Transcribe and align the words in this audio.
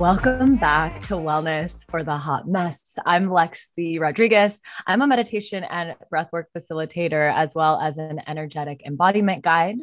Welcome 0.00 0.56
back 0.56 1.02
to 1.02 1.14
Wellness 1.16 1.84
for 1.90 2.02
the 2.02 2.16
Hot 2.16 2.48
Mess. 2.48 2.94
I'm 3.04 3.28
Lexi 3.28 4.00
Rodriguez. 4.00 4.62
I'm 4.86 5.02
a 5.02 5.06
meditation 5.06 5.62
and 5.62 5.94
breathwork 6.10 6.44
facilitator, 6.56 7.30
as 7.30 7.54
well 7.54 7.78
as 7.78 7.98
an 7.98 8.22
energetic 8.26 8.80
embodiment 8.86 9.42
guide. 9.42 9.76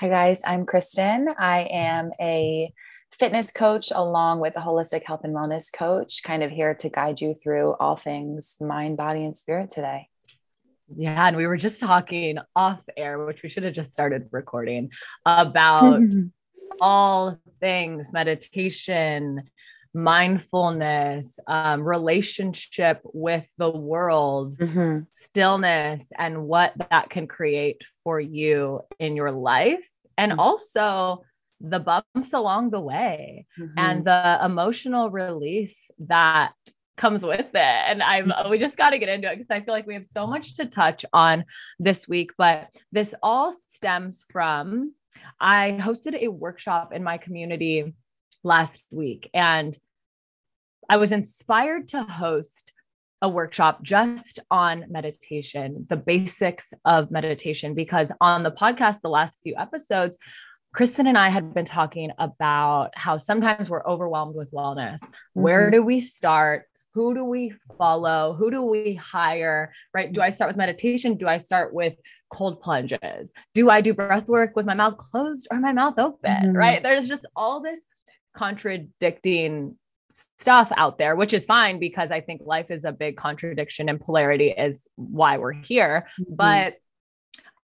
Hi, 0.00 0.08
guys. 0.08 0.40
I'm 0.46 0.64
Kristen. 0.64 1.28
I 1.38 1.68
am 1.70 2.12
a 2.18 2.72
fitness 3.18 3.52
coach 3.52 3.92
along 3.94 4.40
with 4.40 4.56
a 4.56 4.60
holistic 4.60 5.04
health 5.04 5.22
and 5.24 5.34
wellness 5.34 5.72
coach, 5.72 6.22
kind 6.22 6.42
of 6.42 6.50
here 6.50 6.74
to 6.74 6.88
guide 6.88 7.20
you 7.20 7.34
through 7.34 7.74
all 7.74 7.96
things 7.96 8.56
mind, 8.60 8.96
body, 8.96 9.24
and 9.24 9.36
spirit 9.36 9.70
today. 9.70 10.08
Yeah, 10.96 11.26
and 11.26 11.36
we 11.36 11.46
were 11.46 11.56
just 11.56 11.80
talking 11.80 12.38
off 12.54 12.82
air, 12.96 13.24
which 13.24 13.42
we 13.42 13.48
should 13.48 13.62
have 13.62 13.72
just 13.72 13.92
started 13.92 14.28
recording 14.30 14.90
about 15.24 16.02
all 16.80 17.38
things 17.60 18.12
meditation, 18.12 19.42
mindfulness, 19.94 21.38
um, 21.46 21.82
relationship 21.82 23.00
with 23.04 23.46
the 23.56 23.70
world, 23.70 24.58
mm-hmm. 24.58 25.00
stillness, 25.12 26.04
and 26.18 26.44
what 26.46 26.74
that 26.90 27.08
can 27.10 27.26
create 27.26 27.80
for 28.02 28.20
you 28.20 28.80
in 28.98 29.16
your 29.16 29.30
life. 29.30 29.88
And 30.18 30.32
mm-hmm. 30.32 30.40
also 30.40 31.22
the 31.60 31.80
bumps 31.80 32.32
along 32.32 32.70
the 32.70 32.80
way 32.80 33.46
mm-hmm. 33.58 33.78
and 33.78 34.04
the 34.04 34.40
emotional 34.44 35.10
release 35.10 35.90
that 35.98 36.52
comes 36.96 37.24
with 37.24 37.48
it. 37.54 37.56
And 37.56 38.02
I'm 38.02 38.32
we 38.50 38.58
just 38.58 38.76
got 38.76 38.90
to 38.90 38.98
get 38.98 39.08
into 39.08 39.30
it 39.30 39.36
because 39.36 39.50
I 39.50 39.60
feel 39.60 39.74
like 39.74 39.86
we 39.86 39.94
have 39.94 40.04
so 40.04 40.26
much 40.26 40.56
to 40.56 40.66
touch 40.66 41.04
on 41.12 41.44
this 41.78 42.08
week. 42.08 42.32
But 42.36 42.68
this 42.92 43.14
all 43.22 43.52
stems 43.68 44.24
from 44.30 44.94
I 45.40 45.78
hosted 45.80 46.14
a 46.16 46.28
workshop 46.28 46.92
in 46.92 47.02
my 47.02 47.18
community 47.18 47.94
last 48.42 48.84
week 48.90 49.30
and 49.32 49.76
I 50.88 50.98
was 50.98 51.12
inspired 51.12 51.88
to 51.88 52.02
host 52.02 52.72
a 53.22 53.28
workshop 53.28 53.82
just 53.82 54.38
on 54.50 54.84
meditation, 54.90 55.86
the 55.88 55.96
basics 55.96 56.74
of 56.84 57.10
meditation, 57.10 57.74
because 57.74 58.12
on 58.20 58.42
the 58.42 58.50
podcast, 58.50 59.00
the 59.00 59.08
last 59.08 59.38
few 59.42 59.54
episodes, 59.56 60.18
Kristen 60.74 61.06
and 61.06 61.16
I 61.16 61.28
had 61.28 61.54
been 61.54 61.64
talking 61.64 62.10
about 62.18 62.90
how 62.94 63.16
sometimes 63.16 63.70
we're 63.70 63.86
overwhelmed 63.86 64.34
with 64.34 64.50
wellness. 64.50 64.98
Mm-hmm. 65.00 65.40
Where 65.40 65.70
do 65.70 65.82
we 65.82 66.00
start? 66.00 66.64
Who 66.94 67.14
do 67.14 67.24
we 67.24 67.54
follow? 67.78 68.34
Who 68.34 68.50
do 68.50 68.60
we 68.60 68.94
hire? 68.94 69.72
Right? 69.94 70.12
Do 70.12 70.20
I 70.20 70.30
start 70.30 70.48
with 70.50 70.56
meditation? 70.56 71.16
Do 71.16 71.28
I 71.28 71.38
start 71.38 71.72
with 71.72 71.94
cold 72.28 72.60
plunges? 72.60 73.32
Do 73.54 73.70
I 73.70 73.80
do 73.80 73.94
breath 73.94 74.28
work 74.28 74.56
with 74.56 74.66
my 74.66 74.74
mouth 74.74 74.96
closed 74.96 75.46
or 75.50 75.60
my 75.60 75.72
mouth 75.72 75.98
open? 75.98 76.30
Mm-hmm. 76.30 76.56
Right? 76.56 76.82
There's 76.82 77.08
just 77.08 77.24
all 77.36 77.60
this 77.60 77.80
contradicting 78.36 79.76
stuff 80.10 80.72
out 80.76 80.98
there, 80.98 81.14
which 81.14 81.32
is 81.32 81.44
fine 81.44 81.78
because 81.78 82.10
I 82.10 82.20
think 82.20 82.42
life 82.44 82.72
is 82.72 82.84
a 82.84 82.92
big 82.92 83.16
contradiction 83.16 83.88
and 83.88 84.00
polarity 84.00 84.50
is 84.50 84.88
why 84.96 85.38
we're 85.38 85.52
here. 85.52 86.08
Mm-hmm. 86.20 86.34
But 86.34 86.74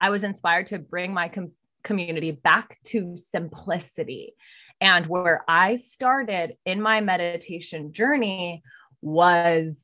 I 0.00 0.10
was 0.10 0.22
inspired 0.22 0.68
to 0.68 0.78
bring 0.78 1.12
my 1.12 1.28
com- 1.28 1.52
community 1.82 2.30
back 2.30 2.78
to 2.84 3.16
simplicity. 3.16 4.34
And 4.80 5.06
where 5.06 5.44
I 5.48 5.76
started 5.76 6.56
in 6.66 6.80
my 6.80 7.00
meditation 7.00 7.92
journey 7.92 8.62
was 9.00 9.78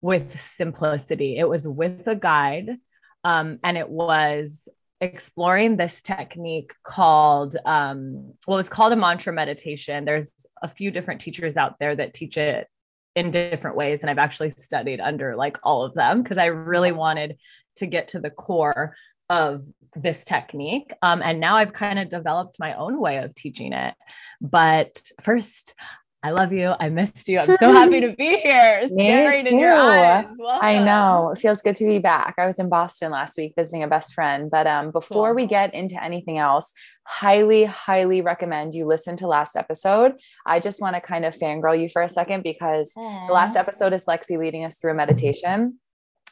with 0.00 0.38
simplicity. 0.38 1.38
It 1.38 1.48
was 1.48 1.66
with 1.66 2.06
a 2.06 2.16
guide, 2.16 2.76
um, 3.24 3.58
and 3.64 3.76
it 3.76 3.88
was 3.88 4.68
exploring 5.00 5.76
this 5.76 6.00
technique 6.00 6.72
called 6.84 7.56
um, 7.66 8.34
well 8.46 8.58
it's 8.58 8.68
called 8.68 8.92
a 8.92 8.96
mantra 8.96 9.32
meditation 9.32 10.04
there's 10.04 10.30
a 10.62 10.68
few 10.68 10.92
different 10.92 11.20
teachers 11.20 11.56
out 11.56 11.74
there 11.80 11.96
that 11.96 12.14
teach 12.14 12.36
it 12.36 12.68
in 13.16 13.32
different 13.32 13.76
ways 13.76 14.02
and 14.02 14.10
i've 14.10 14.18
actually 14.18 14.50
studied 14.50 15.00
under 15.00 15.34
like 15.34 15.58
all 15.64 15.84
of 15.84 15.92
them 15.94 16.22
because 16.22 16.38
i 16.38 16.46
really 16.46 16.92
wanted 16.92 17.36
to 17.74 17.84
get 17.84 18.06
to 18.06 18.20
the 18.20 18.30
core 18.30 18.94
of 19.32 19.64
this 19.96 20.24
technique 20.24 20.92
um, 21.02 21.20
and 21.22 21.40
now 21.40 21.56
i've 21.56 21.72
kind 21.72 21.98
of 21.98 22.08
developed 22.08 22.56
my 22.58 22.74
own 22.74 22.98
way 22.98 23.18
of 23.18 23.34
teaching 23.34 23.72
it 23.72 23.94
but 24.40 25.02
first 25.20 25.74
I 26.24 26.30
love 26.30 26.52
you. 26.52 26.72
I 26.78 26.88
missed 26.88 27.26
you. 27.26 27.40
I'm 27.40 27.56
so 27.56 27.72
happy 27.72 28.00
to 28.00 28.14
be 28.14 28.36
here. 28.42 28.86
Staring 28.86 29.46
in 29.46 29.58
your 29.58 29.72
eyes. 29.72 30.26
I 30.60 30.78
know. 30.78 31.32
It 31.34 31.40
feels 31.40 31.62
good 31.62 31.74
to 31.76 31.84
be 31.84 31.98
back. 31.98 32.34
I 32.38 32.46
was 32.46 32.60
in 32.60 32.68
Boston 32.68 33.10
last 33.10 33.36
week 33.36 33.54
visiting 33.56 33.82
a 33.82 33.88
best 33.88 34.14
friend. 34.14 34.48
But 34.48 34.68
um, 34.68 34.92
before 34.92 35.28
cool. 35.28 35.34
we 35.34 35.46
get 35.46 35.74
into 35.74 36.02
anything 36.02 36.38
else, 36.38 36.72
highly, 37.04 37.64
highly 37.64 38.20
recommend 38.20 38.72
you 38.72 38.86
listen 38.86 39.16
to 39.16 39.26
last 39.26 39.56
episode. 39.56 40.12
I 40.46 40.60
just 40.60 40.80
want 40.80 40.94
to 40.94 41.00
kind 41.00 41.24
of 41.24 41.36
fangirl 41.36 41.80
you 41.80 41.88
for 41.88 42.02
a 42.02 42.08
second 42.08 42.44
because 42.44 42.92
Aww. 42.96 43.26
the 43.26 43.32
last 43.32 43.56
episode 43.56 43.92
is 43.92 44.04
Lexi 44.04 44.38
leading 44.38 44.64
us 44.64 44.78
through 44.78 44.92
a 44.92 44.94
meditation. 44.94 45.80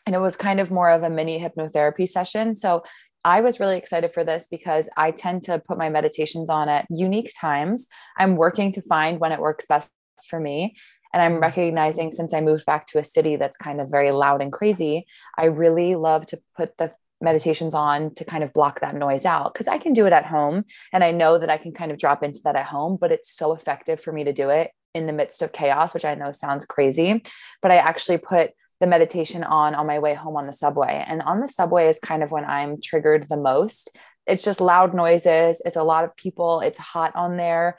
And 0.06 0.14
it 0.14 0.20
was 0.20 0.36
kind 0.36 0.60
of 0.60 0.70
more 0.70 0.90
of 0.90 1.02
a 1.02 1.10
mini 1.10 1.38
hypnotherapy 1.38 2.08
session. 2.08 2.54
So 2.54 2.82
I 3.24 3.42
was 3.42 3.60
really 3.60 3.76
excited 3.76 4.12
for 4.12 4.24
this 4.24 4.48
because 4.50 4.88
I 4.96 5.10
tend 5.10 5.42
to 5.44 5.58
put 5.58 5.78
my 5.78 5.90
meditations 5.90 6.48
on 6.48 6.68
at 6.68 6.86
unique 6.88 7.32
times. 7.38 7.86
I'm 8.18 8.36
working 8.36 8.72
to 8.72 8.82
find 8.82 9.20
when 9.20 9.32
it 9.32 9.40
works 9.40 9.66
best 9.66 9.90
for 10.28 10.40
me. 10.40 10.76
And 11.12 11.22
I'm 11.22 11.38
mm. 11.38 11.42
recognizing 11.42 12.12
since 12.12 12.32
I 12.32 12.40
moved 12.40 12.66
back 12.66 12.86
to 12.88 12.98
a 12.98 13.04
city 13.04 13.36
that's 13.36 13.56
kind 13.56 13.80
of 13.80 13.90
very 13.90 14.10
loud 14.10 14.40
and 14.40 14.52
crazy, 14.52 15.06
I 15.36 15.46
really 15.46 15.96
love 15.96 16.26
to 16.26 16.40
put 16.56 16.76
the 16.78 16.92
meditations 17.20 17.74
on 17.74 18.14
to 18.14 18.24
kind 18.24 18.42
of 18.42 18.52
block 18.54 18.80
that 18.80 18.94
noise 18.94 19.26
out 19.26 19.52
because 19.52 19.68
I 19.68 19.76
can 19.78 19.92
do 19.92 20.06
it 20.06 20.12
at 20.12 20.26
home. 20.26 20.64
And 20.92 21.04
I 21.04 21.10
know 21.10 21.38
that 21.38 21.50
I 21.50 21.58
can 21.58 21.72
kind 21.72 21.92
of 21.92 21.98
drop 21.98 22.22
into 22.22 22.40
that 22.44 22.56
at 22.56 22.66
home, 22.66 22.96
but 22.98 23.12
it's 23.12 23.30
so 23.30 23.52
effective 23.52 24.00
for 24.00 24.12
me 24.12 24.24
to 24.24 24.32
do 24.32 24.48
it 24.48 24.70
in 24.94 25.06
the 25.06 25.12
midst 25.12 25.42
of 25.42 25.52
chaos, 25.52 25.92
which 25.92 26.04
I 26.04 26.14
know 26.14 26.32
sounds 26.32 26.64
crazy. 26.64 27.22
But 27.60 27.70
I 27.70 27.76
actually 27.76 28.18
put 28.18 28.52
the 28.80 28.86
meditation 28.86 29.44
on 29.44 29.74
on 29.74 29.86
my 29.86 29.98
way 29.98 30.14
home 30.14 30.36
on 30.36 30.46
the 30.46 30.52
subway. 30.52 31.04
And 31.06 31.22
on 31.22 31.40
the 31.40 31.48
subway 31.48 31.88
is 31.88 31.98
kind 31.98 32.22
of 32.22 32.32
when 32.32 32.44
I'm 32.44 32.80
triggered 32.80 33.26
the 33.28 33.36
most. 33.36 33.90
It's 34.26 34.44
just 34.44 34.60
loud 34.60 34.94
noises, 34.94 35.62
it's 35.64 35.76
a 35.76 35.82
lot 35.82 36.04
of 36.04 36.16
people, 36.16 36.60
it's 36.60 36.78
hot 36.78 37.14
on 37.14 37.36
there. 37.36 37.78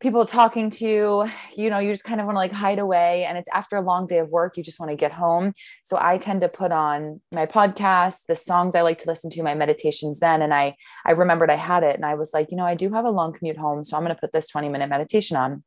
People 0.00 0.26
talking 0.26 0.70
to 0.70 0.86
you, 0.86 1.28
you 1.56 1.70
know, 1.70 1.80
you 1.80 1.90
just 1.90 2.04
kind 2.04 2.20
of 2.20 2.26
want 2.26 2.36
to 2.36 2.38
like 2.38 2.52
hide 2.52 2.78
away. 2.78 3.24
And 3.24 3.36
it's 3.36 3.48
after 3.52 3.74
a 3.74 3.80
long 3.80 4.06
day 4.06 4.18
of 4.18 4.28
work, 4.28 4.56
you 4.56 4.62
just 4.62 4.78
want 4.78 4.90
to 4.90 4.96
get 4.96 5.10
home. 5.10 5.52
So 5.82 5.98
I 6.00 6.18
tend 6.18 6.42
to 6.42 6.48
put 6.48 6.70
on 6.70 7.20
my 7.32 7.46
podcast, 7.46 8.26
the 8.26 8.36
songs 8.36 8.76
I 8.76 8.82
like 8.82 8.98
to 8.98 9.08
listen 9.08 9.28
to, 9.30 9.42
my 9.42 9.56
meditations 9.56 10.20
then. 10.20 10.40
And 10.40 10.54
I 10.54 10.76
I 11.04 11.12
remembered 11.12 11.50
I 11.50 11.56
had 11.56 11.82
it 11.82 11.96
and 11.96 12.04
I 12.04 12.14
was 12.14 12.32
like, 12.32 12.52
you 12.52 12.56
know, 12.56 12.64
I 12.64 12.76
do 12.76 12.90
have 12.92 13.06
a 13.06 13.10
long 13.10 13.32
commute 13.32 13.56
home. 13.56 13.82
So 13.82 13.96
I'm 13.96 14.04
going 14.04 14.14
to 14.14 14.20
put 14.20 14.32
this 14.32 14.46
20 14.46 14.68
minute 14.68 14.88
meditation 14.88 15.36
on. 15.36 15.64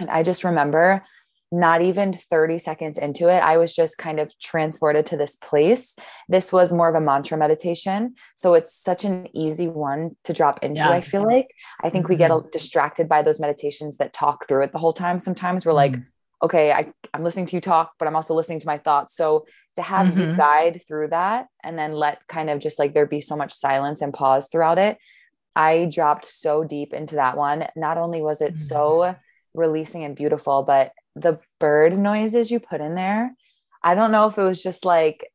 And 0.00 0.10
I 0.10 0.24
just 0.24 0.42
remember 0.42 1.04
not 1.52 1.82
even 1.82 2.16
30 2.30 2.58
seconds 2.58 2.96
into 2.96 3.28
it, 3.28 3.38
I 3.38 3.56
was 3.56 3.74
just 3.74 3.98
kind 3.98 4.20
of 4.20 4.36
transported 4.38 5.06
to 5.06 5.16
this 5.16 5.36
place. 5.36 5.96
This 6.28 6.52
was 6.52 6.72
more 6.72 6.88
of 6.88 6.94
a 6.94 7.00
mantra 7.00 7.36
meditation. 7.36 8.14
So 8.36 8.54
it's 8.54 8.72
such 8.72 9.04
an 9.04 9.28
easy 9.36 9.66
one 9.66 10.16
to 10.24 10.32
drop 10.32 10.62
into, 10.62 10.82
yeah. 10.82 10.90
I 10.90 11.00
feel 11.00 11.24
like. 11.24 11.52
I 11.82 11.90
think 11.90 12.04
mm-hmm. 12.04 12.12
we 12.12 12.18
get 12.18 12.30
mm-hmm. 12.30 12.48
distracted 12.52 13.08
by 13.08 13.22
those 13.22 13.40
meditations 13.40 13.96
that 13.96 14.12
talk 14.12 14.46
through 14.46 14.62
it 14.62 14.72
the 14.72 14.78
whole 14.78 14.92
time. 14.92 15.18
Sometimes 15.18 15.66
we're 15.66 15.72
mm-hmm. 15.72 15.94
like, 15.94 16.02
okay, 16.42 16.72
I, 16.72 16.92
I'm 17.12 17.24
listening 17.24 17.46
to 17.46 17.56
you 17.56 17.60
talk, 17.60 17.92
but 17.98 18.06
I'm 18.06 18.16
also 18.16 18.34
listening 18.34 18.60
to 18.60 18.66
my 18.66 18.78
thoughts. 18.78 19.16
So 19.16 19.46
to 19.74 19.82
have 19.82 20.06
mm-hmm. 20.06 20.20
you 20.20 20.36
guide 20.36 20.82
through 20.86 21.08
that 21.08 21.48
and 21.64 21.76
then 21.76 21.92
let 21.92 22.26
kind 22.28 22.48
of 22.48 22.60
just 22.60 22.78
like 22.78 22.94
there 22.94 23.06
be 23.06 23.20
so 23.20 23.36
much 23.36 23.52
silence 23.52 24.02
and 24.02 24.14
pause 24.14 24.48
throughout 24.50 24.78
it, 24.78 24.98
I 25.56 25.90
dropped 25.92 26.26
so 26.26 26.62
deep 26.64 26.94
into 26.94 27.16
that 27.16 27.36
one. 27.36 27.66
Not 27.76 27.98
only 27.98 28.22
was 28.22 28.40
it 28.40 28.56
so 28.56 28.98
mm-hmm. 28.98 29.18
Releasing 29.54 30.04
and 30.04 30.16
beautiful, 30.16 30.62
but 30.62 30.92
the 31.16 31.38
bird 31.58 31.96
noises 31.98 32.50
you 32.50 32.60
put 32.60 32.80
in 32.80 32.94
there. 32.94 33.34
I 33.82 33.94
don't 33.94 34.12
know 34.12 34.26
if 34.26 34.38
it 34.38 34.42
was 34.42 34.62
just 34.62 34.84
like 34.84 35.26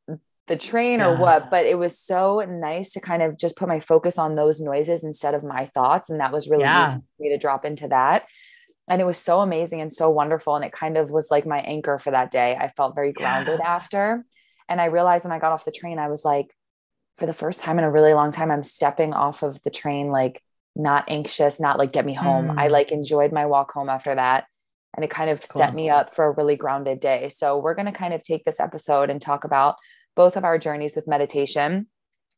the 0.47 0.57
train 0.57 1.01
or 1.01 1.15
what, 1.17 1.49
but 1.49 1.65
it 1.65 1.77
was 1.77 1.97
so 1.97 2.45
nice 2.47 2.93
to 2.93 3.01
kind 3.01 3.23
of 3.23 3.37
just 3.37 3.57
put 3.57 3.67
my 3.67 3.79
focus 3.79 4.17
on 4.17 4.35
those 4.35 4.61
noises 4.61 5.03
instead 5.03 5.33
of 5.33 5.43
my 5.43 5.65
thoughts. 5.73 6.09
And 6.09 6.19
that 6.19 6.31
was 6.31 6.47
really 6.47 6.63
yeah. 6.63 6.99
me 7.19 7.29
to 7.29 7.37
drop 7.37 7.65
into 7.65 7.87
that. 7.87 8.25
And 8.87 9.01
it 9.01 9.05
was 9.05 9.17
so 9.17 9.39
amazing 9.39 9.81
and 9.81 9.91
so 9.91 10.11
wonderful. 10.11 10.55
And 10.55 10.63
it 10.63 10.71
kind 10.71 10.97
of 10.97 11.09
was 11.09 11.31
like 11.31 11.47
my 11.47 11.59
anchor 11.59 11.97
for 11.97 12.11
that 12.11 12.29
day. 12.29 12.55
I 12.55 12.67
felt 12.67 12.93
very 12.93 13.11
grounded 13.11 13.59
yeah. 13.59 13.75
after. 13.75 14.23
And 14.69 14.79
I 14.79 14.85
realized 14.85 15.25
when 15.25 15.31
I 15.31 15.39
got 15.39 15.51
off 15.51 15.65
the 15.65 15.71
train, 15.71 15.97
I 15.97 16.09
was 16.09 16.23
like, 16.23 16.47
for 17.17 17.25
the 17.25 17.33
first 17.33 17.61
time 17.61 17.79
in 17.79 17.85
a 17.85 17.91
really 17.91 18.13
long 18.13 18.31
time, 18.31 18.51
I'm 18.51 18.63
stepping 18.63 19.13
off 19.13 19.41
of 19.41 19.61
the 19.63 19.69
train, 19.71 20.09
like 20.09 20.41
not 20.75 21.05
anxious, 21.07 21.59
not 21.59 21.79
like 21.79 21.93
get 21.93 22.05
me 22.05 22.13
home. 22.13 22.47
Mm. 22.47 22.59
I 22.59 22.67
like 22.67 22.91
enjoyed 22.91 23.31
my 23.31 23.45
walk 23.45 23.71
home 23.71 23.89
after 23.89 24.13
that 24.13 24.45
and 24.95 25.03
it 25.03 25.09
kind 25.09 25.29
of 25.29 25.41
cool. 25.41 25.59
set 25.59 25.73
me 25.73 25.89
up 25.89 26.15
for 26.15 26.25
a 26.25 26.31
really 26.31 26.55
grounded 26.55 26.99
day. 26.99 27.29
So 27.29 27.57
we're 27.57 27.75
going 27.75 27.85
to 27.85 27.91
kind 27.91 28.13
of 28.13 28.21
take 28.21 28.45
this 28.45 28.59
episode 28.59 29.09
and 29.09 29.21
talk 29.21 29.43
about 29.43 29.75
both 30.15 30.37
of 30.37 30.43
our 30.43 30.57
journeys 30.57 30.95
with 30.95 31.07
meditation, 31.07 31.87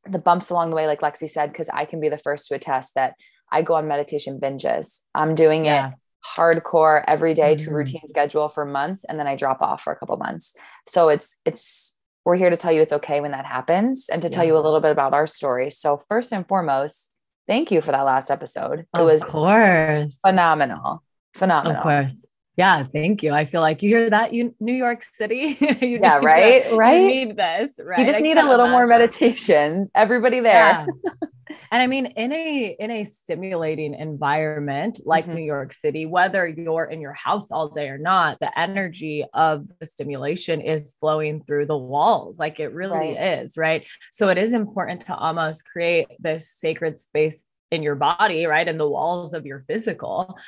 the 0.10 0.20
bumps 0.20 0.50
along 0.50 0.72
the 0.72 0.76
way, 0.76 0.88
like 0.88 1.02
Lexi 1.02 1.30
said, 1.30 1.52
because 1.52 1.70
I 1.70 1.86
can 1.86 2.00
be 2.00 2.10
the 2.10 2.18
first 2.18 2.48
to 2.48 2.56
attest 2.56 2.96
that 2.96 3.14
I 3.52 3.62
go 3.62 3.76
on 3.76 3.88
meditation 3.88 4.40
binges. 4.40 5.02
I'm 5.14 5.36
doing 5.36 5.66
yeah. 5.66 5.90
it 5.90 5.94
hardcore 6.36 7.04
every 7.08 7.34
day 7.34 7.56
mm-hmm. 7.56 7.66
to 7.66 7.76
routine 7.76 8.08
schedule 8.08 8.50
for 8.50 8.66
months 8.66 9.06
and 9.06 9.20
then 9.20 9.28
I 9.28 9.36
drop 9.36 9.62
off 9.62 9.84
for 9.84 9.94
a 9.94 9.96
couple 9.96 10.18
months. 10.18 10.56
So 10.86 11.10
it's 11.10 11.40
it's 11.46 11.98
we're 12.26 12.36
here 12.36 12.50
to 12.50 12.58
tell 12.58 12.72
you 12.72 12.82
it's 12.82 12.92
okay 12.92 13.22
when 13.22 13.32
that 13.32 13.46
happens 13.46 14.10
and 14.10 14.22
to 14.22 14.28
yeah. 14.28 14.36
tell 14.36 14.46
you 14.46 14.56
a 14.56 14.60
little 14.60 14.82
bit 14.82 14.92
about 14.92 15.14
our 15.14 15.28
story. 15.28 15.70
So 15.70 16.04
first 16.10 16.34
and 16.34 16.46
foremost, 16.46 17.17
thank 17.48 17.72
you 17.72 17.82
for 17.82 17.92
that 17.92 18.02
last 18.02 18.30
episode. 18.30 18.80
It 18.80 18.88
was 18.94 19.22
of 19.22 19.30
was 19.30 19.30
course 19.30 20.20
phenomenal. 20.26 21.04
Phenomenal. 21.34 21.78
Of 21.78 21.84
course. 21.84 22.26
Yeah, 22.58 22.86
thank 22.92 23.22
you. 23.22 23.34
I 23.34 23.46
feel 23.46 23.62
like 23.62 23.84
you 23.84 23.90
hear 23.90 24.10
that, 24.10 24.34
you 24.34 24.56
New 24.60 24.74
York 24.74 25.04
City. 25.04 25.58
you 25.80 26.00
yeah, 26.02 26.18
right. 26.18 26.68
To, 26.68 26.76
right. 26.76 27.02
You 27.02 27.08
need 27.08 27.38
this, 27.38 27.80
right? 27.82 28.00
You 28.00 28.06
just 28.06 28.18
I 28.18 28.22
need 28.22 28.38
a 28.38 28.50
little 28.50 28.66
imagine. 28.66 28.72
more 28.72 28.88
meditation. 28.88 29.92
Everybody 29.94 30.40
there. 30.40 30.54
Yeah. 30.54 30.88
and 31.72 31.84
I 31.84 31.86
mean, 31.86 32.08
in 32.08 32.34
a 32.34 32.76
in 32.80 32.90
a 32.90 33.04
stimulating 33.04 33.94
environment 33.94 35.00
like 35.06 35.26
mm-hmm. 35.26 35.36
New 35.36 35.44
York 35.44 35.72
City, 35.72 36.08
whether 36.08 36.48
you're 36.48 36.86
in 36.86 37.00
your 37.00 37.14
house 37.14 37.52
all 37.52 37.70
day 37.70 37.90
or 37.90 38.00
not, 38.00 38.40
the 38.40 38.58
energy 38.60 39.24
of 39.36 39.68
the 39.80 39.86
stimulation 39.86 40.60
is 40.60 40.98
flowing 41.00 41.44
through 41.44 41.68
the 41.68 41.78
walls. 41.78 42.40
Like 42.40 42.60
it 42.60 42.74
really 42.74 43.16
right. 43.16 43.40
is, 43.44 43.56
right? 43.56 43.88
So 44.12 44.30
it 44.30 44.40
is 44.40 44.54
important 44.54 45.02
to 45.02 45.16
almost 45.16 45.64
create 45.72 46.08
this 46.18 46.50
sacred 46.50 47.00
space 47.00 47.46
in 47.70 47.84
your 47.84 47.96
body, 47.96 48.48
right? 48.48 48.68
In 48.68 48.80
the 48.80 48.90
walls 48.90 49.36
of 49.36 49.46
your 49.46 49.64
physical. 49.68 50.40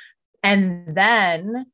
And 0.42 0.96
then 0.96 1.66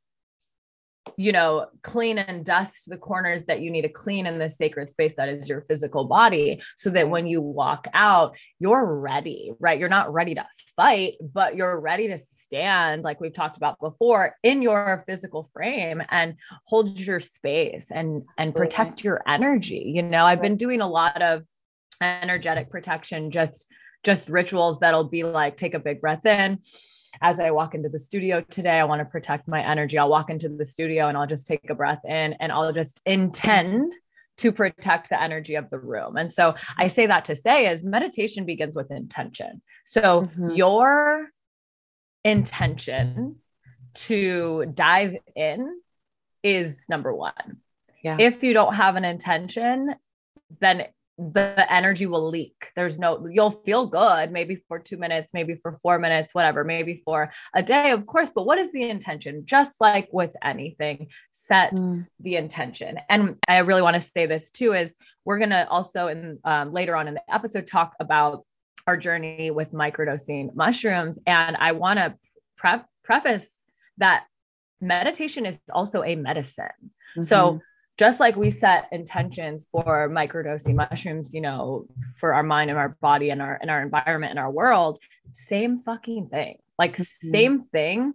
you 1.16 1.32
know, 1.32 1.66
clean 1.82 2.18
and 2.18 2.44
dust 2.44 2.88
the 2.88 2.96
corners 2.96 3.44
that 3.46 3.60
you 3.60 3.70
need 3.70 3.82
to 3.82 3.88
clean 3.88 4.26
in 4.26 4.38
the 4.38 4.50
sacred 4.50 4.90
space 4.90 5.16
that 5.16 5.28
is 5.28 5.48
your 5.48 5.62
physical 5.62 6.04
body 6.04 6.60
so 6.76 6.90
that 6.90 7.08
when 7.08 7.26
you 7.26 7.40
walk 7.40 7.88
out, 7.94 8.36
you're 8.58 8.84
ready, 8.84 9.52
right? 9.58 9.78
You're 9.78 9.88
not 9.88 10.12
ready 10.12 10.34
to 10.34 10.46
fight, 10.76 11.14
but 11.20 11.56
you're 11.56 11.78
ready 11.80 12.08
to 12.08 12.18
stand, 12.18 13.02
like 13.02 13.20
we've 13.20 13.32
talked 13.32 13.56
about 13.56 13.78
before, 13.80 14.34
in 14.42 14.62
your 14.62 15.04
physical 15.06 15.44
frame 15.44 16.02
and 16.10 16.34
hold 16.64 16.98
your 16.98 17.20
space 17.20 17.90
and 17.90 18.22
and 18.38 18.54
protect 18.54 19.04
your 19.04 19.22
energy. 19.26 19.92
You 19.94 20.02
know, 20.02 20.24
I've 20.24 20.42
been 20.42 20.56
doing 20.56 20.80
a 20.80 20.88
lot 20.88 21.22
of 21.22 21.44
energetic 22.00 22.70
protection, 22.70 23.30
just 23.30 23.66
just 24.04 24.28
rituals 24.28 24.78
that'll 24.80 25.04
be 25.04 25.24
like 25.24 25.56
take 25.56 25.74
a 25.74 25.80
big 25.80 26.00
breath 26.00 26.24
in 26.24 26.58
as 27.20 27.40
I 27.40 27.50
walk 27.50 27.74
into 27.74 27.88
the 27.88 27.98
studio 27.98 28.40
today, 28.40 28.78
I 28.78 28.84
want 28.84 29.00
to 29.00 29.04
protect 29.04 29.48
my 29.48 29.62
energy. 29.62 29.98
I'll 29.98 30.08
walk 30.08 30.30
into 30.30 30.48
the 30.48 30.64
studio 30.64 31.08
and 31.08 31.16
I'll 31.16 31.26
just 31.26 31.46
take 31.46 31.70
a 31.70 31.74
breath 31.74 32.04
in 32.04 32.34
and 32.34 32.52
I'll 32.52 32.72
just 32.72 33.00
intend 33.06 33.92
to 34.38 34.52
protect 34.52 35.08
the 35.08 35.20
energy 35.20 35.54
of 35.54 35.70
the 35.70 35.78
room. 35.78 36.16
And 36.16 36.32
so 36.32 36.54
I 36.76 36.88
say 36.88 37.06
that 37.06 37.24
to 37.26 37.36
say 37.36 37.72
is 37.72 37.82
meditation 37.82 38.44
begins 38.44 38.76
with 38.76 38.90
intention. 38.90 39.62
So 39.84 40.22
mm-hmm. 40.22 40.50
your 40.50 41.30
intention 42.24 43.36
to 43.94 44.66
dive 44.74 45.16
in 45.34 45.80
is 46.42 46.86
number 46.88 47.14
1. 47.14 47.32
Yeah. 48.02 48.18
If 48.20 48.42
you 48.42 48.52
don't 48.52 48.74
have 48.74 48.96
an 48.96 49.04
intention, 49.04 49.94
then 50.60 50.86
the 51.18 51.66
energy 51.72 52.06
will 52.06 52.28
leak. 52.28 52.70
There's 52.76 52.98
no, 52.98 53.26
you'll 53.26 53.50
feel 53.50 53.86
good 53.86 54.30
maybe 54.30 54.62
for 54.68 54.78
two 54.78 54.98
minutes, 54.98 55.32
maybe 55.32 55.54
for 55.54 55.78
four 55.82 55.98
minutes, 55.98 56.34
whatever, 56.34 56.62
maybe 56.62 57.02
for 57.04 57.30
a 57.54 57.62
day, 57.62 57.90
of 57.92 58.06
course. 58.06 58.30
But 58.34 58.44
what 58.44 58.58
is 58.58 58.70
the 58.72 58.88
intention? 58.88 59.46
Just 59.46 59.80
like 59.80 60.08
with 60.12 60.32
anything, 60.42 61.08
set 61.32 61.72
mm. 61.72 62.06
the 62.20 62.36
intention. 62.36 62.98
And 63.08 63.36
I 63.48 63.58
really 63.58 63.82
want 63.82 63.94
to 63.94 64.00
say 64.00 64.26
this 64.26 64.50
too 64.50 64.74
is 64.74 64.94
we're 65.24 65.38
going 65.38 65.50
to 65.50 65.66
also, 65.68 66.08
in 66.08 66.38
um, 66.44 66.72
later 66.72 66.94
on 66.94 67.08
in 67.08 67.14
the 67.14 67.34
episode, 67.34 67.66
talk 67.66 67.94
about 67.98 68.44
our 68.86 68.96
journey 68.96 69.50
with 69.50 69.72
microdosing 69.72 70.54
mushrooms. 70.54 71.18
And 71.26 71.56
I 71.56 71.72
want 71.72 71.98
to 71.98 72.14
pre- 72.56 72.84
preface 73.04 73.54
that 73.98 74.24
meditation 74.82 75.46
is 75.46 75.58
also 75.72 76.04
a 76.04 76.14
medicine. 76.14 76.66
Mm-hmm. 77.16 77.22
So 77.22 77.60
just 77.98 78.20
like 78.20 78.36
we 78.36 78.50
set 78.50 78.88
intentions 78.92 79.66
for 79.72 80.08
microdosing 80.10 80.74
mushrooms, 80.74 81.32
you 81.34 81.40
know, 81.40 81.86
for 82.18 82.34
our 82.34 82.42
mind 82.42 82.70
and 82.70 82.78
our 82.78 82.90
body 83.00 83.30
and 83.30 83.40
our 83.40 83.58
and 83.60 83.70
our 83.70 83.82
environment 83.82 84.30
and 84.30 84.38
our 84.38 84.50
world, 84.50 84.98
same 85.32 85.80
fucking 85.80 86.28
thing. 86.28 86.58
Like 86.78 86.94
mm-hmm. 86.94 87.30
same 87.30 87.64
thing 87.72 88.12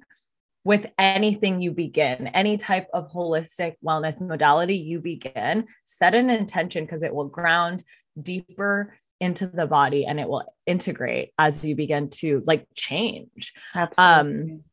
with 0.64 0.86
anything 1.00 1.60
you 1.60 1.72
begin, 1.72 2.28
any 2.28 2.58
type 2.58 2.88
of 2.94 3.12
holistic 3.12 3.76
wellness 3.84 4.22
modality 4.22 4.78
you 4.78 5.00
begin, 5.00 5.66
set 5.86 6.14
an 6.14 6.30
intention 6.30 6.86
because 6.86 7.02
it 7.02 7.14
will 7.14 7.28
ground 7.28 7.84
deeper 8.22 8.96
into 9.20 9.48
the 9.48 9.66
body 9.66 10.06
and 10.06 10.20
it 10.20 10.28
will 10.28 10.44
integrate 10.68 11.32
as 11.40 11.66
you 11.66 11.76
begin 11.76 12.10
to 12.10 12.44
like 12.46 12.68
change. 12.76 13.54
Absolutely. 13.74 14.52
Um, 14.52 14.64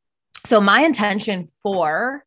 so 0.44 0.60
my 0.60 0.82
intention 0.82 1.46
for 1.62 2.24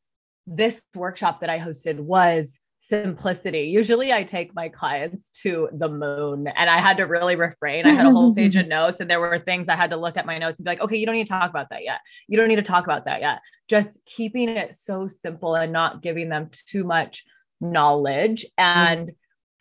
this 0.48 0.82
workshop 0.96 1.42
that 1.42 1.50
I 1.50 1.60
hosted 1.60 2.00
was 2.00 2.60
simplicity. 2.92 3.62
Usually 3.62 4.12
I 4.12 4.24
take 4.24 4.54
my 4.54 4.68
clients 4.68 5.30
to 5.44 5.70
the 5.72 5.88
moon 5.88 6.48
and 6.48 6.70
I 6.70 6.82
had 6.82 6.98
to 6.98 7.04
really 7.04 7.38
refrain. 7.38 7.86
I 7.86 7.92
had 7.92 8.06
a 8.06 8.12
whole 8.12 8.36
page 8.40 8.58
of 8.58 8.68
notes 8.68 9.00
and 9.00 9.10
there 9.10 9.22
were 9.22 9.40
things 9.40 9.70
I 9.70 9.78
had 9.78 9.92
to 9.92 9.98
look 9.98 10.18
at 10.18 10.26
my 10.26 10.38
notes 10.38 10.60
and 10.60 10.66
be 10.66 10.72
like, 10.72 10.82
okay, 10.82 10.98
you 10.98 11.06
don't 11.06 11.16
need 11.16 11.28
to 11.28 11.30
talk 11.30 11.50
about 11.50 11.70
that 11.70 11.86
yet. 11.86 12.02
You 12.28 12.38
don't 12.38 12.50
need 12.50 12.58
to 12.58 12.62
talk 12.62 12.84
about 12.84 13.06
that 13.06 13.22
yet. 13.22 13.40
Just 13.70 14.04
keeping 14.06 14.50
it 14.50 14.76
so 14.76 15.08
simple 15.08 15.56
and 15.56 15.72
not 15.72 16.02
giving 16.02 16.28
them 16.28 16.50
too 16.68 16.84
much 16.84 17.24
knowledge. 17.62 18.46
And. 18.58 19.12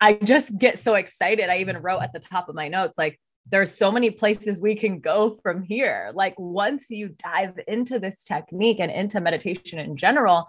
I 0.03 0.13
just 0.13 0.57
get 0.57 0.79
so 0.79 0.95
excited. 0.95 1.47
I 1.47 1.57
even 1.57 1.77
wrote 1.77 2.01
at 2.01 2.11
the 2.11 2.19
top 2.19 2.49
of 2.49 2.55
my 2.55 2.69
notes, 2.69 2.97
like, 2.97 3.19
there's 3.51 3.71
so 3.71 3.91
many 3.91 4.09
places 4.09 4.59
we 4.59 4.73
can 4.73 4.99
go 4.99 5.37
from 5.43 5.61
here. 5.61 6.11
Like, 6.15 6.33
once 6.39 6.89
you 6.89 7.09
dive 7.23 7.59
into 7.67 7.99
this 7.99 8.23
technique 8.23 8.79
and 8.79 8.91
into 8.91 9.21
meditation 9.21 9.77
in 9.77 9.97
general, 9.97 10.47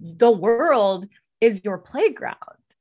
the 0.00 0.30
world 0.30 1.06
is 1.40 1.64
your 1.64 1.78
playground. 1.78 2.36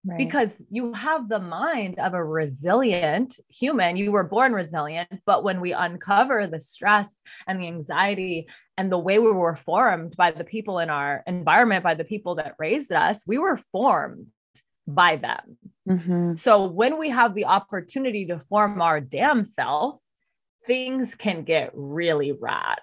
Right. 0.07 0.19
Because 0.19 0.51
you 0.69 0.93
have 0.93 1.29
the 1.29 1.39
mind 1.39 1.97
of 1.97 2.13
a 2.13 2.23
resilient 2.23 3.39
human. 3.49 3.97
You 3.97 4.11
were 4.11 4.23
born 4.23 4.53
resilient, 4.53 5.09
but 5.25 5.43
when 5.43 5.59
we 5.61 5.73
uncover 5.73 6.45
the 6.45 6.59
stress 6.59 7.17
and 7.47 7.59
the 7.59 7.65
anxiety 7.65 8.47
and 8.77 8.91
the 8.91 8.99
way 8.99 9.17
we 9.17 9.31
were 9.31 9.55
formed 9.55 10.15
by 10.15 10.29
the 10.29 10.43
people 10.43 10.77
in 10.77 10.91
our 10.91 11.23
environment, 11.25 11.83
by 11.83 11.95
the 11.95 12.03
people 12.03 12.35
that 12.35 12.53
raised 12.59 12.91
us, 12.91 13.23
we 13.25 13.39
were 13.39 13.57
formed 13.57 14.27
by 14.85 15.15
them. 15.15 15.57
Mm-hmm. 15.89 16.35
So 16.35 16.67
when 16.67 16.99
we 16.99 17.09
have 17.09 17.33
the 17.33 17.45
opportunity 17.45 18.27
to 18.27 18.39
form 18.39 18.81
our 18.81 19.01
damn 19.01 19.43
self, 19.43 19.99
things 20.67 21.15
can 21.15 21.43
get 21.43 21.71
really 21.73 22.31
rad. 22.39 22.77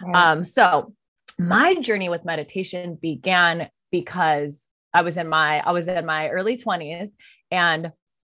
Right. 0.00 0.14
Um, 0.14 0.44
so 0.44 0.94
my 1.40 1.74
journey 1.74 2.08
with 2.08 2.24
meditation 2.24 2.98
began 3.00 3.68
because 3.90 4.67
I 4.94 5.02
was 5.02 5.16
in 5.16 5.28
my 5.28 5.60
I 5.60 5.72
was 5.72 5.88
in 5.88 6.06
my 6.06 6.28
early 6.28 6.56
20s 6.56 7.10
and 7.50 7.92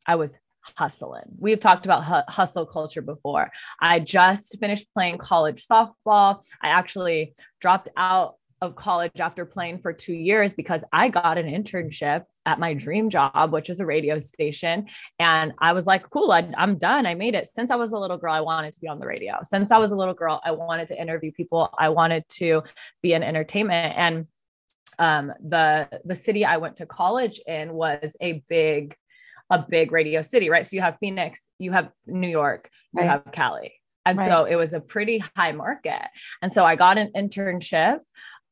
I 0.07 0.17
was 0.17 0.37
hustling. 0.77 1.25
We've 1.39 1.61
talked 1.61 1.85
about 1.85 2.05
hu- 2.05 2.33
hustle 2.33 2.67
culture 2.67 3.03
before. 3.03 3.51
I 3.81 4.01
just 4.01 4.59
finished 4.61 4.87
playing 4.95 5.19
college 5.19 5.67
softball. 5.67 6.45
I 6.61 6.69
actually 6.69 7.35
dropped 7.61 7.89
out 7.97 8.37
of 8.61 8.77
college 8.77 9.19
after 9.19 9.45
playing 9.45 9.79
for 9.79 9.93
2 9.93 10.15
years 10.15 10.55
because 10.55 10.85
I 10.93 11.09
got 11.09 11.37
an 11.37 11.47
internship 11.47 12.25
at 12.47 12.61
my 12.61 12.75
dream 12.75 13.11
job, 13.11 13.53
which 13.53 13.71
is 13.71 13.81
a 13.81 13.87
radio 13.87 14.21
station. 14.21 14.87
And 15.19 15.53
I 15.59 15.73
was 15.73 15.87
like, 15.87 16.09
cool, 16.11 16.31
I, 16.33 16.49
am 16.57 16.79
done. 16.79 17.07
I 17.07 17.15
made 17.15 17.35
it. 17.35 17.49
Since 17.53 17.71
I 17.71 17.77
was 17.77 17.93
a 17.93 17.99
little 17.99 18.19
girl, 18.19 18.33
I 18.33 18.41
wanted 18.41 18.73
to 18.75 18.81
be 18.81 18.89
on 18.89 18.99
the 18.99 19.07
radio. 19.07 19.39
Since 19.43 19.71
I 19.71 19.79
was 19.79 19.91
a 19.91 19.97
little 19.97 20.15
girl, 20.15 20.41
I 20.45 20.53
wanted 20.53 20.89
to 20.89 21.01
interview 21.01 21.33
people. 21.33 21.75
I 21.77 21.89
wanted 21.89 22.29
to 22.31 22.63
be 23.03 23.13
in 23.13 23.23
entertainment. 23.23 23.95
And 23.97 24.27
um, 25.03 25.33
the 25.41 25.89
the 26.05 26.15
city 26.15 26.45
I 26.45 26.59
went 26.59 26.77
to 26.77 26.87
college 26.87 27.41
in 27.45 27.73
was 27.75 28.17
a 28.21 28.45
big 28.49 28.95
a 29.51 29.59
big 29.59 29.91
radio 29.91 30.23
city, 30.23 30.49
right? 30.49 30.65
So 30.65 30.77
you 30.77 30.81
have 30.81 30.97
Phoenix, 30.99 31.49
you 31.59 31.73
have 31.73 31.91
New 32.07 32.29
York, 32.29 32.71
you 32.95 33.01
right. 33.01 33.11
have 33.11 33.25
Cali. 33.33 33.75
And 34.07 34.17
right. 34.17 34.29
so 34.29 34.45
it 34.45 34.55
was 34.55 34.75
a 34.75 34.81
pretty 34.81 35.19
high 35.37 35.53
market. 35.53 36.09
And 36.41 36.53
so 36.53 36.65
I 36.65 36.77
got 36.77 36.99
an 36.99 37.11
internship. 37.17 37.99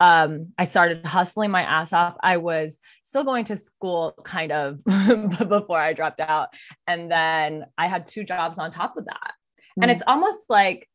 Um, 0.01 0.49
I 0.59 0.65
started 0.65 1.07
hustling 1.07 1.53
my 1.53 1.63
ass 1.63 1.93
off. 1.93 2.17
I 2.21 2.39
was 2.39 2.81
still 3.05 3.23
going 3.23 3.45
to 3.47 3.57
school 3.57 4.15
kind 4.25 4.51
of 4.51 4.83
before 5.49 5.79
I 5.79 5.93
dropped 5.93 6.21
out. 6.21 6.49
And 6.89 7.11
then 7.11 7.65
I 7.79 7.87
had 7.87 8.09
two 8.09 8.25
jobs 8.25 8.59
on 8.59 8.73
top 8.73 8.97
of 8.97 9.05
that. 9.05 9.33
Mm. 9.79 9.83
And 9.83 9.91
it's 9.91 10.03
almost 10.07 10.47
like 10.49 10.89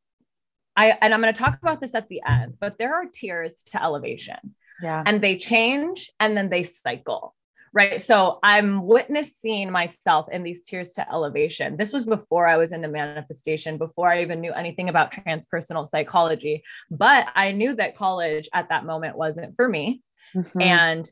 I, 0.75 0.97
and 1.01 1.13
I'm 1.13 1.21
going 1.21 1.33
to 1.33 1.39
talk 1.39 1.57
about 1.61 1.79
this 1.79 1.95
at 1.95 2.09
the 2.09 2.21
end, 2.27 2.55
but 2.59 2.77
there 2.77 2.93
are 2.93 3.05
tiers 3.05 3.63
to 3.67 3.81
elevation. 3.81 4.55
Yeah. 4.81 5.03
And 5.05 5.21
they 5.21 5.37
change 5.37 6.11
and 6.19 6.35
then 6.35 6.49
they 6.49 6.63
cycle. 6.63 7.35
Right. 7.73 8.01
So 8.01 8.39
I'm 8.41 8.85
witnessing 8.85 9.69
myself 9.69 10.27
in 10.31 10.43
these 10.43 10.63
tiers 10.63 10.93
to 10.93 11.11
elevation. 11.11 11.75
This 11.75 11.91
was 11.91 12.05
before 12.05 12.47
I 12.47 12.55
was 12.55 12.71
into 12.71 12.87
manifestation, 12.87 13.77
before 13.77 14.09
I 14.09 14.21
even 14.21 14.39
knew 14.39 14.53
anything 14.53 14.87
about 14.87 15.11
transpersonal 15.11 15.85
psychology. 15.85 16.63
But 16.89 17.27
I 17.35 17.51
knew 17.51 17.75
that 17.75 17.97
college 17.97 18.47
at 18.53 18.69
that 18.69 18.85
moment 18.85 19.17
wasn't 19.17 19.57
for 19.57 19.67
me. 19.67 20.01
Mm-hmm. 20.33 20.61
And 20.61 21.11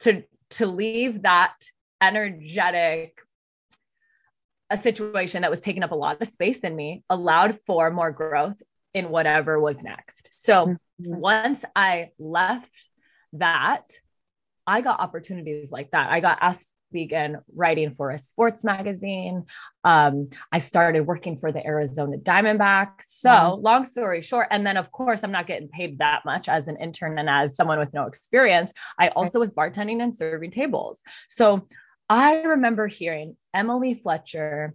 to 0.00 0.22
to 0.50 0.66
leave 0.66 1.22
that 1.22 1.54
energetic 2.02 3.18
a 4.68 4.76
situation 4.76 5.42
that 5.42 5.50
was 5.50 5.60
taking 5.60 5.82
up 5.82 5.92
a 5.92 5.94
lot 5.94 6.20
of 6.20 6.28
space 6.28 6.60
in 6.60 6.74
me 6.74 7.04
allowed 7.10 7.58
for 7.66 7.90
more 7.90 8.10
growth 8.10 8.60
in 8.94 9.10
whatever 9.10 9.60
was 9.60 9.84
next. 9.84 10.42
So 10.42 10.66
mm-hmm. 10.66 10.76
once 11.16 11.64
I 11.76 12.10
left 12.18 12.88
that, 13.34 13.88
I 14.66 14.80
got 14.80 15.00
opportunities 15.00 15.72
like 15.72 15.90
that. 15.90 16.10
I 16.10 16.20
got 16.20 16.38
asked 16.40 16.70
began 16.92 17.38
writing 17.54 17.90
for 17.90 18.10
a 18.10 18.18
sports 18.18 18.62
magazine. 18.62 19.46
Um, 19.82 20.28
I 20.52 20.58
started 20.58 21.06
working 21.06 21.36
for 21.36 21.50
the 21.50 21.64
Arizona 21.66 22.18
Diamondbacks. 22.18 23.04
So, 23.06 23.30
mm-hmm. 23.30 23.62
long 23.62 23.84
story 23.84 24.22
short, 24.22 24.48
and 24.50 24.64
then 24.64 24.76
of 24.76 24.92
course, 24.92 25.24
I'm 25.24 25.32
not 25.32 25.46
getting 25.46 25.68
paid 25.68 25.98
that 25.98 26.24
much 26.24 26.48
as 26.48 26.68
an 26.68 26.76
intern 26.76 27.18
and 27.18 27.28
as 27.28 27.56
someone 27.56 27.78
with 27.78 27.94
no 27.94 28.06
experience. 28.06 28.72
I 28.98 29.08
also 29.08 29.40
was 29.40 29.52
bartending 29.52 30.02
and 30.02 30.14
serving 30.14 30.52
tables. 30.52 31.02
So, 31.28 31.66
I 32.08 32.42
remember 32.42 32.86
hearing 32.86 33.36
Emily 33.54 33.94
Fletcher 33.94 34.74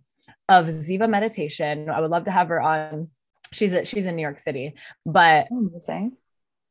of 0.49 0.65
Ziva 0.65 1.07
Meditation. 1.07 1.89
I 1.89 2.01
would 2.01 2.11
love 2.11 2.25
to 2.25 2.31
have 2.31 2.49
her 2.49 2.59
on. 2.59 3.09
She's 3.53 3.73
a, 3.73 3.85
she's 3.85 4.07
in 4.07 4.15
New 4.15 4.23
York 4.23 4.39
City, 4.39 4.73
but 5.05 5.47
Amazing. 5.51 6.17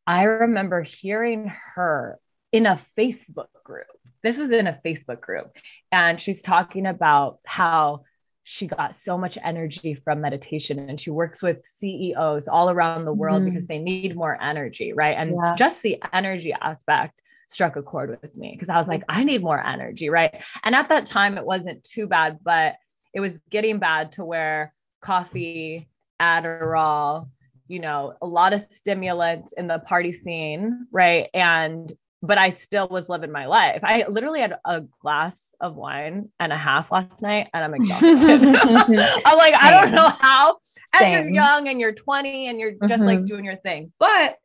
I 0.06 0.24
remember 0.24 0.82
hearing 0.82 1.52
her 1.74 2.18
in 2.52 2.66
a 2.66 2.80
Facebook 2.96 3.48
group 3.64 3.86
this 4.26 4.40
is 4.40 4.50
in 4.50 4.66
a 4.66 4.80
Facebook 4.84 5.20
group. 5.20 5.56
And 5.92 6.20
she's 6.20 6.42
talking 6.42 6.84
about 6.86 7.38
how 7.46 8.02
she 8.42 8.66
got 8.66 8.96
so 8.96 9.16
much 9.16 9.38
energy 9.42 9.94
from 9.94 10.20
meditation 10.20 10.80
and 10.80 11.00
she 11.00 11.10
works 11.10 11.42
with 11.42 11.64
CEOs 11.64 12.48
all 12.48 12.68
around 12.68 13.04
the 13.04 13.12
world 13.12 13.42
mm-hmm. 13.42 13.50
because 13.50 13.68
they 13.68 13.78
need 13.78 14.16
more 14.16 14.36
energy, 14.42 14.92
right? 14.92 15.16
And 15.16 15.36
yeah. 15.40 15.54
just 15.56 15.80
the 15.82 16.02
energy 16.12 16.52
aspect 16.52 17.20
struck 17.48 17.76
a 17.76 17.82
chord 17.82 18.18
with 18.20 18.36
me 18.36 18.50
because 18.52 18.68
I 18.68 18.78
was 18.78 18.88
like, 18.88 19.04
I 19.08 19.22
need 19.22 19.44
more 19.44 19.64
energy, 19.64 20.10
right? 20.10 20.42
And 20.64 20.74
at 20.74 20.88
that 20.88 21.06
time, 21.06 21.38
it 21.38 21.46
wasn't 21.46 21.84
too 21.84 22.08
bad, 22.08 22.40
but 22.42 22.74
it 23.14 23.20
was 23.20 23.38
getting 23.48 23.78
bad 23.78 24.12
to 24.12 24.24
where 24.24 24.74
coffee, 25.00 25.88
Adderall, 26.20 27.28
you 27.68 27.80
know, 27.80 28.14
a 28.22 28.26
lot 28.26 28.52
of 28.52 28.60
stimulants 28.70 29.52
in 29.56 29.66
the 29.66 29.78
party 29.78 30.12
scene, 30.12 30.86
right? 30.92 31.28
And 31.34 31.92
but 32.22 32.38
I 32.38 32.50
still 32.50 32.88
was 32.88 33.08
living 33.08 33.30
my 33.30 33.46
life. 33.46 33.80
I 33.82 34.04
literally 34.08 34.40
had 34.40 34.58
a 34.64 34.82
glass 35.00 35.54
of 35.60 35.76
wine 35.76 36.30
and 36.40 36.52
a 36.52 36.56
half 36.56 36.90
last 36.90 37.22
night 37.22 37.48
and 37.52 37.62
I'm 37.62 37.74
exhausted. 37.74 38.42
I'm 38.56 39.36
like, 39.36 39.54
Same. 39.54 39.62
I 39.62 39.70
don't 39.70 39.92
know 39.92 40.08
how. 40.08 40.56
Same. 40.94 41.02
And 41.02 41.24
you're 41.26 41.44
young 41.44 41.68
and 41.68 41.80
you're 41.80 41.92
20 41.92 42.48
and 42.48 42.58
you're 42.58 42.72
just 42.72 42.94
mm-hmm. 42.94 43.04
like 43.04 43.24
doing 43.26 43.44
your 43.44 43.56
thing. 43.56 43.92
But 43.98 44.38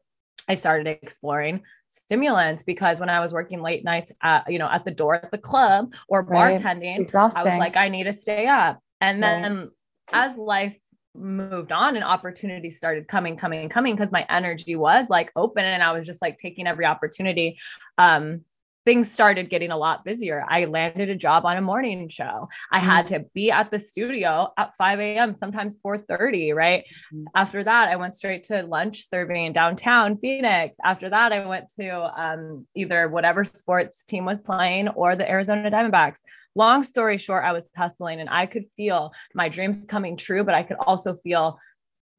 I 0.48 0.56
started 0.56 0.88
exploring 0.88 1.62
stimulants 1.88 2.64
because 2.64 3.00
when 3.00 3.10
I 3.10 3.20
was 3.20 3.34
working 3.34 3.62
late 3.62 3.84
nights 3.84 4.14
at, 4.22 4.52
you 4.52 4.60
know, 4.60 4.68
at 4.68 4.86
the 4.86 4.92
door 4.92 5.16
at 5.16 5.32
the 5.32 5.38
club 5.38 5.94
or 6.08 6.26
bartending, 6.26 7.12
right. 7.14 7.16
I 7.16 7.44
was 7.44 7.60
like, 7.60 7.78
I 7.78 7.90
need 7.90 8.04
to 8.04 8.14
stay 8.14 8.48
up. 8.48 8.80
And 9.00 9.24
then 9.24 9.58
right. 9.60 9.70
as 10.12 10.36
life 10.36 10.76
moved 11.14 11.72
on 11.72 11.96
and 11.96 12.06
opportunities 12.06 12.78
started 12.78 13.08
coming 13.08 13.36
coming 13.36 13.68
coming 13.68 13.96
because 13.96 14.12
my 14.12 14.26
energy 14.30 14.76
was 14.76 15.10
like 15.10 15.30
open 15.36 15.66
and 15.66 15.84
i 15.84 15.92
was 15.92 16.06
just 16.06 16.22
like 16.22 16.38
taking 16.38 16.68
every 16.68 16.86
opportunity 16.86 17.60
um 17.98 18.42
things 18.86 19.12
started 19.12 19.50
getting 19.50 19.72
a 19.72 19.78
lot 19.78 20.04
busier. 20.04 20.46
I 20.48 20.66
landed 20.66 21.10
a 21.10 21.16
job 21.16 21.46
on 21.46 21.58
a 21.58 21.62
morning 21.62 22.10
show. 22.10 22.50
I 22.72 22.80
mm-hmm. 22.80 22.90
had 22.90 23.08
to 23.08 23.26
be 23.34 23.52
at 23.52 23.70
the 23.70 23.80
studio 23.80 24.52
at 24.58 24.76
5 24.76 25.00
a.m., 25.00 25.34
sometimes 25.34 25.80
4:30. 25.82 26.56
Right. 26.56 26.86
Mm-hmm. 27.14 27.26
After 27.36 27.64
that, 27.64 27.90
I 27.90 27.96
went 27.96 28.16
straight 28.16 28.44
to 28.46 28.64
lunch 28.64 29.08
serving 29.08 29.46
in 29.46 29.54
downtown 29.54 30.18
Phoenix. 30.18 30.78
After 30.84 31.10
that, 31.10 31.32
I 31.32 31.46
went 31.46 31.72
to 31.80 32.22
um, 32.22 32.66
either 32.76 33.08
whatever 33.08 33.46
sports 33.46 34.04
team 34.04 34.26
was 34.26 34.42
playing 34.42 34.88
or 34.90 35.16
the 35.16 35.30
Arizona 35.30 35.70
Diamondbacks. 35.70 36.20
Long 36.56 36.84
story 36.84 37.18
short, 37.18 37.44
I 37.44 37.54
was 37.54 37.70
hustling 37.76 38.20
and 38.20 38.30
I 38.30 38.46
could 38.46 38.66
feel 38.76 39.12
my 39.34 39.50
dreams 39.50 39.86
coming 39.86 40.18
true, 40.18 40.44
but 40.44 40.54
I 40.54 40.64
could 40.64 40.78
also 40.78 41.16
feel 41.24 41.60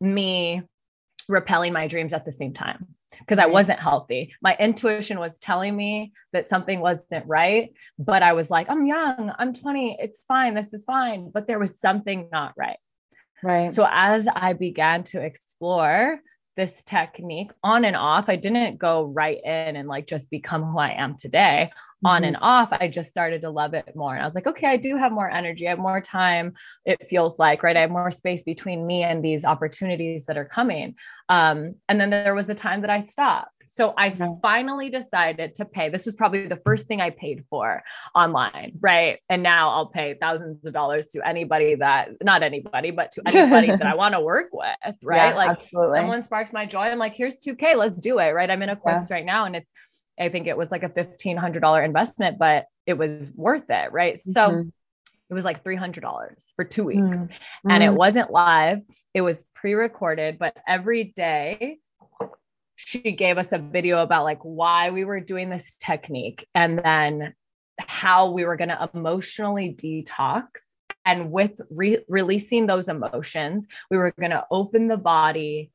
me 0.01 0.63
repelling 1.29 1.73
my 1.73 1.87
dreams 1.87 2.13
at 2.13 2.25
the 2.25 2.33
same 2.33 2.55
time 2.55 2.87
because 3.19 3.39
I 3.39 3.47
wasn't 3.47 3.79
healthy. 3.79 4.35
My 4.41 4.57
intuition 4.59 5.19
was 5.19 5.39
telling 5.39 5.77
me 5.77 6.13
that 6.33 6.49
something 6.49 6.81
wasn't 6.81 7.27
right, 7.27 7.73
but 7.99 8.23
I 8.23 8.33
was 8.33 8.51
like, 8.51 8.71
I'm 8.71 8.87
young, 8.87 9.33
I'm 9.39 9.55
20, 9.55 9.99
it's 10.01 10.25
fine, 10.25 10.55
this 10.55 10.73
is 10.73 10.85
fine. 10.85 11.31
But 11.33 11.47
there 11.47 11.59
was 11.59 11.79
something 11.79 12.29
not 12.33 12.55
right. 12.57 12.79
Right. 13.43 13.71
So 13.71 13.87
as 13.91 14.29
I 14.29 14.53
began 14.53 15.05
to 15.05 15.21
explore 15.21 16.21
this 16.57 16.83
technique 16.83 17.51
on 17.63 17.85
and 17.85 17.97
off, 17.97 18.29
I 18.29 18.37
didn't 18.37 18.79
go 18.79 19.05
right 19.05 19.39
in 19.43 19.77
and 19.77 19.89
like 19.89 20.07
just 20.07 20.31
become 20.31 20.63
who 20.63 20.79
I 20.79 20.91
am 20.91 21.17
today. 21.17 21.71
Mm-hmm. 21.71 22.07
On 22.07 22.25
and 22.25 22.37
off, 22.41 22.69
I 22.73 22.89
just 22.89 23.11
started 23.11 23.43
to 23.43 23.51
love 23.51 23.75
it 23.75 23.95
more. 23.95 24.13
And 24.13 24.23
I 24.23 24.25
was 24.25 24.35
like, 24.35 24.47
okay, 24.47 24.67
I 24.67 24.77
do 24.77 24.97
have 24.97 25.13
more 25.13 25.31
energy. 25.31 25.67
I 25.67 25.71
have 25.71 25.79
more 25.79 26.01
time. 26.01 26.55
It 26.85 27.09
feels 27.09 27.39
like, 27.39 27.63
right? 27.63 27.77
I 27.77 27.81
have 27.81 27.91
more 27.91 28.11
space 28.11 28.43
between 28.43 28.87
me 28.87 29.03
and 29.03 29.25
these 29.25 29.45
opportunities 29.45 30.27
that 30.27 30.37
are 30.37 30.45
coming. 30.45 30.97
Um, 31.29 31.77
and 31.89 32.01
then 32.01 32.11
there 32.11 32.35
was 32.35 32.49
a 32.49 32.55
time 32.55 32.81
that 32.83 32.91
I 32.91 33.01
stopped. 33.01 33.51
So 33.73 33.95
I 33.97 34.15
finally 34.43 34.91
decided 34.91 35.55
to 35.55 35.65
pay. 35.65 35.89
This 35.89 36.05
was 36.05 36.15
probably 36.15 36.47
the 36.47 36.61
first 36.63 36.87
thing 36.89 37.01
I 37.01 37.09
paid 37.09 37.47
for 37.49 37.83
online, 38.15 38.73
right? 38.81 39.19
And 39.31 39.43
now 39.43 39.71
I'll 39.71 39.87
pay 39.87 40.13
thousands 40.21 40.63
of 40.67 40.75
dollars 40.75 41.07
to 41.13 41.27
anybody 41.27 41.77
that, 41.77 42.11
not 42.23 42.43
anybody, 42.43 42.91
but 42.91 43.13
to 43.13 43.23
anybody 43.27 43.69
that 43.69 43.87
I 43.87 43.95
want 44.03 44.13
to 44.13 44.21
work 44.21 44.49
with, 44.53 44.97
right? 45.03 45.31
Yeah, 45.31 45.35
like 45.37 45.49
absolutely. 45.49 45.97
someone 45.97 46.23
sparks 46.23 46.53
my 46.53 46.67
joy. 46.67 46.81
I'm 46.83 46.99
like, 46.99 47.15
here's 47.15 47.41
2K, 47.41 47.77
let's 47.77 47.99
do 47.99 48.19
it, 48.19 48.33
right? 48.33 48.51
I'm 48.51 48.61
in 48.61 48.69
a 48.69 48.77
course 48.77 49.09
yeah. 49.09 49.17
right 49.17 49.25
now 49.25 49.47
and 49.47 49.57
it's, 49.57 49.73
I 50.21 50.29
think 50.29 50.49
it 50.49 50.57
was 50.59 50.71
like 50.71 50.83
a 50.83 50.91
$1,500 50.91 51.83
investment, 51.83 52.39
but 52.39 52.67
it 52.85 52.99
was 52.99 53.33
worth 53.35 53.71
it, 53.71 53.91
right? 53.91 54.17
Mm-hmm. 54.17 54.33
So 54.33 54.71
it 55.31 55.35
was 55.35 55.47
like 55.47 55.65
$300 55.65 56.03
for 56.57 56.65
two 56.67 56.85
weeks 56.85 57.01
mm-hmm. 57.01 57.71
and 57.71 57.83
it 57.83 57.93
mm. 57.93 57.97
wasn't 57.97 58.31
live. 58.31 58.83
It 59.15 59.23
was 59.23 59.47
pre 59.55 59.73
recorded, 59.73 60.39
but 60.39 60.55
every 60.69 61.05
day 61.17 61.79
she 62.77 63.13
gave 63.13 63.39
us 63.39 63.53
a 63.53 63.59
video 63.59 64.03
about 64.03 64.25
like 64.25 64.41
why 64.43 64.91
we 64.91 65.05
were 65.05 65.21
doing 65.21 65.51
this 65.51 65.77
technique 65.77 66.47
and 66.55 66.79
then 66.79 67.35
how 67.79 68.31
we 68.31 68.45
were 68.45 68.57
going 68.57 68.69
to 68.69 68.91
emotionally 68.95 69.75
detox. 69.75 70.45
And 71.05 71.33
with 71.33 71.61
re- 71.71 72.05
releasing 72.09 72.67
those 72.67 72.89
emotions 72.89 73.67
we 73.91 73.97
were 73.97 74.13
going 74.19 74.31
to 74.31 74.47
open 74.51 74.87
the 74.89 74.97
body 74.97 75.71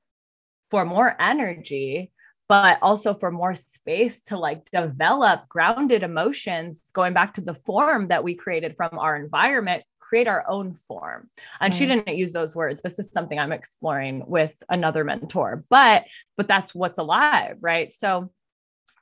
for 0.69 0.85
more 0.85 1.15
energy 1.19 2.11
but 2.49 2.79
also 2.81 3.13
for 3.13 3.29
more 3.29 3.53
space 3.53 4.21
to 4.21 4.37
like 4.37 4.69
develop 4.71 5.47
grounded 5.49 6.03
emotions 6.03 6.81
going 6.93 7.13
back 7.13 7.33
to 7.33 7.41
the 7.41 7.53
form 7.53 8.07
that 8.07 8.23
we 8.23 8.35
created 8.35 8.75
from 8.77 8.97
our 8.97 9.15
environment 9.17 9.83
create 10.07 10.27
our 10.27 10.49
own 10.49 10.73
form. 10.73 11.29
And 11.59 11.73
mm. 11.73 11.77
she 11.77 11.85
didn't 11.85 12.07
use 12.15 12.31
those 12.31 12.55
words. 12.55 12.81
This 12.81 12.99
is 12.99 13.11
something 13.11 13.37
I'm 13.37 13.51
exploring 13.51 14.23
with 14.25 14.55
another 14.69 15.03
mentor, 15.03 15.65
but 15.69 16.05
but 16.37 16.47
that's 16.47 16.73
what's 16.73 16.97
alive, 16.97 17.57
right? 17.59 17.91
So 17.91 18.31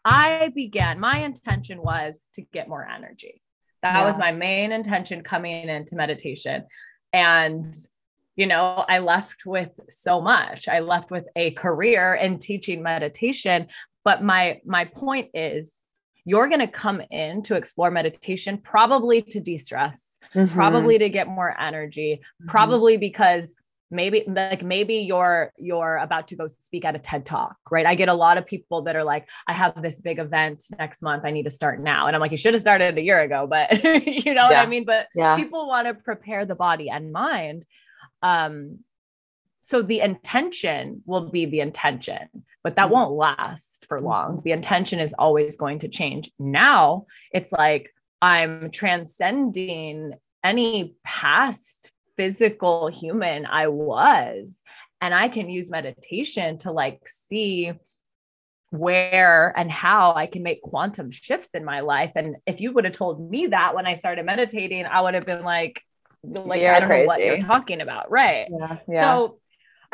I 0.03 0.51
began, 0.55 0.99
my 0.99 1.19
intention 1.19 1.81
was 1.81 2.25
to 2.35 2.41
get 2.41 2.67
more 2.67 2.87
energy. 2.87 3.41
That 3.81 3.95
yeah. 3.95 4.05
was 4.05 4.17
my 4.17 4.31
main 4.31 4.71
intention 4.71 5.21
coming 5.21 5.67
into 5.69 5.95
meditation. 5.95 6.65
And 7.13 7.65
you 8.35 8.47
know, 8.47 8.83
I 8.89 8.99
left 8.99 9.45
with 9.45 9.71
so 9.89 10.19
much. 10.19 10.67
I 10.67 10.79
left 10.79 11.09
with 11.09 11.25
a 11.37 11.51
career 11.51 12.15
in 12.15 12.37
teaching 12.37 12.81
meditation, 12.81 13.67
but 14.03 14.23
my 14.23 14.59
my 14.65 14.85
point 14.85 15.29
is 15.33 15.71
you're 16.25 16.49
going 16.49 16.59
to 16.59 16.67
come 16.67 17.01
in 17.11 17.43
to 17.43 17.55
explore 17.55 17.91
meditation 17.91 18.57
probably 18.57 19.21
to 19.21 19.39
de-stress 19.39 20.14
mm-hmm. 20.35 20.53
probably 20.53 20.97
to 20.97 21.09
get 21.09 21.27
more 21.27 21.59
energy, 21.59 22.21
mm-hmm. 22.21 22.49
probably 22.49 22.97
because 22.97 23.53
maybe 23.91 24.23
like 24.27 24.63
maybe 24.63 24.95
you're 24.95 25.51
you're 25.57 25.97
about 25.97 26.27
to 26.27 26.35
go 26.35 26.47
speak 26.47 26.85
at 26.85 26.95
a 26.95 26.99
TED 26.99 27.25
talk, 27.25 27.55
right? 27.71 27.85
I 27.85 27.95
get 27.95 28.09
a 28.09 28.13
lot 28.13 28.37
of 28.37 28.45
people 28.45 28.83
that 28.83 28.95
are 28.95 29.03
like, 29.03 29.27
I 29.47 29.53
have 29.53 29.81
this 29.81 30.01
big 30.01 30.19
event 30.19 30.63
next 30.77 31.01
month. 31.01 31.23
I 31.25 31.31
need 31.31 31.43
to 31.43 31.51
start 31.51 31.81
now. 31.81 32.07
And 32.07 32.15
I'm 32.15 32.19
like, 32.19 32.31
you 32.31 32.37
should 32.37 32.53
have 32.53 32.61
started 32.61 32.97
a 32.97 33.01
year 33.01 33.21
ago, 33.21 33.47
but 33.47 33.83
you 33.83 34.33
know 34.33 34.49
yeah. 34.49 34.49
what 34.49 34.59
I 34.59 34.65
mean? 34.65 34.85
But 34.85 35.07
yeah. 35.15 35.35
people 35.35 35.67
want 35.67 35.87
to 35.87 35.93
prepare 35.93 36.45
the 36.45 36.55
body 36.55 36.89
and 36.89 37.11
mind. 37.11 37.65
Um, 38.21 38.79
so 39.61 39.81
the 39.81 40.01
intention 40.01 41.01
will 41.07 41.31
be 41.31 41.47
the 41.47 41.59
intention, 41.59 42.29
but 42.63 42.75
that 42.75 42.85
mm-hmm. 42.85 42.93
won't 42.93 43.11
last 43.13 43.85
for 43.87 43.99
long. 43.99 44.41
The 44.43 44.51
intention 44.51 44.99
is 44.99 45.13
always 45.13 45.57
going 45.57 45.79
to 45.79 45.87
change. 45.87 46.31
Now 46.37 47.05
it's 47.31 47.51
like 47.51 47.91
I'm 48.21 48.71
transcending 48.71 50.13
any 50.45 50.95
past 51.03 51.91
physical 52.15 52.87
human 52.87 53.45
I 53.45 53.67
was. 53.67 54.61
And 55.01 55.13
I 55.13 55.27
can 55.27 55.49
use 55.49 55.69
meditation 55.69 56.57
to 56.59 56.71
like 56.71 57.01
see 57.05 57.73
where 58.71 59.53
and 59.55 59.71
how 59.71 60.13
I 60.13 60.25
can 60.25 60.43
make 60.43 60.61
quantum 60.61 61.11
shifts 61.11 61.49
in 61.53 61.65
my 61.65 61.81
life. 61.81 62.11
And 62.15 62.37
if 62.45 62.61
you 62.61 62.71
would 62.73 62.85
have 62.85 62.93
told 62.93 63.29
me 63.29 63.47
that 63.47 63.75
when 63.75 63.85
I 63.85 63.93
started 63.93 64.25
meditating, 64.25 64.85
I 64.85 65.01
would 65.01 65.13
have 65.13 65.25
been 65.25 65.43
like, 65.43 65.81
like 66.23 66.61
you're 66.61 66.73
I 66.73 66.79
don't 66.79 66.89
crazy. 66.89 67.03
know 67.03 67.07
what 67.07 67.19
you're 67.21 67.39
talking 67.39 67.81
about. 67.81 68.09
Right. 68.09 68.47
Yeah, 68.49 68.77
yeah. 68.87 69.01
So 69.01 69.39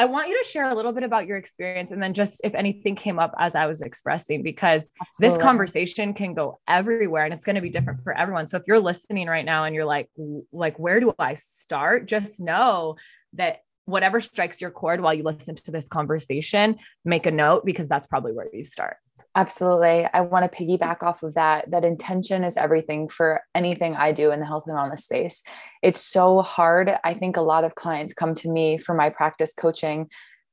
I 0.01 0.05
want 0.05 0.29
you 0.29 0.43
to 0.43 0.50
share 0.50 0.67
a 0.67 0.74
little 0.74 0.93
bit 0.93 1.03
about 1.03 1.27
your 1.27 1.38
experience 1.38 1.91
and 1.91 2.01
then 2.01 2.15
just 2.15 2.41
if 2.43 2.55
anything 2.55 2.96
came 2.96 3.20
up 3.20 3.36
as 3.38 3.55
I 3.55 3.67
was 3.67 3.84
expressing, 3.84 4.41
because 4.41 4.89
Absolutely. 5.00 5.38
this 5.38 5.43
conversation 5.43 6.15
can 6.15 6.34
go 6.34 6.60
everywhere 6.67 7.24
and 7.25 7.31
it's 7.31 7.43
going 7.43 7.55
to 7.55 7.62
be 7.62 7.70
different 7.70 8.03
for 8.03 8.17
everyone. 8.17 8.48
So 8.48 8.58
if 8.58 8.63
you're 8.65 8.79
listening 8.79 9.27
right 9.27 9.46
now 9.46 9.65
and 9.65 9.75
you're 9.75 9.86
like, 9.86 10.10
like, 10.51 10.79
where 10.79 11.00
do 11.00 11.13
I 11.20 11.36
start? 11.36 12.08
Just 12.08 12.41
know 12.41 12.96
that 13.34 13.58
whatever 13.86 14.20
strikes 14.20 14.60
your 14.60 14.72
chord 14.72 15.01
while 15.01 15.13
you 15.13 15.22
listen 15.22 15.53
to 15.53 15.70
this 15.70 15.88
conversation, 15.88 16.79
make 17.05 17.27
a 17.27 17.31
note 17.31 17.63
because 17.63 17.88
that's 17.88 18.08
probably 18.08 18.34
where 18.34 18.48
you 18.51 18.63
start. 18.63 18.98
Absolutely. 19.33 20.05
I 20.13 20.21
want 20.21 20.51
to 20.51 20.57
piggyback 20.57 21.03
off 21.03 21.23
of 21.23 21.35
that. 21.35 21.71
That 21.71 21.85
intention 21.85 22.43
is 22.43 22.57
everything 22.57 23.07
for 23.07 23.41
anything 23.55 23.95
I 23.95 24.11
do 24.11 24.31
in 24.31 24.41
the 24.41 24.45
health 24.45 24.65
and 24.67 24.75
wellness 24.75 25.00
space. 25.00 25.43
It's 25.81 26.01
so 26.01 26.41
hard. 26.41 26.91
I 27.03 27.13
think 27.13 27.38
a 27.38 27.41
lot 27.41 27.63
of 27.63 27.75
clients 27.75 28.13
come 28.13 28.35
to 28.35 28.50
me 28.50 28.77
for 28.77 28.93
my 28.93 29.09
practice 29.09 29.53
coaching. 29.53 30.09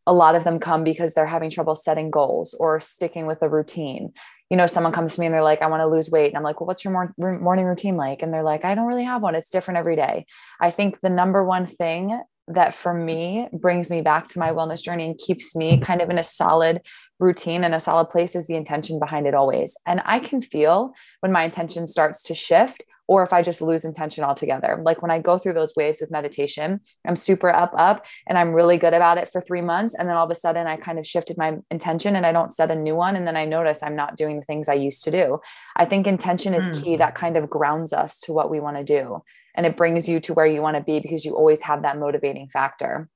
A 0.07 0.13
lot 0.13 0.37
of 0.37 0.45
them 0.45 0.61
come 0.61 0.85
because 0.85 1.13
they're 1.13 1.27
having 1.27 1.51
trouble 1.51 1.75
setting 1.75 2.11
goals 2.11 2.55
or 2.55 2.81
sticking 2.81 3.27
with 3.27 3.43
a 3.43 3.49
routine. 3.49 4.13
You 4.49 4.57
know, 4.57 4.67
someone 4.67 4.93
comes 4.93 5.15
to 5.15 5.21
me 5.21 5.27
and 5.27 5.35
they're 5.35 5.43
like, 5.43 5.61
I 5.61 5.67
want 5.67 5.81
to 5.81 5.89
lose 5.89 6.09
weight. 6.09 6.29
And 6.29 6.37
I'm 6.37 6.45
like, 6.45 6.61
well, 6.61 6.69
what's 6.69 6.85
your 6.85 6.93
mor- 6.93 7.39
morning 7.41 7.65
routine 7.65 7.97
like? 7.97 8.23
And 8.23 8.33
they're 8.33 8.45
like, 8.45 8.65
I 8.65 8.77
don't 8.77 8.87
really 8.87 9.05
have 9.05 9.23
one. 9.23 9.35
It's 9.35 9.51
different 9.51 9.79
every 9.79 9.97
day. 9.97 10.25
I 10.61 10.71
think 10.71 11.01
the 11.01 11.11
number 11.11 11.45
one 11.45 11.67
thing 11.67 12.23
that 12.49 12.75
for 12.75 12.95
me 12.95 13.49
brings 13.53 13.91
me 13.91 14.01
back 14.01 14.27
to 14.29 14.39
my 14.39 14.51
wellness 14.51 14.83
journey 14.83 15.05
and 15.05 15.19
keeps 15.19 15.55
me 15.55 15.79
kind 15.79 16.01
of 16.01 16.11
in 16.11 16.19
a 16.19 16.23
solid 16.23 16.81
routine 17.19 17.65
and 17.65 17.75
a 17.75 17.81
solid 17.81 18.07
place 18.07 18.35
is 18.35 18.47
the 18.47 18.57
intention 18.57 18.99
behind 18.99 19.27
it 19.27 19.35
always. 19.35 19.77
And 19.87 20.03
I 20.05 20.19
can 20.19 20.41
feel 20.41 20.95
when 21.21 21.33
my 21.33 21.45
intention 21.45 21.87
starts 21.87 22.23
to 22.25 22.35
shift 22.35 22.83
or 23.09 23.25
if 23.25 23.33
I 23.33 23.43
just 23.43 23.61
lose 23.61 23.85
intention 23.85 24.23
altogether. 24.23 24.81
Like 24.83 25.03
when 25.03 25.11
I 25.11 25.19
go 25.19 25.39
through 25.39 25.55
those 25.55 25.75
waves 25.75 25.99
with 26.01 26.11
meditation, 26.11 26.81
I'm 27.07 27.17
super 27.17 27.51
up, 27.51 27.73
up, 27.77 28.05
and 28.27 28.39
I'm 28.39 28.53
really 28.53 28.77
good 28.77 28.95
about 28.95 29.19
it 29.19 29.31
for 29.33 29.41
three 29.41 29.63
months. 29.63 29.95
And 29.95 30.09
then 30.09 30.17
all 30.17 30.27
of 30.27 30.31
a 30.31 30.35
sudden, 30.35 30.67
I 30.67 30.77
kind 30.77 30.99
of 30.99 31.07
shifted 31.07 31.37
my 31.37 31.57
intention 31.71 32.15
and 32.15 32.25
I 32.25 32.33
don't 32.33 32.55
set 32.55 32.71
a 32.71 32.77
new 32.77 32.95
one. 32.95 33.17
And 33.17 33.27
then 33.27 33.37
I 33.37 33.47
notice 33.47 33.83
I'm 33.83 33.97
not 33.97 34.17
doing 34.17 34.39
the 34.39 34.45
things 34.45 34.69
I 34.69 34.75
used 34.75 35.03
to 35.05 35.11
do. 35.11 35.41
I 35.75 35.87
think 35.87 36.07
intention 36.07 36.55
is 36.55 36.67
mm. 36.67 36.85
key 36.85 36.97
that 36.99 37.15
kind 37.15 37.37
of 37.37 37.51
grounds 37.51 37.93
us 37.93 38.21
to 38.21 38.33
what 38.33 38.51
we 38.51 38.61
want 38.61 38.77
to 38.77 38.85
do 38.85 39.23
and 39.59 39.67
it 39.67 39.77
brings 39.77 40.09
you 40.09 40.21
to 40.21 40.33
where 40.35 40.47
you 40.47 40.63
want 40.63 40.77
to 40.77 40.83
be 40.83 41.01
because 41.01 41.25
you 41.25 41.35
always 41.35 41.61
have 41.63 41.83
that 41.83 41.99
motivating 41.99 42.49
factor. 42.49 43.09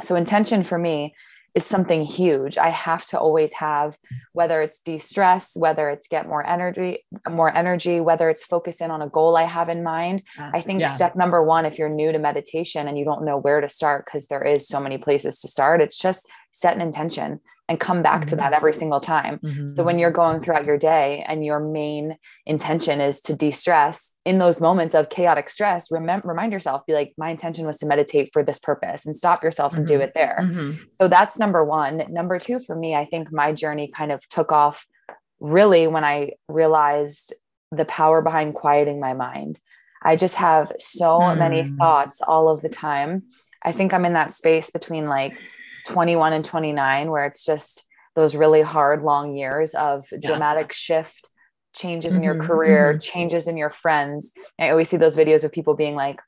So, 0.00 0.16
intention 0.16 0.64
for 0.64 0.78
me 0.78 1.14
is 1.54 1.64
something 1.64 2.04
huge. 2.04 2.58
I 2.58 2.70
have 2.70 3.06
to 3.06 3.18
always 3.18 3.52
have 3.52 3.96
whether 4.32 4.60
it's 4.60 4.80
de-stress, 4.80 5.56
whether 5.56 5.88
it's 5.88 6.08
get 6.08 6.26
more 6.26 6.44
energy, 6.44 7.04
more 7.30 7.54
energy, 7.54 8.00
whether 8.00 8.28
it's 8.28 8.44
focus 8.44 8.80
in 8.80 8.90
on 8.90 9.02
a 9.02 9.08
goal 9.08 9.36
I 9.36 9.44
have 9.44 9.68
in 9.68 9.84
mind. 9.84 10.22
I 10.38 10.60
think 10.60 10.80
yeah. 10.80 10.88
step 10.88 11.14
number 11.14 11.42
1 11.44 11.64
if 11.64 11.78
you're 11.78 11.88
new 11.88 12.10
to 12.10 12.18
meditation 12.18 12.88
and 12.88 12.98
you 12.98 13.04
don't 13.04 13.24
know 13.24 13.38
where 13.38 13.60
to 13.60 13.68
start 13.68 14.04
because 14.04 14.26
there 14.26 14.42
is 14.42 14.66
so 14.66 14.80
many 14.80 14.98
places 14.98 15.40
to 15.40 15.48
start, 15.48 15.80
it's 15.80 15.98
just 15.98 16.28
set 16.50 16.74
an 16.74 16.82
intention 16.82 17.40
and 17.68 17.80
come 17.80 18.02
back 18.02 18.20
mm-hmm. 18.20 18.30
to 18.30 18.36
that 18.36 18.52
every 18.52 18.74
single 18.74 19.00
time. 19.00 19.38
Mm-hmm. 19.38 19.68
So 19.68 19.84
when 19.84 19.98
you're 19.98 20.10
going 20.10 20.40
throughout 20.40 20.66
your 20.66 20.76
day 20.76 21.24
and 21.26 21.44
your 21.44 21.60
main 21.60 22.18
intention 22.44 23.00
is 23.00 23.20
to 23.22 23.34
de-stress 23.34 24.16
in 24.26 24.38
those 24.38 24.60
moments 24.60 24.94
of 24.94 25.08
chaotic 25.08 25.48
stress, 25.48 25.90
remember 25.90 26.28
remind 26.28 26.52
yourself, 26.52 26.84
be 26.86 26.92
like, 26.92 27.14
my 27.16 27.30
intention 27.30 27.66
was 27.66 27.78
to 27.78 27.86
meditate 27.86 28.30
for 28.32 28.42
this 28.42 28.58
purpose 28.58 29.06
and 29.06 29.16
stop 29.16 29.42
yourself 29.42 29.72
mm-hmm. 29.72 29.80
and 29.80 29.88
do 29.88 29.94
mm-hmm. 29.94 30.02
it 30.02 30.12
there. 30.14 30.38
Mm-hmm. 30.42 30.82
So 31.00 31.08
that's 31.08 31.38
number 31.38 31.64
one. 31.64 32.02
Number 32.10 32.38
two, 32.38 32.58
for 32.58 32.76
me, 32.76 32.94
I 32.94 33.06
think 33.06 33.32
my 33.32 33.52
journey 33.52 33.88
kind 33.88 34.12
of 34.12 34.28
took 34.28 34.52
off 34.52 34.86
really 35.40 35.86
when 35.86 36.04
I 36.04 36.32
realized 36.48 37.34
the 37.72 37.84
power 37.86 38.20
behind 38.22 38.54
quieting 38.54 39.00
my 39.00 39.14
mind. 39.14 39.58
I 40.02 40.16
just 40.16 40.34
have 40.36 40.70
so 40.78 41.34
many 41.34 41.62
mm. 41.62 41.78
thoughts 41.78 42.20
all 42.20 42.50
of 42.50 42.60
the 42.60 42.68
time. 42.68 43.22
I 43.62 43.72
think 43.72 43.94
I'm 43.94 44.04
in 44.04 44.12
that 44.12 44.32
space 44.32 44.70
between 44.70 45.08
like 45.08 45.40
21 45.86 46.32
and 46.32 46.44
29 46.44 47.10
where 47.10 47.26
it's 47.26 47.44
just 47.44 47.84
those 48.14 48.34
really 48.34 48.62
hard 48.62 49.02
long 49.02 49.36
years 49.36 49.74
of 49.74 50.04
dramatic 50.22 50.68
yeah. 50.68 50.74
shift 50.74 51.30
changes 51.74 52.12
mm-hmm, 52.12 52.18
in 52.18 52.24
your 52.24 52.34
mm-hmm, 52.34 52.46
career 52.46 52.92
mm-hmm. 52.92 53.00
changes 53.00 53.48
in 53.48 53.56
your 53.56 53.70
friends 53.70 54.32
i 54.60 54.70
always 54.70 54.88
see 54.88 54.96
those 54.96 55.16
videos 55.16 55.44
of 55.44 55.52
people 55.52 55.74
being 55.74 55.94
like 55.94 56.20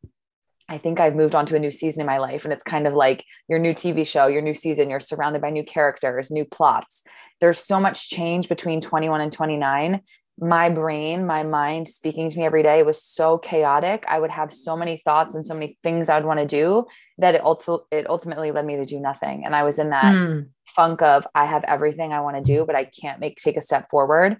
I 0.68 0.78
think 0.78 0.98
I've 0.98 1.14
moved 1.14 1.34
on 1.34 1.46
to 1.46 1.56
a 1.56 1.60
new 1.60 1.70
season 1.70 2.00
in 2.00 2.06
my 2.06 2.18
life. 2.18 2.44
And 2.44 2.52
it's 2.52 2.62
kind 2.62 2.86
of 2.86 2.94
like 2.94 3.24
your 3.48 3.58
new 3.58 3.72
TV 3.72 4.06
show, 4.06 4.26
your 4.26 4.42
new 4.42 4.54
season, 4.54 4.90
you're 4.90 5.00
surrounded 5.00 5.40
by 5.40 5.50
new 5.50 5.62
characters, 5.62 6.30
new 6.30 6.44
plots. 6.44 7.02
There's 7.40 7.58
so 7.58 7.78
much 7.78 8.10
change 8.10 8.48
between 8.48 8.80
21 8.80 9.20
and 9.20 9.32
29 9.32 10.00
my 10.38 10.68
brain, 10.68 11.26
my 11.26 11.42
mind 11.42 11.88
speaking 11.88 12.28
to 12.28 12.38
me 12.38 12.44
every 12.44 12.62
day 12.62 12.82
was 12.82 13.02
so 13.02 13.38
chaotic. 13.38 14.04
I 14.06 14.18
would 14.18 14.30
have 14.30 14.52
so 14.52 14.76
many 14.76 14.98
thoughts 14.98 15.34
and 15.34 15.46
so 15.46 15.54
many 15.54 15.78
things 15.82 16.08
I 16.08 16.16
would 16.16 16.26
want 16.26 16.40
to 16.40 16.46
do 16.46 16.86
that 17.18 17.34
it 17.34 17.40
also 17.40 17.86
it 17.90 18.08
ultimately 18.08 18.50
led 18.50 18.66
me 18.66 18.76
to 18.76 18.84
do 18.84 19.00
nothing. 19.00 19.46
And 19.46 19.56
I 19.56 19.62
was 19.62 19.78
in 19.78 19.90
that 19.90 20.14
mm. 20.14 20.48
funk 20.66 21.00
of 21.00 21.26
I 21.34 21.46
have 21.46 21.64
everything 21.64 22.12
I 22.12 22.20
want 22.20 22.36
to 22.36 22.42
do, 22.42 22.66
but 22.66 22.76
I 22.76 22.84
can't 22.84 23.18
make 23.18 23.38
take 23.38 23.56
a 23.56 23.62
step 23.62 23.88
forward. 23.88 24.36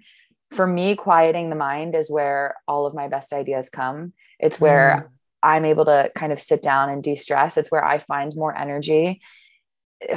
For 0.51 0.67
me, 0.67 0.95
quieting 0.95 1.49
the 1.49 1.55
mind 1.55 1.95
is 1.95 2.11
where 2.11 2.55
all 2.67 2.85
of 2.85 2.93
my 2.93 3.07
best 3.07 3.33
ideas 3.33 3.69
come. 3.69 4.13
It's 4.39 4.61
where 4.61 5.09
mm. 5.09 5.13
I'm 5.41 5.65
able 5.65 5.85
to 5.85 6.11
kind 6.15 6.31
of 6.31 6.39
sit 6.39 6.61
down 6.61 6.89
and 6.89 7.03
de-stress. 7.03 7.57
It's 7.57 7.71
where 7.71 7.83
I 7.83 7.99
find 7.99 8.35
more 8.35 8.55
energy. 8.55 9.21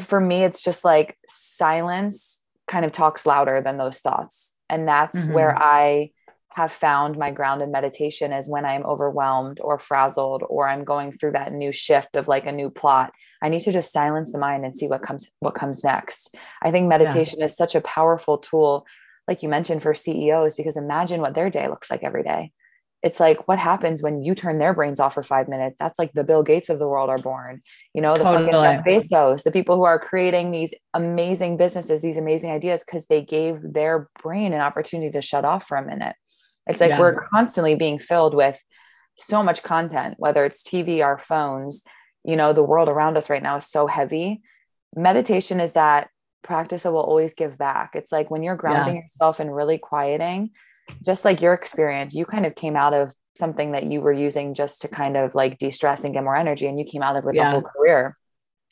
For 0.01 0.21
me, 0.21 0.45
it's 0.45 0.63
just 0.63 0.85
like 0.85 1.17
silence 1.27 2.45
kind 2.69 2.85
of 2.85 2.93
talks 2.93 3.25
louder 3.25 3.63
than 3.63 3.79
those 3.79 4.01
thoughts 4.01 4.55
and 4.71 4.89
that's 4.89 5.19
mm-hmm. 5.19 5.35
where 5.35 5.59
I 5.59 6.13
have 6.53 6.73
found 6.73 7.17
my 7.17 7.31
ground 7.31 7.63
in 7.63 7.71
meditation 7.71 8.33
is 8.33 8.49
when 8.49 8.65
I'm 8.65 8.85
overwhelmed 8.85 9.61
or 9.61 9.79
frazzled 9.79 10.43
or 10.49 10.69
I'm 10.69 10.85
going 10.85 11.13
through 11.13 11.33
that 11.33 11.53
new 11.53 11.71
shift 11.71 12.17
of 12.17 12.27
like 12.27 12.47
a 12.47 12.53
new 12.53 12.71
plot. 12.71 13.13
I 13.41 13.49
need 13.49 13.63
to 13.63 13.73
just 13.73 13.93
silence 13.93 14.33
the 14.33 14.39
mind 14.39 14.65
and 14.65 14.77
see 14.77 14.89
what 14.89 15.03
comes 15.03 15.29
what 15.41 15.55
comes 15.55 15.85
next. 15.85 16.35
I 16.63 16.71
think 16.71 16.89
meditation 16.89 17.39
yeah. 17.39 17.45
is 17.45 17.57
such 17.57 17.75
a 17.75 17.81
powerful 17.81 18.39
tool 18.39 18.87
like 19.29 19.43
you 19.43 19.49
mentioned 19.49 19.83
for 19.83 19.95
CEOs 19.95 20.57
because 20.57 20.77
imagine 20.77 21.21
what 21.21 21.35
their 21.35 21.51
day 21.51 21.69
looks 21.69 21.91
like 21.91 22.03
every 22.03 22.25
day 22.25 22.53
it's 23.03 23.19
like 23.19 23.49
what 23.49 23.59
happens 23.59 24.03
when 24.03 24.23
you 24.23 24.35
turn 24.35 24.59
their 24.59 24.75
brains 24.75 25.01
off 25.01 25.15
for 25.15 25.23
five 25.23 25.49
minutes 25.49 25.77
that's 25.79 25.99
like 25.99 26.13
the 26.13 26.25
bill 26.25 26.43
gates 26.43 26.69
of 26.69 26.79
the 26.79 26.89
world 26.89 27.09
are 27.09 27.19
born 27.19 27.63
you 27.95 28.01
know 28.01 28.15
the 28.15 28.23
totally. 28.23 28.53
fucking 28.53 28.75
jeff 28.75 28.85
bezos 28.85 29.43
the 29.43 29.51
people 29.51 29.77
who 29.77 29.85
are 29.85 29.99
creating 29.99 30.51
these 30.51 30.75
amazing 30.95 31.57
businesses 31.57 32.03
these 32.03 32.17
amazing 32.17 32.51
ideas 32.51 32.83
because 32.85 33.07
they 33.07 33.23
gave 33.23 33.61
their 33.63 34.09
brain 34.23 34.53
an 34.53 34.61
opportunity 34.61 35.11
to 35.11 35.23
shut 35.23 35.45
off 35.45 35.67
for 35.67 35.77
a 35.77 35.85
minute 35.85 36.17
it's 36.67 36.81
like 36.81 36.91
yeah. 36.91 37.01
we're 37.01 37.27
constantly 37.29 37.75
being 37.75 37.99
filled 37.99 38.35
with 38.35 38.63
so 39.17 39.43
much 39.43 39.63
content 39.63 40.15
whether 40.19 40.45
it's 40.45 40.63
tv 40.63 41.05
our 41.05 41.19
phones 41.19 41.83
you 42.25 42.37
know 42.37 42.53
the 42.53 42.63
world 42.63 42.89
around 42.89 43.17
us 43.17 43.31
right 43.31 43.43
now 43.43 43.57
is 43.57 43.67
so 43.67 43.87
heavy 43.87 44.41
meditation 44.95 45.61
is 45.61 45.73
that 45.73 46.09
practice 46.43 46.83
that 46.83 46.93
will 46.93 47.01
always 47.01 47.35
give 47.35 47.59
back 47.59 47.91
it's 47.95 48.11
like 48.11 48.31
when 48.31 48.43
you're 48.43 48.57
grounding 48.57 48.97
yeah. 48.97 49.03
yourself 49.03 49.41
and 49.41 49.55
really 49.55 49.79
quieting 49.79 50.51
just 51.05 51.25
like 51.25 51.41
your 51.41 51.55
experience, 51.55 52.15
you 52.15 52.25
kind 52.25 52.47
of 52.47 52.55
came 52.55 52.77
out 52.77 52.95
of 52.95 53.13
something 53.37 53.73
that 53.73 53.85
you 53.85 54.01
were 54.01 54.13
using 54.13 54.55
just 54.55 54.83
to 54.83 54.89
kind 54.89 55.17
of 55.17 55.35
like 55.35 55.59
de-stress 55.59 56.05
and 56.05 56.13
get 56.13 56.25
more 56.25 56.37
energy 56.37 56.67
and 56.67 56.79
you 56.79 56.85
came 56.85 57.03
out 57.03 57.17
of 57.17 57.25
it 57.25 57.27
with 57.27 57.35
yeah. 57.35 57.49
a 57.49 57.53
whole 57.53 57.63
career. 57.63 58.17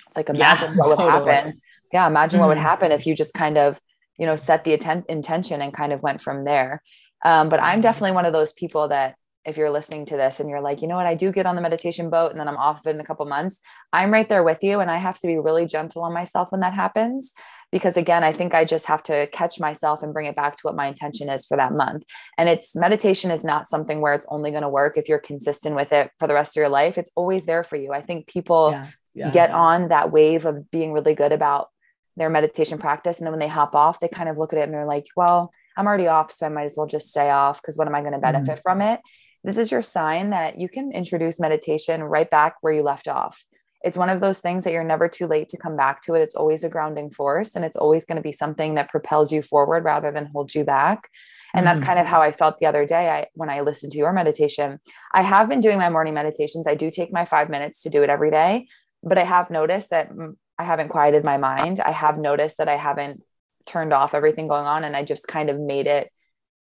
It's 0.07 0.17
like 0.17 0.29
imagine 0.29 0.71
yeah, 0.73 0.77
what 0.77 0.89
would 0.89 0.97
totally. 0.97 1.33
happen. 1.33 1.61
Yeah, 1.93 2.07
imagine 2.07 2.39
mm-hmm. 2.39 2.41
what 2.43 2.49
would 2.49 2.59
mm-hmm. 2.59 2.67
happen 2.67 2.93
if 2.93 3.07
you 3.07 3.15
just 3.15 3.35
kind 3.35 3.57
of, 3.57 3.81
you 4.19 4.27
know, 4.27 4.37
set 4.37 4.65
the 4.65 4.75
atten- 4.75 5.05
intention 5.09 5.63
and 5.63 5.73
kind 5.73 5.93
of 5.93 6.03
went 6.03 6.21
from 6.21 6.45
there. 6.45 6.83
Um, 7.25 7.49
but 7.49 7.63
I'm 7.63 7.81
definitely 7.81 8.13
one 8.13 8.27
of 8.27 8.33
those 8.33 8.53
people 8.53 8.89
that 8.89 9.17
if 9.45 9.57
you're 9.57 9.71
listening 9.71 10.05
to 10.07 10.17
this 10.17 10.41
and 10.41 10.51
you're 10.51 10.61
like, 10.61 10.83
you 10.83 10.89
know 10.89 10.97
what, 10.97 11.07
I 11.07 11.15
do 11.15 11.33
get 11.33 11.47
on 11.47 11.57
the 11.57 11.63
meditation 11.63 12.11
boat 12.11 12.31
and 12.31 12.39
then 12.39 12.49
I'm 12.49 12.57
off 12.57 12.87
in 12.87 13.01
a 13.01 13.05
couple 13.05 13.25
months, 13.27 13.61
I'm 13.93 14.13
right 14.13 14.29
there 14.29 14.45
with 14.45 14.63
you. 14.63 14.81
And 14.81 14.91
I 14.91 14.99
have 14.99 15.19
to 15.21 15.27
be 15.27 15.39
really 15.39 15.65
gentle 15.65 16.03
on 16.03 16.13
myself 16.13 16.53
when 16.53 16.61
that 16.61 16.75
happens 16.75 17.33
because 17.71 17.97
again 17.97 18.25
i 18.25 18.33
think 18.33 18.55
i 18.55 18.65
just 18.65 18.87
have 18.87 19.03
to 19.03 19.27
catch 19.29 19.61
myself 19.61 20.03
and 20.03 20.13
bring 20.13 20.27
it 20.27 20.37
back 20.37 20.57
to 20.57 20.63
what 20.63 20.77
my 20.77 20.87
intention 20.87 21.29
is 21.29 21.47
for 21.47 21.57
that 21.57 21.73
month. 21.73 22.05
And 22.37 22.49
it's 22.49 22.75
meditation 22.77 23.31
is 23.31 23.45
not 23.45 23.69
something 23.69 24.01
where 24.01 24.15
it's 24.15 24.27
only 24.31 24.51
going 24.51 24.63
to 24.63 24.69
work 24.69 24.97
if 24.97 25.09
you're 25.09 25.19
consistent 25.19 25.75
with 25.75 25.93
it 25.93 26.11
for 26.19 26.27
the 26.27 26.35
rest 26.35 26.57
of 26.57 26.61
your 26.61 26.69
life. 26.69 26.99
It's 26.99 27.11
always 27.15 27.47
there 27.47 27.63
for 27.63 27.77
you. 27.77 27.93
I 27.93 28.03
think 28.03 28.27
people 28.27 28.71
yeah, 28.73 28.87
yeah. 29.15 29.31
get 29.31 29.51
on 29.51 29.89
that 29.89 30.13
wave 30.13 30.45
of 30.45 30.71
being 30.71 30.93
really 30.93 31.15
good 31.15 31.33
about 31.33 31.69
their 32.17 32.31
meditation 32.31 32.79
practice 32.79 33.19
and 33.19 33.27
then 33.27 33.33
when 33.33 33.39
they 33.39 33.47
hop 33.47 33.77
off 33.77 34.01
they 34.01 34.09
kind 34.09 34.29
of 34.29 34.37
look 34.37 34.53
at 34.53 34.59
it 34.59 34.63
and 34.63 34.75
they're 34.75 34.85
like 34.85 35.07
well 35.15 35.53
i'm 35.77 35.87
already 35.87 36.09
off 36.09 36.33
so 36.33 36.45
i 36.45 36.49
might 36.49 36.65
as 36.65 36.75
well 36.77 36.89
just 36.89 37.11
stay 37.11 37.31
off 37.31 37.63
because 37.63 37.77
what 37.77 37.87
am 37.87 37.95
i 37.95 38.01
going 38.01 38.13
to 38.13 38.19
benefit 38.19 38.55
mm-hmm. 38.55 38.61
from 38.63 38.83
it? 38.83 39.01
This 39.45 39.57
is 39.57 39.71
your 39.71 39.83
sign 39.83 40.31
that 40.31 40.59
you 40.59 40.69
can 40.69 40.91
introduce 40.93 41.39
meditation 41.39 42.03
right 42.03 42.29
back 42.29 42.57
where 42.61 42.73
you 42.73 42.83
left 42.83 43.07
off 43.07 43.45
it's 43.83 43.97
one 43.97 44.11
of 44.11 44.21
those 44.21 44.41
things 44.41 44.65
that 44.65 44.73
you're 44.73 44.83
never 44.83 45.09
too 45.09 45.27
late 45.27 45.49
to 45.51 45.57
come 45.57 45.77
back 45.77 46.03
to 46.03 46.15
it. 46.15 46.23
It's 46.23 46.35
always 46.35 46.65
a 46.65 46.69
grounding 46.69 47.11
force 47.11 47.55
and 47.55 47.65
it's 47.65 47.77
always 47.77 48.05
going 48.05 48.17
to 48.17 48.23
be 48.23 48.33
something 48.33 48.75
that 48.75 48.89
propels 48.89 49.31
you 49.31 49.41
forward 49.41 49.85
rather 49.85 50.11
than 50.11 50.27
holds 50.27 50.55
you 50.55 50.65
back. 50.65 51.09
And 51.55 51.65
mm-hmm. 51.65 51.75
that's 51.75 51.87
kind 51.87 51.99
of 51.99 52.07
how 52.07 52.21
I 52.21 52.33
felt 52.33 52.59
the 52.59 52.67
other 52.67 52.85
day 52.85 53.09
I 53.09 53.27
when 53.35 53.51
I 53.51 53.61
listened 53.61 53.93
to 53.93 53.99
your 53.99 54.13
meditation. 54.13 54.81
I 55.15 55.23
have 55.23 55.49
been 55.49 55.61
doing 55.61 55.79
my 55.79 55.91
morning 55.91 56.15
meditations. 56.15 56.67
I 56.67 56.75
do 56.75 56.91
take 56.91 57.13
my 57.13 57.25
5 57.25 57.49
minutes 57.51 57.83
to 57.83 57.91
do 57.91 58.03
it 58.03 58.11
every 58.11 58.31
day, 58.31 58.67
but 59.03 59.19
I 59.19 59.25
have 59.25 59.51
noticed 59.51 59.91
that 59.91 60.11
I 60.59 60.65
haven't 60.65 60.89
quieted 60.89 61.23
my 61.23 61.37
mind. 61.37 61.79
I 61.79 61.93
have 61.93 62.19
noticed 62.19 62.59
that 62.59 62.69
I 62.69 62.77
haven't 62.77 63.23
turned 63.65 63.93
off 63.93 64.15
everything 64.15 64.49
going 64.49 64.67
on 64.67 64.83
and 64.83 64.97
I 64.97 65.05
just 65.05 65.29
kind 65.29 65.51
of 65.51 65.61
made 65.61 65.87
it 65.87 66.11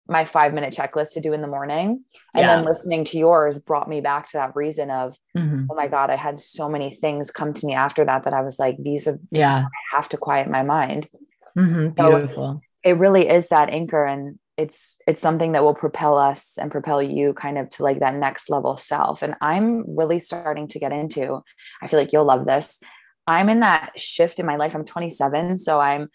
my 0.08 0.26
five 0.26 0.54
minute 0.54 0.74
checklist 0.74 1.14
to 1.14 1.22
do 1.22 1.34
in 1.34 1.42
the 1.42 1.48
morning. 1.48 2.04
And 2.34 2.44
yeah. 2.44 2.48
then 2.48 2.66
listening 2.66 3.06
to 3.06 3.18
yours 3.18 3.60
brought 3.60 3.90
me 3.90 4.02
back 4.02 4.28
to 4.30 4.38
that 4.38 4.56
reason 4.56 4.92
of, 4.92 5.18
mm-hmm. 5.36 5.66
oh 5.70 5.76
my 5.76 5.88
God, 5.88 6.10
I 6.10 6.16
had 6.16 6.40
so 6.40 6.70
many 6.70 6.96
things 6.96 7.32
come 7.32 7.54
to 7.54 7.66
me 7.66 7.74
after 7.74 8.06
that 8.06 8.24
that 8.24 8.34
I 8.34 8.42
was 8.42 8.60
like, 8.60 8.78
these 8.80 9.08
are, 9.08 9.20
yeah, 9.32 9.66
I 9.66 9.96
have 9.96 10.10
to 10.10 10.18
quiet 10.18 10.50
my 10.50 10.64
mind. 10.64 11.10
Mm-hmm. 11.58 11.90
Beautiful. 11.90 12.62
So 12.62 12.62
it 12.84 12.98
really 12.98 13.28
is 13.28 13.50
that 13.50 13.70
anchor. 13.70 14.06
And 14.06 14.38
it's, 14.58 14.98
it's 15.08 15.22
something 15.22 15.54
that 15.54 15.64
will 15.64 15.74
propel 15.74 16.18
us 16.18 16.58
and 16.58 16.72
propel 16.72 17.02
you 17.02 17.34
kind 17.34 17.58
of 17.58 17.70
to 17.70 17.84
like 17.84 18.00
that 18.00 18.16
next 18.16 18.50
level 18.50 18.78
self. 18.78 19.22
And 19.22 19.36
I'm 19.42 19.84
really 19.98 20.20
starting 20.20 20.68
to 20.70 20.80
get 20.80 20.92
into, 20.92 21.42
I 21.82 21.88
feel 21.88 22.00
like 22.00 22.14
you'll 22.14 22.26
love 22.26 22.46
this 22.46 22.80
I'm 23.28 23.50
in 23.50 23.62
that 23.62 24.00
shift 24.00 24.40
in 24.40 24.46
my 24.46 24.56
life. 24.56 24.76
I'm 24.76 24.86
27. 24.86 25.58
So 25.58 25.80
I'm 25.80 26.10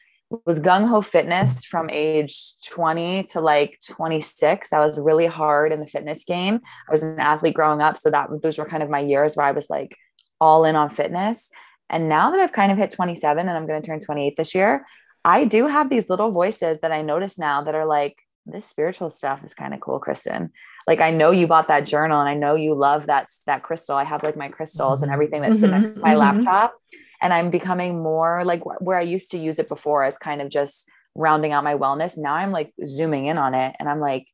was 0.46 0.60
gung 0.60 0.86
ho 0.86 1.00
fitness 1.00 1.64
from 1.64 1.90
age 1.90 2.54
20 2.68 3.24
to 3.24 3.40
like 3.40 3.78
26. 3.88 4.72
I 4.72 4.84
was 4.84 4.98
really 4.98 5.26
hard 5.26 5.72
in 5.72 5.80
the 5.80 5.86
fitness 5.86 6.24
game. 6.24 6.60
I 6.88 6.92
was 6.92 7.02
an 7.02 7.18
athlete 7.18 7.54
growing 7.54 7.80
up. 7.80 7.98
So 7.98 8.10
that 8.10 8.28
those 8.42 8.58
were 8.58 8.64
kind 8.64 8.82
of 8.82 8.90
my 8.90 9.00
years 9.00 9.36
where 9.36 9.46
I 9.46 9.52
was 9.52 9.68
like 9.68 9.96
all 10.40 10.64
in 10.64 10.76
on 10.76 10.88
fitness. 10.90 11.50
And 11.88 12.08
now 12.08 12.30
that 12.30 12.40
I've 12.40 12.52
kind 12.52 12.70
of 12.70 12.78
hit 12.78 12.92
27 12.92 13.48
and 13.48 13.56
I'm 13.56 13.66
going 13.66 13.82
to 13.82 13.86
turn 13.86 14.00
28 14.00 14.36
this 14.36 14.54
year, 14.54 14.86
I 15.24 15.44
do 15.44 15.66
have 15.66 15.90
these 15.90 16.08
little 16.08 16.30
voices 16.30 16.78
that 16.82 16.92
I 16.92 17.02
notice 17.02 17.38
now 17.38 17.64
that 17.64 17.74
are 17.74 17.86
like, 17.86 18.16
this 18.46 18.64
spiritual 18.64 19.10
stuff 19.10 19.44
is 19.44 19.54
kind 19.54 19.74
of 19.74 19.80
cool, 19.80 19.98
Kristen. 19.98 20.50
Like 20.86 21.00
I 21.00 21.10
know 21.10 21.30
you 21.30 21.46
bought 21.46 21.68
that 21.68 21.86
journal 21.86 22.20
and 22.20 22.28
I 22.28 22.34
know 22.34 22.54
you 22.54 22.74
love 22.74 23.06
that 23.06 23.28
that 23.46 23.62
crystal. 23.62 23.96
I 23.96 24.04
have 24.04 24.22
like 24.22 24.36
my 24.36 24.48
crystals 24.48 25.02
and 25.02 25.12
everything 25.12 25.42
that's 25.42 25.60
mm-hmm, 25.60 25.82
next 25.82 25.96
to 25.96 26.00
my 26.00 26.14
mm-hmm. 26.14 26.40
laptop. 26.40 26.74
And 27.20 27.32
I'm 27.32 27.50
becoming 27.50 28.02
more 28.02 28.44
like 28.44 28.62
where 28.80 28.98
I 28.98 29.02
used 29.02 29.30
to 29.32 29.38
use 29.38 29.58
it 29.58 29.68
before 29.68 30.04
as 30.04 30.16
kind 30.16 30.40
of 30.40 30.48
just 30.48 30.88
rounding 31.14 31.52
out 31.52 31.64
my 31.64 31.74
wellness. 31.74 32.16
Now 32.16 32.34
I'm 32.34 32.50
like 32.50 32.72
zooming 32.84 33.26
in 33.26 33.38
on 33.38 33.54
it 33.54 33.76
and 33.78 33.88
I'm 33.88 34.00
like, 34.00 34.26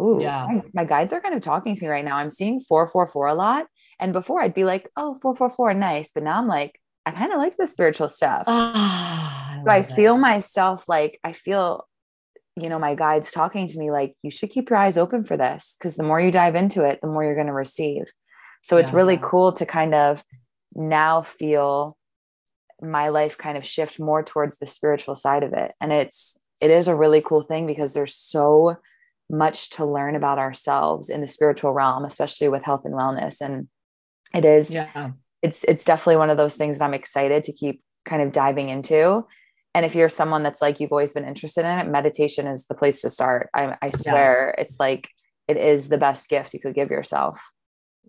ooh, 0.00 0.18
yeah. 0.20 0.46
my, 0.48 0.62
my 0.74 0.84
guides 0.84 1.12
are 1.12 1.20
kind 1.20 1.34
of 1.34 1.42
talking 1.42 1.74
to 1.74 1.84
me 1.84 1.88
right 1.88 2.04
now. 2.04 2.16
I'm 2.16 2.30
seeing 2.30 2.60
444 2.60 3.28
a 3.28 3.34
lot. 3.34 3.66
And 4.00 4.12
before 4.12 4.42
I'd 4.42 4.54
be 4.54 4.64
like, 4.64 4.88
oh, 4.96 5.18
444, 5.22 5.74
nice. 5.74 6.12
But 6.12 6.24
now 6.24 6.38
I'm 6.38 6.48
like, 6.48 6.80
I 7.06 7.10
kind 7.12 7.32
of 7.32 7.38
like 7.38 7.56
the 7.56 7.66
spiritual 7.66 8.08
stuff. 8.08 8.44
I 8.46 9.62
so 9.64 9.72
I 9.72 9.82
feel 9.82 10.18
myself 10.18 10.88
like 10.88 11.18
I 11.24 11.32
feel 11.32 11.88
you 12.60 12.68
know, 12.68 12.78
my 12.78 12.94
guides 12.94 13.30
talking 13.30 13.66
to 13.66 13.78
me 13.78 13.90
like, 13.90 14.14
you 14.22 14.30
should 14.30 14.50
keep 14.50 14.70
your 14.70 14.78
eyes 14.78 14.96
open 14.96 15.24
for 15.24 15.36
this 15.36 15.76
because 15.78 15.96
the 15.96 16.02
more 16.02 16.20
you 16.20 16.30
dive 16.30 16.54
into 16.54 16.84
it, 16.84 17.00
the 17.00 17.06
more 17.06 17.24
you're 17.24 17.34
going 17.34 17.46
to 17.46 17.52
receive. 17.52 18.04
So 18.62 18.76
yeah. 18.76 18.82
it's 18.82 18.92
really 18.92 19.18
cool 19.22 19.52
to 19.52 19.66
kind 19.66 19.94
of 19.94 20.24
now 20.74 21.22
feel 21.22 21.96
my 22.82 23.08
life 23.08 23.36
kind 23.36 23.58
of 23.58 23.66
shift 23.66 23.98
more 23.98 24.22
towards 24.22 24.58
the 24.58 24.66
spiritual 24.66 25.14
side 25.14 25.42
of 25.42 25.52
it. 25.52 25.72
And 25.80 25.92
it's, 25.92 26.40
it 26.60 26.70
is 26.70 26.88
a 26.88 26.96
really 26.96 27.20
cool 27.20 27.42
thing 27.42 27.66
because 27.66 27.94
there's 27.94 28.14
so 28.14 28.76
much 29.30 29.70
to 29.70 29.84
learn 29.84 30.16
about 30.16 30.38
ourselves 30.38 31.10
in 31.10 31.20
the 31.20 31.26
spiritual 31.26 31.72
realm, 31.72 32.04
especially 32.04 32.48
with 32.48 32.64
health 32.64 32.84
and 32.84 32.94
wellness. 32.94 33.40
And 33.40 33.68
it 34.34 34.44
is, 34.44 34.72
yeah. 34.72 35.10
it's, 35.42 35.64
it's 35.64 35.84
definitely 35.84 36.16
one 36.16 36.30
of 36.30 36.36
those 36.36 36.56
things 36.56 36.78
that 36.78 36.84
I'm 36.84 36.94
excited 36.94 37.44
to 37.44 37.52
keep 37.52 37.82
kind 38.04 38.22
of 38.22 38.32
diving 38.32 38.68
into 38.68 39.24
and 39.74 39.84
if 39.84 39.94
you're 39.94 40.08
someone 40.08 40.42
that's 40.42 40.62
like 40.62 40.80
you've 40.80 40.92
always 40.92 41.12
been 41.12 41.24
interested 41.24 41.64
in 41.64 41.78
it 41.78 41.86
meditation 41.86 42.46
is 42.46 42.66
the 42.66 42.74
place 42.74 43.02
to 43.02 43.10
start 43.10 43.50
i, 43.54 43.76
I 43.80 43.90
swear 43.90 44.54
yeah. 44.56 44.62
it's 44.62 44.80
like 44.80 45.08
it 45.46 45.56
is 45.56 45.88
the 45.88 45.98
best 45.98 46.28
gift 46.28 46.54
you 46.54 46.60
could 46.60 46.74
give 46.74 46.90
yourself 46.90 47.40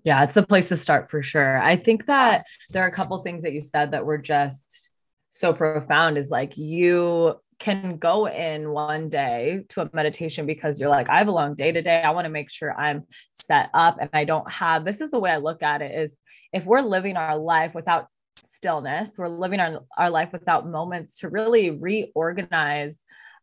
yeah 0.03 0.23
it's 0.23 0.35
the 0.35 0.45
place 0.45 0.69
to 0.69 0.77
start 0.77 1.09
for 1.09 1.21
sure 1.21 1.61
i 1.61 1.75
think 1.75 2.05
that 2.05 2.45
there 2.69 2.83
are 2.83 2.87
a 2.87 2.91
couple 2.91 3.17
things 3.21 3.43
that 3.43 3.53
you 3.53 3.61
said 3.61 3.91
that 3.91 4.05
were 4.05 4.17
just 4.17 4.89
so 5.29 5.53
profound 5.53 6.17
is 6.17 6.29
like 6.29 6.57
you 6.57 7.35
can 7.59 7.97
go 7.97 8.25
in 8.25 8.69
one 8.71 9.09
day 9.09 9.65
to 9.69 9.81
a 9.81 9.89
meditation 9.93 10.45
because 10.45 10.79
you're 10.79 10.89
like 10.89 11.09
i 11.09 11.17
have 11.17 11.27
a 11.27 11.31
long 11.31 11.55
day 11.55 11.71
today 11.71 12.01
i 12.01 12.11
want 12.11 12.25
to 12.25 12.29
make 12.29 12.49
sure 12.49 12.73
i'm 12.79 13.05
set 13.33 13.69
up 13.73 13.97
and 13.99 14.09
i 14.13 14.23
don't 14.23 14.49
have 14.51 14.85
this 14.85 15.01
is 15.01 15.11
the 15.11 15.19
way 15.19 15.29
i 15.29 15.37
look 15.37 15.61
at 15.61 15.81
it 15.81 15.93
is 15.93 16.15
if 16.53 16.65
we're 16.65 16.81
living 16.81 17.17
our 17.17 17.37
life 17.37 17.75
without 17.75 18.07
stillness. 18.45 19.11
We're 19.17 19.29
living 19.29 19.59
our, 19.59 19.85
our 19.97 20.09
life 20.09 20.29
without 20.31 20.67
moments 20.67 21.19
to 21.19 21.29
really 21.29 21.71
reorganize 21.71 22.99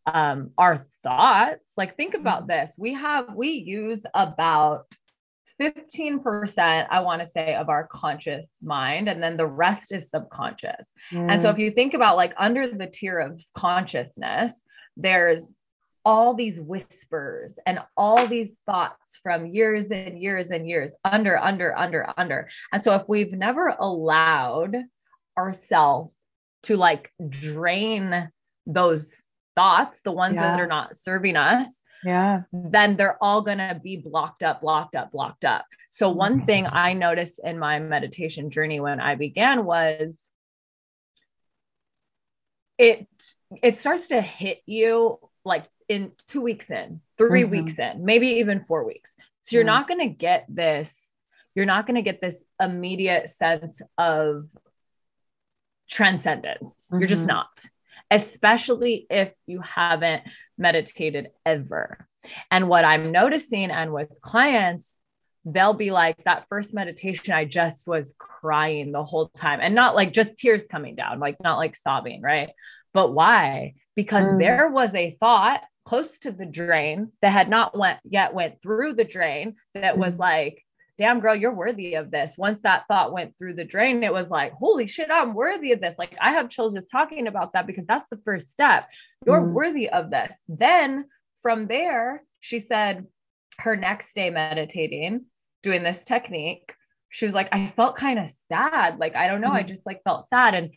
um, 0.06 0.50
our 0.56 0.86
thoughts. 1.02 1.74
Like, 1.76 1.96
think 1.96 2.14
about 2.14 2.42
mm-hmm. 2.42 2.60
this. 2.60 2.76
We 2.78 2.94
have, 2.94 3.34
we 3.34 3.50
use 3.50 4.04
about 4.14 4.86
15%, 5.60 6.86
I 6.90 7.00
want 7.00 7.20
to 7.20 7.26
say, 7.26 7.54
of 7.54 7.68
our 7.68 7.86
conscious 7.86 8.48
mind, 8.62 9.08
and 9.08 9.22
then 9.22 9.36
the 9.36 9.46
rest 9.46 9.92
is 9.92 10.10
subconscious. 10.10 10.92
Mm. 11.12 11.32
And 11.32 11.42
so, 11.42 11.50
if 11.50 11.56
mm. 11.56 11.60
you 11.60 11.70
think 11.70 11.94
about 11.94 12.16
like 12.16 12.34
under 12.36 12.68
the 12.68 12.86
tier 12.86 13.18
of 13.18 13.42
consciousness, 13.54 14.52
there's 14.96 15.52
all 16.04 16.34
these 16.34 16.60
whispers 16.60 17.58
and 17.66 17.80
all 17.96 18.26
these 18.26 18.60
thoughts 18.66 19.18
from 19.22 19.46
years 19.46 19.90
and 19.90 20.20
years 20.20 20.50
and 20.50 20.68
years 20.68 20.94
under, 21.04 21.36
under, 21.36 21.76
under, 21.76 22.12
under. 22.16 22.48
And 22.72 22.82
so, 22.82 22.94
if 22.94 23.08
we've 23.08 23.32
never 23.32 23.68
allowed 23.68 24.76
ourselves 25.38 26.12
to 26.64 26.76
like 26.76 27.10
drain 27.28 28.30
those 28.66 29.22
thoughts, 29.54 30.02
the 30.02 30.12
ones 30.12 30.34
yeah. 30.34 30.42
that 30.42 30.60
are 30.60 30.66
not 30.66 30.96
serving 30.96 31.36
us, 31.36 31.82
yeah, 32.06 32.42
then 32.52 32.96
they're 32.96 33.22
all 33.22 33.42
going 33.42 33.58
to 33.58 33.80
be 33.82 33.96
blocked 33.96 34.42
up, 34.42 34.60
blocked 34.60 34.94
up, 34.94 35.12
blocked 35.12 35.44
up. 35.44 35.66
So, 35.90 36.10
one 36.10 36.36
mm-hmm. 36.36 36.46
thing 36.46 36.66
I 36.66 36.92
noticed 36.92 37.40
in 37.42 37.58
my 37.58 37.78
meditation 37.78 38.50
journey 38.50 38.80
when 38.80 39.00
I 39.00 39.14
began 39.16 39.64
was 39.64 40.28
it 42.78 43.08
it 43.62 43.78
starts 43.78 44.08
to 44.08 44.20
hit 44.20 44.62
you 44.66 45.18
like 45.44 45.66
in 45.88 46.12
two 46.26 46.40
weeks 46.40 46.70
in, 46.70 47.00
3 47.18 47.42
mm-hmm. 47.42 47.50
weeks 47.50 47.78
in, 47.78 48.04
maybe 48.04 48.26
even 48.26 48.64
four 48.64 48.84
weeks. 48.84 49.16
So 49.42 49.56
you're 49.56 49.64
mm-hmm. 49.64 49.74
not 49.74 49.88
going 49.88 50.00
to 50.00 50.14
get 50.14 50.44
this, 50.48 51.12
you're 51.54 51.66
not 51.66 51.86
going 51.86 51.94
to 51.94 52.02
get 52.02 52.20
this 52.20 52.44
immediate 52.60 53.28
sense 53.28 53.80
of 53.96 54.48
transcendence. 55.88 56.88
Mm-hmm. 56.90 56.98
You're 57.00 57.08
just 57.08 57.22
mm-hmm. 57.22 57.36
not, 57.36 57.64
especially 58.10 59.06
if 59.10 59.32
you 59.46 59.60
haven't 59.60 60.22
meditated 60.56 61.28
ever. 61.44 62.06
And 62.50 62.68
what 62.68 62.84
I'm 62.84 63.12
noticing 63.12 63.70
and 63.70 63.92
with 63.92 64.20
clients, 64.20 64.98
they'll 65.44 65.74
be 65.74 65.90
like, 65.90 66.24
that 66.24 66.46
first 66.48 66.74
meditation, 66.74 67.32
I 67.32 67.44
just 67.44 67.86
was 67.86 68.14
crying 68.18 68.92
the 68.92 69.04
whole 69.04 69.28
time 69.36 69.60
and 69.62 69.74
not 69.74 69.94
like 69.94 70.12
just 70.12 70.38
tears 70.38 70.66
coming 70.66 70.96
down, 70.96 71.20
like 71.20 71.36
not 71.42 71.56
like 71.56 71.76
sobbing, 71.76 72.20
right? 72.20 72.50
But 72.92 73.12
why? 73.12 73.74
Because 73.94 74.26
mm. 74.26 74.38
there 74.40 74.68
was 74.68 74.94
a 74.94 75.16
thought 75.20 75.62
close 75.84 76.18
to 76.18 76.32
the 76.32 76.46
drain 76.46 77.12
that 77.22 77.32
had 77.32 77.48
not 77.48 77.78
went 77.78 77.98
yet 78.04 78.34
went 78.34 78.60
through 78.60 78.94
the 78.94 79.04
drain 79.04 79.54
that 79.74 79.92
mm-hmm. 79.92 80.00
was 80.00 80.18
like 80.18 80.65
damn 80.98 81.20
girl 81.20 81.34
you're 81.34 81.54
worthy 81.54 81.94
of 81.94 82.10
this 82.10 82.36
once 82.38 82.60
that 82.60 82.84
thought 82.88 83.12
went 83.12 83.36
through 83.36 83.54
the 83.54 83.64
drain 83.64 84.02
it 84.02 84.12
was 84.12 84.30
like 84.30 84.52
holy 84.52 84.86
shit 84.86 85.10
i'm 85.10 85.34
worthy 85.34 85.72
of 85.72 85.80
this 85.80 85.96
like 85.98 86.16
i 86.20 86.32
have 86.32 86.48
chills 86.48 86.74
just 86.74 86.90
talking 86.90 87.26
about 87.26 87.52
that 87.52 87.66
because 87.66 87.86
that's 87.86 88.08
the 88.08 88.20
first 88.24 88.50
step 88.50 88.88
you're 89.26 89.40
mm-hmm. 89.40 89.54
worthy 89.54 89.88
of 89.88 90.10
this 90.10 90.34
then 90.48 91.04
from 91.42 91.66
there 91.66 92.22
she 92.40 92.58
said 92.58 93.06
her 93.58 93.76
next 93.76 94.14
day 94.14 94.30
meditating 94.30 95.24
doing 95.62 95.82
this 95.82 96.04
technique 96.04 96.74
she 97.10 97.26
was 97.26 97.34
like 97.34 97.48
i 97.52 97.66
felt 97.66 97.96
kind 97.96 98.18
of 98.18 98.28
sad 98.48 98.98
like 98.98 99.14
i 99.16 99.26
don't 99.26 99.40
know 99.40 99.48
mm-hmm. 99.48 99.56
i 99.56 99.62
just 99.62 99.86
like 99.86 100.02
felt 100.04 100.26
sad 100.26 100.54
and 100.54 100.70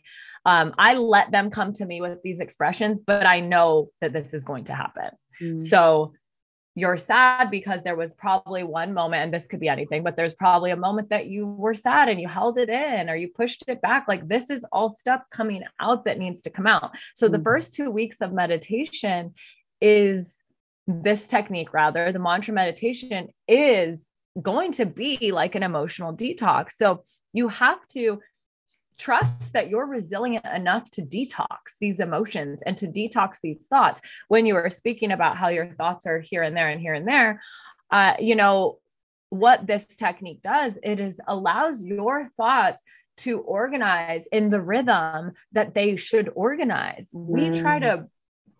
um, 0.46 0.72
I 0.78 0.94
let 0.94 1.30
them 1.30 1.50
come 1.50 1.72
to 1.74 1.84
me 1.84 2.00
with 2.00 2.22
these 2.22 2.40
expressions, 2.40 3.00
but 3.00 3.26
I 3.26 3.40
know 3.40 3.90
that 4.00 4.12
this 4.12 4.32
is 4.32 4.44
going 4.44 4.64
to 4.64 4.74
happen. 4.74 5.10
Mm. 5.40 5.60
So 5.60 6.14
you're 6.80 6.96
sad 6.96 7.50
because 7.50 7.82
there 7.82 7.94
was 7.94 8.14
probably 8.14 8.62
one 8.62 8.94
moment, 8.94 9.22
and 9.22 9.34
this 9.34 9.46
could 9.46 9.60
be 9.60 9.68
anything, 9.68 10.02
but 10.02 10.16
there's 10.16 10.34
probably 10.34 10.70
a 10.70 10.76
moment 10.76 11.10
that 11.10 11.26
you 11.26 11.46
were 11.46 11.74
sad 11.74 12.08
and 12.08 12.20
you 12.20 12.26
held 12.26 12.58
it 12.58 12.70
in 12.70 13.10
or 13.10 13.16
you 13.16 13.28
pushed 13.28 13.64
it 13.68 13.82
back. 13.82 14.06
Like 14.08 14.26
this 14.26 14.48
is 14.48 14.64
all 14.72 14.88
stuff 14.88 15.22
coming 15.30 15.62
out 15.78 16.06
that 16.06 16.18
needs 16.18 16.40
to 16.42 16.50
come 16.50 16.66
out. 16.66 16.96
So 17.14 17.28
mm. 17.28 17.32
the 17.32 17.42
first 17.42 17.74
two 17.74 17.90
weeks 17.90 18.22
of 18.22 18.32
meditation 18.32 19.34
is 19.80 20.38
this 20.86 21.26
technique, 21.26 21.72
rather, 21.74 22.10
the 22.10 22.18
mantra 22.18 22.54
meditation 22.54 23.28
is 23.46 24.08
going 24.40 24.72
to 24.72 24.86
be 24.86 25.32
like 25.32 25.54
an 25.54 25.62
emotional 25.62 26.16
detox. 26.16 26.72
So 26.72 27.04
you 27.32 27.48
have 27.48 27.86
to 27.88 28.20
trust 29.00 29.54
that 29.54 29.70
you're 29.70 29.86
resilient 29.86 30.44
enough 30.44 30.90
to 30.90 31.02
detox 31.02 31.78
these 31.80 31.98
emotions 31.98 32.62
and 32.66 32.76
to 32.78 32.86
detox 32.86 33.38
these 33.42 33.66
thoughts. 33.66 34.00
When 34.28 34.46
you 34.46 34.54
were 34.54 34.70
speaking 34.70 35.10
about 35.10 35.36
how 35.36 35.48
your 35.48 35.66
thoughts 35.66 36.06
are 36.06 36.20
here 36.20 36.42
and 36.42 36.56
there 36.56 36.68
and 36.68 36.80
here 36.80 36.94
and 36.94 37.08
there, 37.08 37.40
uh, 37.90 38.14
you 38.20 38.36
know, 38.36 38.78
what 39.30 39.66
this 39.66 39.86
technique 39.86 40.42
does, 40.42 40.78
it 40.82 41.00
is 41.00 41.20
allows 41.26 41.84
your 41.84 42.28
thoughts 42.36 42.82
to 43.18 43.40
organize 43.40 44.26
in 44.28 44.50
the 44.50 44.60
rhythm 44.60 45.32
that 45.52 45.74
they 45.74 45.96
should 45.96 46.30
organize. 46.34 47.10
Mm. 47.14 47.26
We 47.26 47.60
try 47.60 47.78
mm. 47.78 47.82
to 47.82 48.06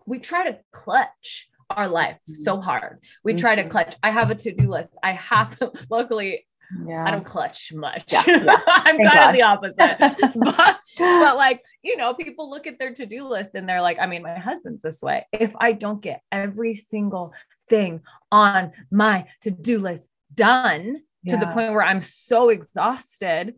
we 0.07 0.19
try 0.19 0.51
to 0.51 0.59
clutch 0.73 1.49
our 1.69 1.89
life 1.89 2.19
so 2.25 2.57
mm. 2.57 2.65
hard. 2.65 2.99
We 3.23 3.35
try 3.35 3.55
to 3.55 3.63
mm-hmm. 3.63 3.71
clutch. 3.71 3.97
I 4.03 4.11
have 4.11 4.31
a 4.31 4.35
to-do 4.35 4.69
list. 4.69 4.91
I 5.03 5.13
have 5.13 5.57
luckily 5.91 6.47
yeah. 6.87 7.05
I 7.05 7.11
don't 7.11 7.25
clutch 7.25 7.73
much. 7.73 8.05
Yeah, 8.13 8.23
yeah. 8.27 8.57
I'm 8.67 8.97
Thank 8.97 9.11
kind 9.11 9.21
God. 9.21 9.29
of 9.29 9.35
the 9.35 9.43
opposite. 9.43 10.33
but, 10.37 10.81
but 10.99 11.37
like, 11.37 11.63
you 11.83 11.97
know, 11.97 12.15
people 12.15 12.51
look 12.51 12.67
at 12.67 12.79
their 12.79 12.93
to-do 12.93 13.29
list 13.29 13.51
and 13.55 13.69
they're 13.69 13.83
like, 13.83 13.99
I 13.99 14.07
mean, 14.07 14.23
my 14.23 14.39
husband's 14.39 14.83
this 14.83 15.03
way. 15.03 15.27
If 15.33 15.55
I 15.59 15.73
don't 15.73 16.01
get 16.01 16.23
every 16.31 16.75
single 16.75 17.33
thing 17.69 18.01
on 18.31 18.73
my 18.91 19.27
to-do 19.43 19.79
list 19.79 20.09
done 20.35 21.03
to 21.29 21.37
the 21.37 21.47
point 21.47 21.73
where 21.73 21.83
I'm 21.83 22.01
so 22.01 22.49
exhausted, 22.49 23.55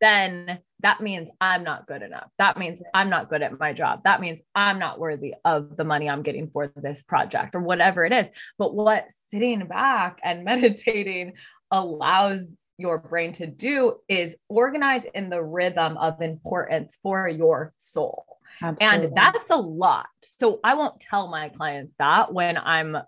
then 0.00 0.58
that 0.80 1.00
means 1.00 1.30
I'm 1.40 1.62
not 1.62 1.86
good 1.86 2.02
enough. 2.02 2.28
That 2.38 2.58
means 2.58 2.82
I'm 2.92 3.08
not 3.08 3.30
good 3.30 3.40
at 3.42 3.58
my 3.58 3.72
job. 3.72 4.00
That 4.02 4.20
means 4.20 4.42
I'm 4.54 4.80
not 4.80 4.98
worthy 4.98 5.34
of 5.44 5.76
the 5.76 5.84
money 5.84 6.08
I'm 6.08 6.22
getting 6.22 6.50
for 6.50 6.72
this 6.74 7.04
project 7.04 7.54
or 7.54 7.60
whatever 7.60 8.04
it 8.04 8.12
is. 8.12 8.26
But 8.58 8.74
what 8.74 9.06
sitting 9.32 9.66
back 9.66 10.18
and 10.24 10.44
meditating 10.44 11.34
allows 11.72 12.50
your 12.78 12.98
brain 12.98 13.32
to 13.32 13.46
do 13.46 13.96
is 14.08 14.36
organize 14.48 15.02
in 15.14 15.30
the 15.30 15.42
rhythm 15.42 15.96
of 15.96 16.20
importance 16.20 16.98
for 17.02 17.28
your 17.28 17.72
soul. 17.78 18.38
Absolutely. 18.60 19.06
And 19.06 19.16
that's 19.16 19.50
a 19.50 19.56
lot. 19.56 20.06
So 20.22 20.60
I 20.62 20.74
won't 20.74 21.00
tell 21.00 21.28
my 21.28 21.48
clients 21.48 21.94
that 21.98 22.32
when 22.32 22.58
I'm 22.58 22.98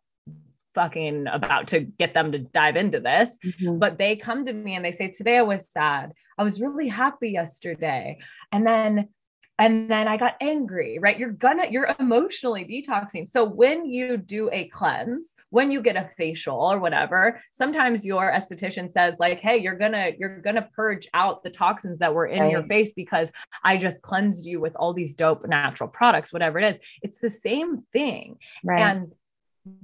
fucking 0.75 1.27
about 1.29 1.69
to 1.69 1.81
get 1.81 2.15
them 2.15 2.33
to 2.33 2.39
dive 2.39 2.77
into 2.77 3.01
this, 3.01 3.37
mm-hmm. 3.45 3.79
but 3.79 3.99
they 3.99 4.17
come 4.17 4.47
to 4.47 4.53
me 4.53 4.75
and 4.75 4.85
they 4.85 4.93
say, 4.93 5.09
Today 5.09 5.39
I 5.39 5.43
was 5.43 5.71
sad. 5.71 6.13
I 6.37 6.43
was 6.43 6.61
really 6.61 6.89
happy 6.89 7.31
yesterday. 7.31 8.19
And 8.51 8.67
then 8.67 9.09
and 9.59 9.89
then 9.91 10.09
I 10.09 10.17
got 10.17 10.35
angry, 10.41 10.99
right? 11.01 11.19
You're 11.19 11.31
gonna, 11.31 11.67
you're 11.71 11.95
emotionally 12.01 12.65
detoxing. 12.65 13.29
So 13.29 13.45
when 13.45 13.87
you 13.87 14.17
do 14.17 14.51
a 14.53 14.69
cleanse, 14.69 15.37
when 15.51 15.71
you 15.71 15.81
get 15.81 15.97
a 15.97 16.11
facial 16.17 16.59
or 16.59 16.81
whatever, 16.81 17.41
sometimes 17.53 18.05
your 18.05 18.33
esthetician 18.33 18.91
says, 18.91 19.15
like, 19.21 19.41
hey, 19.41 19.59
you're 19.59 19.79
gonna, 19.79 20.11
you're 20.19 20.41
gonna 20.41 20.69
purge 20.75 21.09
out 21.15 21.45
the 21.45 21.51
toxins 21.51 22.01
that 22.01 22.15
were 22.15 22.27
in 22.27 22.41
right. 22.41 22.51
your 22.51 22.65
face 22.65 22.93
because 22.95 23.31
I 23.63 23.77
just 23.77 24.03
cleansed 24.03 24.45
you 24.45 24.61
with 24.61 24.75
all 24.77 24.93
these 24.93 25.15
dope 25.15 25.47
natural 25.47 25.89
products, 25.89 26.33
whatever 26.33 26.59
it 26.59 26.75
is. 26.75 26.81
It's 27.03 27.21
the 27.21 27.31
same 27.31 27.83
thing. 27.93 28.39
Right. 28.65 28.81
And 28.81 29.13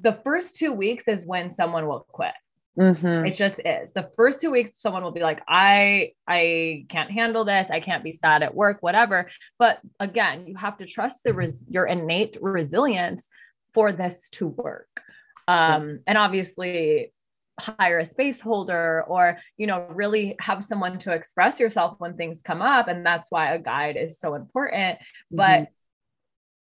the 0.01 0.13
first 0.25 0.57
two 0.57 0.73
weeks 0.73 1.07
is 1.07 1.27
when 1.27 1.51
someone 1.51 1.87
will 1.87 2.07
quit. 2.11 2.35
Mm-hmm. 2.79 3.27
It 3.27 3.35
just 3.35 3.61
is. 3.65 3.93
The 3.93 4.11
first 4.17 4.41
two 4.41 4.51
weeks, 4.51 4.81
someone 4.81 5.03
will 5.03 5.11
be 5.11 5.21
like, 5.21 5.43
I 5.49 6.13
I 6.27 6.87
can't 6.89 7.11
handle 7.11 7.45
this. 7.45 7.69
I 7.71 7.81
can't 7.81 8.05
be 8.05 8.13
sad 8.13 8.43
at 8.43 8.55
work, 8.55 8.79
whatever. 8.81 9.29
But 9.59 9.81
again, 9.99 10.47
you 10.47 10.57
have 10.57 10.79
to 10.79 10.87
trust 10.87 11.25
the 11.25 11.35
res- 11.35 11.65
your 11.69 11.87
innate 11.87 12.37
resilience 12.41 13.29
for 13.75 13.93
this 13.93 14.29
to 14.31 14.47
work. 14.47 15.03
Um, 15.49 16.01
and 16.07 16.17
obviously 16.17 17.13
hire 17.61 17.99
a 17.99 18.05
space 18.05 18.41
holder 18.41 19.05
or 19.07 19.39
you 19.57 19.67
know 19.67 19.87
really 19.91 20.35
have 20.41 20.65
someone 20.65 20.99
to 20.99 21.13
express 21.13 21.61
yourself 21.61 21.97
when 21.99 22.17
things 22.17 22.43
come 22.43 22.63
up 22.63 22.89
and 22.89 23.05
that's 23.05 23.31
why 23.31 23.53
a 23.53 23.59
guide 23.59 23.97
is 23.97 24.19
so 24.19 24.35
important 24.35 24.99
mm-hmm. 24.99 25.37
but 25.37 25.69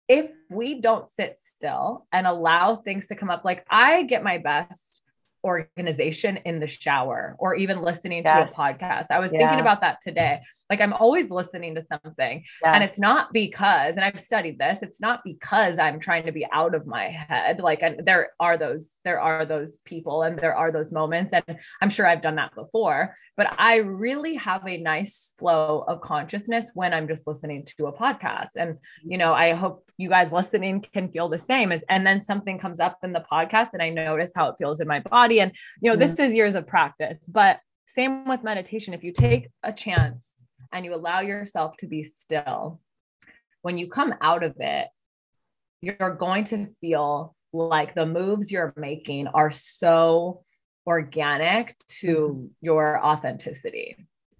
if 0.08 0.30
we 0.48 0.80
don't 0.80 1.10
sit 1.10 1.38
still 1.44 2.06
and 2.10 2.26
allow 2.26 2.76
things 2.76 3.08
to 3.08 3.14
come 3.14 3.28
up 3.28 3.44
like 3.44 3.66
i 3.70 4.02
get 4.02 4.24
my 4.24 4.38
best 4.38 4.97
organization 5.44 6.38
in 6.44 6.60
the 6.60 6.66
shower 6.66 7.36
or 7.38 7.54
even 7.54 7.82
listening 7.82 8.22
yes. 8.24 8.52
to 8.52 8.54
a 8.54 8.58
podcast. 8.58 9.06
I 9.10 9.18
was 9.18 9.32
yeah. 9.32 9.40
thinking 9.40 9.60
about 9.60 9.80
that 9.82 10.00
today. 10.02 10.40
Like 10.70 10.80
I'm 10.80 10.92
always 10.92 11.30
listening 11.30 11.74
to 11.76 11.82
something. 11.82 12.44
Yes. 12.62 12.74
And 12.74 12.84
it's 12.84 12.98
not 12.98 13.32
because, 13.32 13.96
and 13.96 14.04
I've 14.04 14.20
studied 14.20 14.58
this, 14.58 14.82
it's 14.82 15.00
not 15.00 15.20
because 15.24 15.78
I'm 15.78 15.98
trying 15.98 16.26
to 16.26 16.32
be 16.32 16.46
out 16.52 16.74
of 16.74 16.86
my 16.86 17.08
head. 17.08 17.60
Like 17.60 17.82
and 17.82 18.04
there 18.04 18.30
are 18.38 18.58
those, 18.58 18.96
there 19.04 19.20
are 19.20 19.46
those 19.46 19.78
people 19.84 20.22
and 20.22 20.38
there 20.38 20.54
are 20.54 20.70
those 20.70 20.92
moments. 20.92 21.32
And 21.32 21.58
I'm 21.80 21.90
sure 21.90 22.06
I've 22.06 22.22
done 22.22 22.36
that 22.36 22.54
before, 22.54 23.14
but 23.36 23.54
I 23.58 23.76
really 23.76 24.34
have 24.34 24.66
a 24.66 24.76
nice 24.76 25.34
flow 25.38 25.84
of 25.88 26.00
consciousness 26.00 26.70
when 26.74 26.92
I'm 26.92 27.08
just 27.08 27.26
listening 27.26 27.64
to 27.78 27.86
a 27.86 27.92
podcast. 27.92 28.56
And, 28.56 28.78
you 29.04 29.18
know, 29.18 29.32
I 29.32 29.54
hope 29.54 29.90
you 29.96 30.08
guys 30.08 30.32
listening 30.32 30.84
can 30.92 31.10
feel 31.10 31.28
the 31.28 31.38
same 31.38 31.72
as, 31.72 31.84
and 31.88 32.06
then 32.06 32.22
something 32.22 32.58
comes 32.58 32.78
up 32.78 32.98
in 33.02 33.12
the 33.12 33.24
podcast 33.30 33.68
and 33.72 33.82
I 33.82 33.88
notice 33.88 34.30
how 34.34 34.48
it 34.48 34.56
feels 34.58 34.80
in 34.80 34.88
my 34.88 35.00
body. 35.00 35.40
And, 35.40 35.52
you 35.80 35.90
know, 35.90 35.96
mm-hmm. 35.96 36.00
this 36.00 36.18
is 36.18 36.34
years 36.34 36.54
of 36.54 36.66
practice, 36.66 37.18
but 37.26 37.60
same 37.86 38.26
with 38.26 38.44
meditation. 38.44 38.92
If 38.92 39.02
you 39.02 39.12
take 39.12 39.48
a 39.62 39.72
chance 39.72 40.34
and 40.72 40.84
you 40.84 40.94
allow 40.94 41.20
yourself 41.20 41.76
to 41.78 41.86
be 41.86 42.02
still, 42.02 42.80
when 43.62 43.78
you 43.78 43.88
come 43.88 44.14
out 44.20 44.42
of 44.42 44.54
it, 44.58 44.88
you're 45.80 46.14
going 46.14 46.44
to 46.44 46.66
feel 46.80 47.34
like 47.52 47.94
the 47.94 48.06
moves 48.06 48.52
you're 48.52 48.74
making 48.76 49.26
are 49.28 49.50
so 49.50 50.42
organic 50.86 51.76
to 51.88 52.06
mm-hmm. 52.06 52.46
your 52.60 53.04
authenticity. 53.04 53.96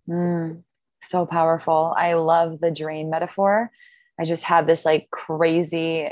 Mm, 0.08 0.62
so 1.02 1.26
powerful. 1.26 1.94
I 1.96 2.14
love 2.14 2.60
the 2.60 2.70
drain 2.70 3.10
metaphor. 3.10 3.70
I 4.18 4.24
just 4.24 4.42
had 4.42 4.66
this 4.66 4.84
like 4.84 5.08
crazy 5.10 6.10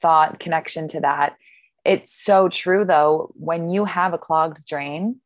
thought 0.00 0.38
connection 0.38 0.88
to 0.88 1.00
that. 1.00 1.36
It's 1.84 2.12
so 2.12 2.48
true 2.48 2.84
though. 2.84 3.32
When 3.34 3.70
you 3.70 3.86
have 3.86 4.12
a 4.12 4.18
clogged 4.18 4.66
drain, 4.66 5.20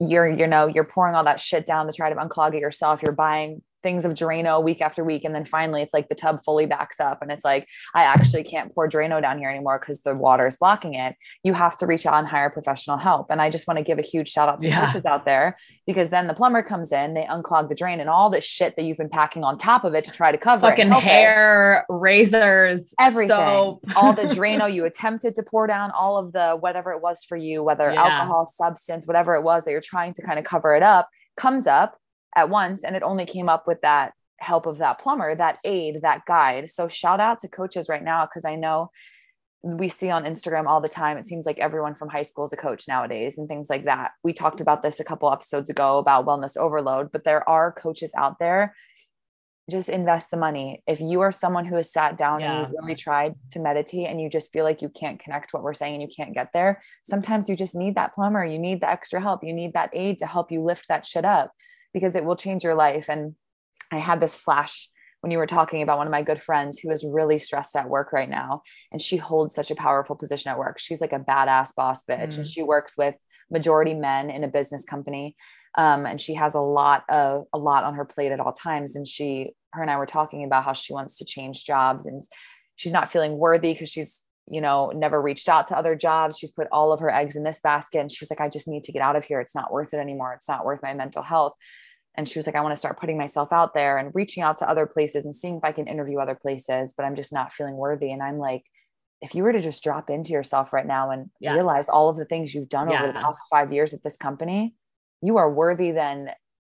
you're 0.00 0.28
you 0.30 0.46
know 0.46 0.66
you're 0.66 0.84
pouring 0.84 1.14
all 1.14 1.24
that 1.24 1.40
shit 1.40 1.66
down 1.66 1.86
to 1.86 1.92
try 1.92 2.08
to 2.08 2.16
unclog 2.16 2.54
it 2.54 2.60
yourself. 2.60 3.02
You're 3.02 3.12
buying 3.12 3.62
things 3.84 4.04
of 4.04 4.14
Drano 4.14 4.64
week 4.64 4.80
after 4.80 5.04
week. 5.04 5.24
And 5.24 5.32
then 5.32 5.44
finally 5.44 5.82
it's 5.82 5.94
like 5.94 6.08
the 6.08 6.16
tub 6.16 6.42
fully 6.42 6.66
backs 6.66 6.98
up 6.98 7.22
and 7.22 7.30
it's 7.30 7.44
like, 7.44 7.68
I 7.94 8.02
actually 8.02 8.42
can't 8.42 8.74
pour 8.74 8.88
Drano 8.88 9.20
down 9.20 9.38
here 9.38 9.50
anymore 9.50 9.78
because 9.78 10.00
the 10.00 10.14
water 10.16 10.48
is 10.48 10.56
blocking 10.56 10.94
it. 10.94 11.14
You 11.44 11.52
have 11.52 11.76
to 11.76 11.86
reach 11.86 12.06
out 12.06 12.14
and 12.14 12.26
hire 12.26 12.50
professional 12.50 12.96
help. 12.96 13.26
And 13.30 13.40
I 13.40 13.50
just 13.50 13.68
want 13.68 13.78
to 13.78 13.84
give 13.84 13.98
a 13.98 14.02
huge 14.02 14.30
shout 14.30 14.48
out 14.48 14.58
to 14.60 14.68
yeah. 14.68 14.86
coaches 14.86 15.04
out 15.04 15.24
there 15.24 15.56
because 15.86 16.10
then 16.10 16.26
the 16.26 16.34
plumber 16.34 16.62
comes 16.62 16.90
in, 16.90 17.14
they 17.14 17.24
unclog 17.24 17.68
the 17.68 17.74
drain 17.74 18.00
and 18.00 18.08
all 18.08 18.30
the 18.30 18.40
shit 18.40 18.74
that 18.76 18.84
you've 18.84 18.98
been 18.98 19.10
packing 19.10 19.44
on 19.44 19.58
top 19.58 19.84
of 19.84 19.94
it 19.94 20.02
to 20.04 20.10
try 20.10 20.32
to 20.32 20.38
cover 20.38 20.62
fucking 20.68 20.90
hair, 20.90 21.84
it. 21.88 21.92
razors, 21.92 22.94
everything, 22.98 23.36
soap. 23.36 23.84
all 23.94 24.14
the 24.14 24.22
Drano 24.34 24.72
you 24.72 24.86
attempted 24.86 25.34
to 25.34 25.42
pour 25.42 25.66
down, 25.66 25.90
all 25.90 26.16
of 26.16 26.32
the 26.32 26.56
whatever 26.58 26.92
it 26.92 27.02
was 27.02 27.22
for 27.22 27.36
you, 27.36 27.62
whether 27.62 27.92
yeah. 27.92 28.02
alcohol, 28.02 28.46
substance, 28.46 29.06
whatever 29.06 29.34
it 29.34 29.42
was 29.42 29.66
that 29.66 29.72
you're 29.72 29.82
trying 29.82 30.14
to 30.14 30.22
kind 30.22 30.38
of 30.38 30.44
cover 30.46 30.74
it 30.74 30.82
up 30.82 31.10
comes 31.36 31.66
up 31.66 31.98
at 32.36 32.48
once 32.48 32.84
and 32.84 32.96
it 32.96 33.02
only 33.02 33.26
came 33.26 33.48
up 33.48 33.66
with 33.66 33.80
that 33.82 34.12
help 34.38 34.66
of 34.66 34.78
that 34.78 34.98
plumber 34.98 35.34
that 35.34 35.58
aid 35.64 36.02
that 36.02 36.24
guide. 36.26 36.68
So 36.68 36.88
shout 36.88 37.20
out 37.20 37.40
to 37.40 37.48
coaches 37.48 37.88
right 37.88 38.02
now 38.02 38.26
because 38.26 38.44
i 38.44 38.56
know 38.56 38.90
we 39.62 39.88
see 39.88 40.10
on 40.10 40.24
instagram 40.24 40.66
all 40.66 40.82
the 40.82 40.88
time 40.90 41.16
it 41.16 41.26
seems 41.26 41.46
like 41.46 41.58
everyone 41.58 41.94
from 41.94 42.10
high 42.10 42.22
school 42.22 42.44
is 42.44 42.52
a 42.52 42.56
coach 42.56 42.86
nowadays 42.86 43.38
and 43.38 43.48
things 43.48 43.70
like 43.70 43.86
that. 43.86 44.12
We 44.22 44.34
talked 44.34 44.60
about 44.60 44.82
this 44.82 45.00
a 45.00 45.04
couple 45.04 45.32
episodes 45.32 45.70
ago 45.70 45.98
about 45.98 46.26
wellness 46.26 46.56
overload 46.56 47.10
but 47.10 47.24
there 47.24 47.48
are 47.48 47.72
coaches 47.72 48.12
out 48.16 48.38
there. 48.38 48.74
Just 49.70 49.88
invest 49.88 50.30
the 50.30 50.36
money. 50.36 50.82
If 50.86 51.00
you 51.00 51.22
are 51.22 51.32
someone 51.32 51.64
who 51.64 51.76
has 51.76 51.90
sat 51.90 52.18
down 52.18 52.40
yeah. 52.40 52.52
and 52.52 52.60
you've 52.60 52.82
really 52.82 52.94
tried 52.94 53.34
to 53.52 53.60
meditate 53.60 54.08
and 54.08 54.20
you 54.20 54.28
just 54.28 54.52
feel 54.52 54.64
like 54.64 54.82
you 54.82 54.90
can't 54.90 55.18
connect 55.18 55.54
what 55.54 55.62
we're 55.62 55.72
saying 55.72 55.94
and 55.94 56.02
you 56.02 56.14
can't 56.14 56.34
get 56.34 56.50
there 56.52 56.82
sometimes 57.02 57.48
you 57.48 57.56
just 57.56 57.74
need 57.74 57.94
that 57.94 58.14
plumber. 58.14 58.44
You 58.44 58.58
need 58.58 58.82
the 58.82 58.90
extra 58.90 59.22
help. 59.22 59.42
You 59.42 59.54
need 59.54 59.72
that 59.72 59.88
aid 59.94 60.18
to 60.18 60.26
help 60.26 60.52
you 60.52 60.62
lift 60.62 60.88
that 60.88 61.06
shit 61.06 61.24
up 61.24 61.52
because 61.94 62.14
it 62.14 62.24
will 62.24 62.36
change 62.36 62.62
your 62.62 62.74
life. 62.74 63.08
And 63.08 63.34
I 63.90 63.98
had 63.98 64.20
this 64.20 64.34
flash 64.34 64.90
when 65.20 65.30
you 65.30 65.38
were 65.38 65.46
talking 65.46 65.80
about 65.80 65.96
one 65.96 66.06
of 66.06 66.10
my 66.10 66.20
good 66.20 66.38
friends 66.38 66.78
who 66.78 66.90
is 66.90 67.02
really 67.02 67.38
stressed 67.38 67.76
at 67.76 67.88
work 67.88 68.12
right 68.12 68.28
now. 68.28 68.60
And 68.92 69.00
she 69.00 69.16
holds 69.16 69.54
such 69.54 69.70
a 69.70 69.74
powerful 69.74 70.16
position 70.16 70.50
at 70.50 70.58
work. 70.58 70.78
She's 70.78 71.00
like 71.00 71.14
a 71.14 71.18
badass 71.18 71.74
boss 71.74 72.04
bitch. 72.04 72.34
Mm. 72.34 72.38
And 72.38 72.46
she 72.46 72.62
works 72.62 72.98
with 72.98 73.14
majority 73.50 73.94
men 73.94 74.28
in 74.28 74.44
a 74.44 74.48
business 74.48 74.84
company. 74.84 75.34
Um, 75.78 76.04
and 76.04 76.20
she 76.20 76.34
has 76.34 76.52
a 76.54 76.60
lot 76.60 77.04
of 77.08 77.44
a 77.54 77.58
lot 77.58 77.84
on 77.84 77.94
her 77.94 78.04
plate 78.04 78.32
at 78.32 78.40
all 78.40 78.52
times. 78.52 78.96
And 78.96 79.08
she, 79.08 79.52
her 79.72 79.80
and 79.80 79.90
I 79.90 79.96
were 79.96 80.04
talking 80.04 80.44
about 80.44 80.64
how 80.64 80.74
she 80.74 80.92
wants 80.92 81.16
to 81.18 81.24
change 81.24 81.64
jobs 81.64 82.04
and 82.04 82.20
she's 82.76 82.92
not 82.92 83.10
feeling 83.10 83.38
worthy 83.38 83.72
because 83.72 83.88
she's 83.88 84.24
you 84.46 84.60
know, 84.60 84.92
never 84.94 85.22
reached 85.22 85.48
out 85.48 85.68
to 85.68 85.78
other 85.78 85.94
jobs. 85.94 86.38
She's 86.38 86.50
put 86.50 86.68
all 86.70 86.92
of 86.92 87.00
her 87.00 87.10
eggs 87.10 87.34
in 87.34 87.44
this 87.44 87.60
basket. 87.60 88.00
And 88.00 88.12
she's 88.12 88.30
like, 88.30 88.40
I 88.40 88.48
just 88.48 88.68
need 88.68 88.84
to 88.84 88.92
get 88.92 89.00
out 89.00 89.16
of 89.16 89.24
here. 89.24 89.40
It's 89.40 89.54
not 89.54 89.72
worth 89.72 89.94
it 89.94 89.98
anymore. 89.98 90.34
It's 90.34 90.48
not 90.48 90.66
worth 90.66 90.82
my 90.82 90.92
mental 90.92 91.22
health 91.22 91.54
and 92.16 92.28
she 92.28 92.38
was 92.38 92.46
like 92.46 92.54
i 92.54 92.60
want 92.60 92.72
to 92.72 92.78
start 92.78 92.98
putting 92.98 93.18
myself 93.18 93.52
out 93.52 93.74
there 93.74 93.98
and 93.98 94.14
reaching 94.14 94.42
out 94.42 94.58
to 94.58 94.68
other 94.68 94.86
places 94.86 95.24
and 95.24 95.34
seeing 95.34 95.56
if 95.56 95.64
i 95.64 95.72
can 95.72 95.86
interview 95.86 96.18
other 96.18 96.34
places 96.34 96.94
but 96.96 97.04
i'm 97.04 97.14
just 97.14 97.32
not 97.32 97.52
feeling 97.52 97.76
worthy 97.76 98.12
and 98.12 98.22
i'm 98.22 98.38
like 98.38 98.64
if 99.20 99.34
you 99.34 99.42
were 99.42 99.52
to 99.52 99.60
just 99.60 99.82
drop 99.82 100.10
into 100.10 100.32
yourself 100.32 100.72
right 100.72 100.86
now 100.86 101.10
and 101.10 101.30
yeah. 101.40 101.54
realize 101.54 101.88
all 101.88 102.08
of 102.08 102.16
the 102.16 102.26
things 102.26 102.54
you've 102.54 102.68
done 102.68 102.90
yeah. 102.90 102.98
over 102.98 103.06
the 103.12 103.18
past 103.18 103.40
five 103.50 103.72
years 103.72 103.94
at 103.94 104.02
this 104.02 104.16
company 104.16 104.74
you 105.22 105.36
are 105.36 105.50
worthy 105.50 105.90
than 105.90 106.30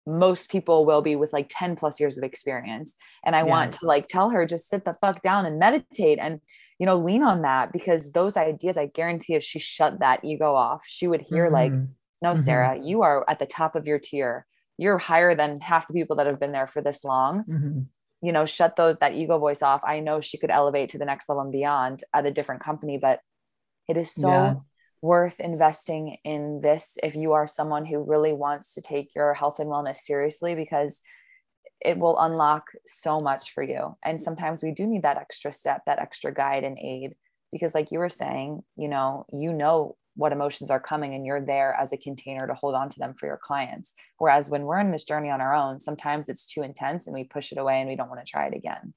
most 0.07 0.49
people 0.49 0.85
will 0.85 1.01
be 1.01 1.15
with 1.15 1.31
like 1.31 1.47
10 1.49 1.75
plus 1.75 1.99
years 1.99 2.17
of 2.17 2.23
experience 2.23 2.95
and 3.23 3.35
i 3.35 3.39
yeah. 3.39 3.45
want 3.45 3.73
to 3.73 3.85
like 3.85 4.07
tell 4.07 4.29
her 4.31 4.45
just 4.45 4.67
sit 4.67 4.83
the 4.83 4.97
fuck 4.99 5.21
down 5.21 5.45
and 5.45 5.59
meditate 5.59 6.17
and 6.19 6.41
you 6.79 6.85
know 6.85 6.97
lean 6.97 7.21
on 7.21 7.43
that 7.43 7.71
because 7.71 8.11
those 8.11 8.35
ideas 8.35 8.77
i 8.77 8.87
guarantee 8.87 9.35
if 9.35 9.43
she 9.43 9.59
shut 9.59 9.99
that 9.99 10.23
ego 10.25 10.55
off 10.55 10.83
she 10.87 11.07
would 11.07 11.21
hear 11.21 11.45
mm-hmm. 11.45 11.53
like 11.53 11.71
no 12.21 12.33
mm-hmm. 12.33 12.41
sarah 12.41 12.79
you 12.81 13.03
are 13.03 13.23
at 13.29 13.37
the 13.37 13.45
top 13.45 13.75
of 13.75 13.85
your 13.85 13.99
tier 13.99 14.45
you're 14.77 14.97
higher 14.97 15.35
than 15.35 15.59
half 15.59 15.87
the 15.87 15.93
people 15.93 16.15
that 16.17 16.27
have 16.27 16.39
been 16.39 16.51
there 16.51 16.67
for 16.67 16.81
this 16.81 17.03
long 17.03 17.43
mm-hmm. 17.43 17.81
you 18.21 18.31
know 18.31 18.45
shut 18.45 18.75
those 18.75 18.97
that 18.99 19.13
ego 19.13 19.37
voice 19.37 19.61
off 19.61 19.81
i 19.83 19.99
know 19.99 20.19
she 20.19 20.37
could 20.37 20.49
elevate 20.49 20.89
to 20.89 20.97
the 20.97 21.05
next 21.05 21.29
level 21.29 21.43
and 21.43 21.51
beyond 21.51 22.03
at 22.13 22.25
a 22.25 22.31
different 22.31 22.63
company 22.63 22.97
but 22.97 23.19
it 23.87 23.97
is 23.97 24.13
so 24.13 24.29
yeah. 24.29 24.53
worth 25.01 25.39
investing 25.39 26.17
in 26.23 26.61
this 26.61 26.97
if 27.03 27.15
you 27.15 27.33
are 27.33 27.47
someone 27.47 27.85
who 27.85 28.03
really 28.03 28.33
wants 28.33 28.73
to 28.73 28.81
take 28.81 29.13
your 29.15 29.33
health 29.33 29.59
and 29.59 29.69
wellness 29.69 29.97
seriously 29.97 30.55
because 30.55 31.01
it 31.83 31.97
will 31.97 32.19
unlock 32.19 32.65
so 32.85 33.19
much 33.19 33.51
for 33.53 33.63
you 33.63 33.95
and 34.03 34.21
sometimes 34.21 34.63
we 34.63 34.71
do 34.71 34.85
need 34.85 35.03
that 35.03 35.17
extra 35.17 35.51
step 35.51 35.81
that 35.85 35.99
extra 35.99 36.33
guide 36.33 36.63
and 36.63 36.77
aid 36.79 37.15
because 37.51 37.75
like 37.75 37.91
you 37.91 37.99
were 37.99 38.09
saying 38.09 38.61
you 38.77 38.87
know 38.87 39.25
you 39.31 39.51
know 39.51 39.95
what 40.21 40.31
emotions 40.31 40.69
are 40.69 40.79
coming 40.79 41.15
and 41.15 41.25
you're 41.25 41.43
there 41.43 41.75
as 41.79 41.91
a 41.91 41.97
container 41.97 42.47
to 42.47 42.53
hold 42.53 42.75
on 42.75 42.89
to 42.89 42.99
them 42.99 43.13
for 43.13 43.25
your 43.25 43.39
clients 43.41 43.93
whereas 44.17 44.49
when 44.49 44.63
we're 44.63 44.79
in 44.79 44.91
this 44.91 45.03
journey 45.03 45.29
on 45.29 45.41
our 45.41 45.55
own 45.55 45.79
sometimes 45.79 46.29
it's 46.29 46.45
too 46.45 46.61
intense 46.61 47.07
and 47.07 47.13
we 47.13 47.23
push 47.23 47.51
it 47.51 47.57
away 47.57 47.79
and 47.79 47.89
we 47.89 47.95
don't 47.95 48.09
want 48.09 48.23
to 48.23 48.29
try 48.29 48.45
it 48.45 48.55
again 48.55 48.93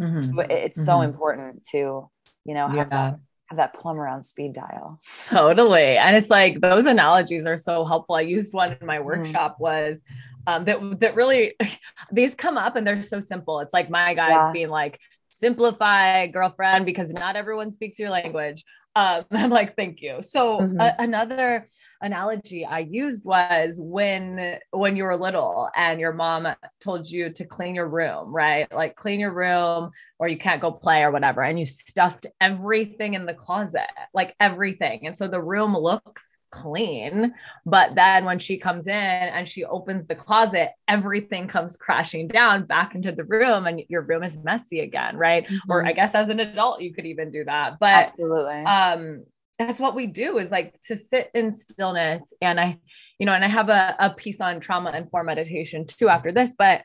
mm-hmm. 0.00 0.22
so 0.22 0.40
it's 0.40 0.76
mm-hmm. 0.76 0.84
so 0.84 1.00
important 1.00 1.64
to 1.64 2.10
you 2.44 2.54
know 2.54 2.66
have 2.66 2.76
yeah. 2.76 2.84
that 3.10 3.20
have 3.46 3.58
that 3.58 3.74
plumber 3.74 4.08
on 4.08 4.22
speed 4.22 4.54
dial. 4.54 4.98
Totally. 5.26 5.98
And 5.98 6.16
it's 6.16 6.30
like 6.30 6.62
those 6.62 6.86
analogies 6.86 7.44
are 7.44 7.58
so 7.58 7.84
helpful. 7.84 8.14
I 8.14 8.22
used 8.22 8.54
one 8.54 8.74
in 8.80 8.86
my 8.86 9.00
workshop 9.00 9.56
was 9.60 10.02
um, 10.46 10.64
that 10.64 10.78
that 11.00 11.14
really 11.14 11.54
these 12.10 12.34
come 12.34 12.56
up 12.56 12.74
and 12.74 12.86
they're 12.86 13.02
so 13.02 13.20
simple. 13.20 13.60
It's 13.60 13.74
like 13.74 13.90
my 13.90 14.14
guides 14.14 14.46
yeah. 14.46 14.52
being 14.52 14.70
like, 14.70 14.98
simplify 15.34 16.28
girlfriend 16.28 16.86
because 16.86 17.12
not 17.12 17.34
everyone 17.34 17.72
speaks 17.72 17.98
your 17.98 18.10
language. 18.10 18.64
Um, 18.96 19.24
I'm 19.30 19.50
like, 19.50 19.76
thank 19.76 20.00
you. 20.02 20.18
So 20.22 20.60
mm-hmm. 20.60 20.80
a- 20.80 20.96
another 20.98 21.68
analogy 22.00 22.66
I 22.66 22.80
used 22.80 23.24
was 23.24 23.78
when 23.80 24.58
when 24.72 24.96
you 24.96 25.04
were 25.04 25.16
little 25.16 25.70
and 25.74 25.98
your 25.98 26.12
mom 26.12 26.48
told 26.82 27.08
you 27.08 27.30
to 27.30 27.44
clean 27.46 27.74
your 27.74 27.88
room, 27.88 28.34
right? 28.34 28.70
Like 28.72 28.94
clean 28.94 29.20
your 29.20 29.32
room 29.32 29.90
or 30.18 30.28
you 30.28 30.36
can't 30.36 30.60
go 30.60 30.70
play 30.70 31.02
or 31.02 31.10
whatever 31.10 31.42
and 31.42 31.58
you 31.58 31.66
stuffed 31.66 32.26
everything 32.40 33.14
in 33.14 33.24
the 33.26 33.34
closet, 33.34 33.88
like 34.12 34.34
everything. 34.38 35.06
And 35.06 35.16
so 35.16 35.28
the 35.28 35.40
room 35.40 35.76
looks 35.76 36.33
clean. 36.54 37.34
But 37.66 37.94
then 37.94 38.24
when 38.24 38.38
she 38.38 38.56
comes 38.56 38.86
in 38.86 38.94
and 38.94 39.48
she 39.48 39.64
opens 39.64 40.06
the 40.06 40.14
closet, 40.14 40.70
everything 40.88 41.48
comes 41.48 41.76
crashing 41.76 42.28
down 42.28 42.64
back 42.66 42.94
into 42.94 43.12
the 43.12 43.24
room 43.24 43.66
and 43.66 43.82
your 43.88 44.02
room 44.02 44.22
is 44.22 44.38
messy 44.38 44.80
again, 44.80 45.16
right? 45.16 45.44
Mm-hmm. 45.44 45.70
Or 45.70 45.84
I 45.84 45.92
guess 45.92 46.14
as 46.14 46.28
an 46.28 46.40
adult, 46.40 46.80
you 46.80 46.94
could 46.94 47.06
even 47.06 47.30
do 47.32 47.44
that. 47.44 47.78
But 47.80 48.06
absolutely. 48.06 48.62
Um, 48.64 49.24
that's 49.58 49.80
what 49.80 49.94
we 49.94 50.06
do 50.06 50.38
is 50.38 50.50
like 50.50 50.80
to 50.82 50.96
sit 50.96 51.30
in 51.34 51.52
stillness. 51.52 52.32
And 52.40 52.58
I, 52.60 52.78
you 53.18 53.26
know, 53.26 53.32
and 53.32 53.44
I 53.44 53.48
have 53.48 53.68
a, 53.68 53.96
a 53.98 54.10
piece 54.10 54.40
on 54.40 54.60
trauma 54.60 54.90
and 54.90 55.04
informed 55.04 55.26
meditation 55.26 55.86
too 55.86 56.08
after 56.08 56.32
this, 56.32 56.54
but 56.56 56.82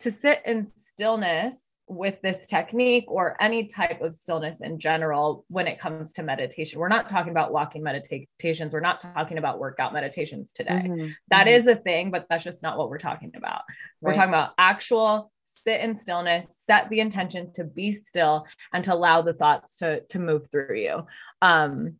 to 0.00 0.10
sit 0.10 0.42
in 0.44 0.64
stillness 0.64 1.71
with 1.94 2.20
this 2.22 2.46
technique 2.46 3.04
or 3.08 3.36
any 3.40 3.66
type 3.66 4.00
of 4.00 4.14
stillness 4.14 4.60
in 4.60 4.78
general 4.78 5.44
when 5.48 5.66
it 5.66 5.78
comes 5.78 6.12
to 6.14 6.22
meditation. 6.22 6.78
We're 6.78 6.88
not 6.88 7.08
talking 7.08 7.30
about 7.30 7.52
walking 7.52 7.82
meditations. 7.82 8.72
We're 8.72 8.80
not 8.80 9.00
talking 9.00 9.38
about 9.38 9.58
workout 9.58 9.92
meditations 9.92 10.52
today. 10.52 10.84
Mm-hmm. 10.84 11.08
That 11.28 11.46
mm-hmm. 11.46 11.56
is 11.56 11.66
a 11.66 11.76
thing, 11.76 12.10
but 12.10 12.26
that's 12.28 12.44
just 12.44 12.62
not 12.62 12.78
what 12.78 12.88
we're 12.88 12.98
talking 12.98 13.32
about. 13.36 13.62
Right. 13.68 14.00
We're 14.00 14.12
talking 14.14 14.30
about 14.30 14.52
actual 14.58 15.32
sit 15.46 15.80
in 15.80 15.94
stillness, 15.94 16.46
set 16.50 16.88
the 16.88 17.00
intention 17.00 17.52
to 17.54 17.64
be 17.64 17.92
still 17.92 18.46
and 18.72 18.84
to 18.84 18.94
allow 18.94 19.22
the 19.22 19.34
thoughts 19.34 19.78
to, 19.78 20.00
to 20.08 20.18
move 20.18 20.50
through 20.50 20.76
you. 20.76 21.06
Um, 21.42 21.96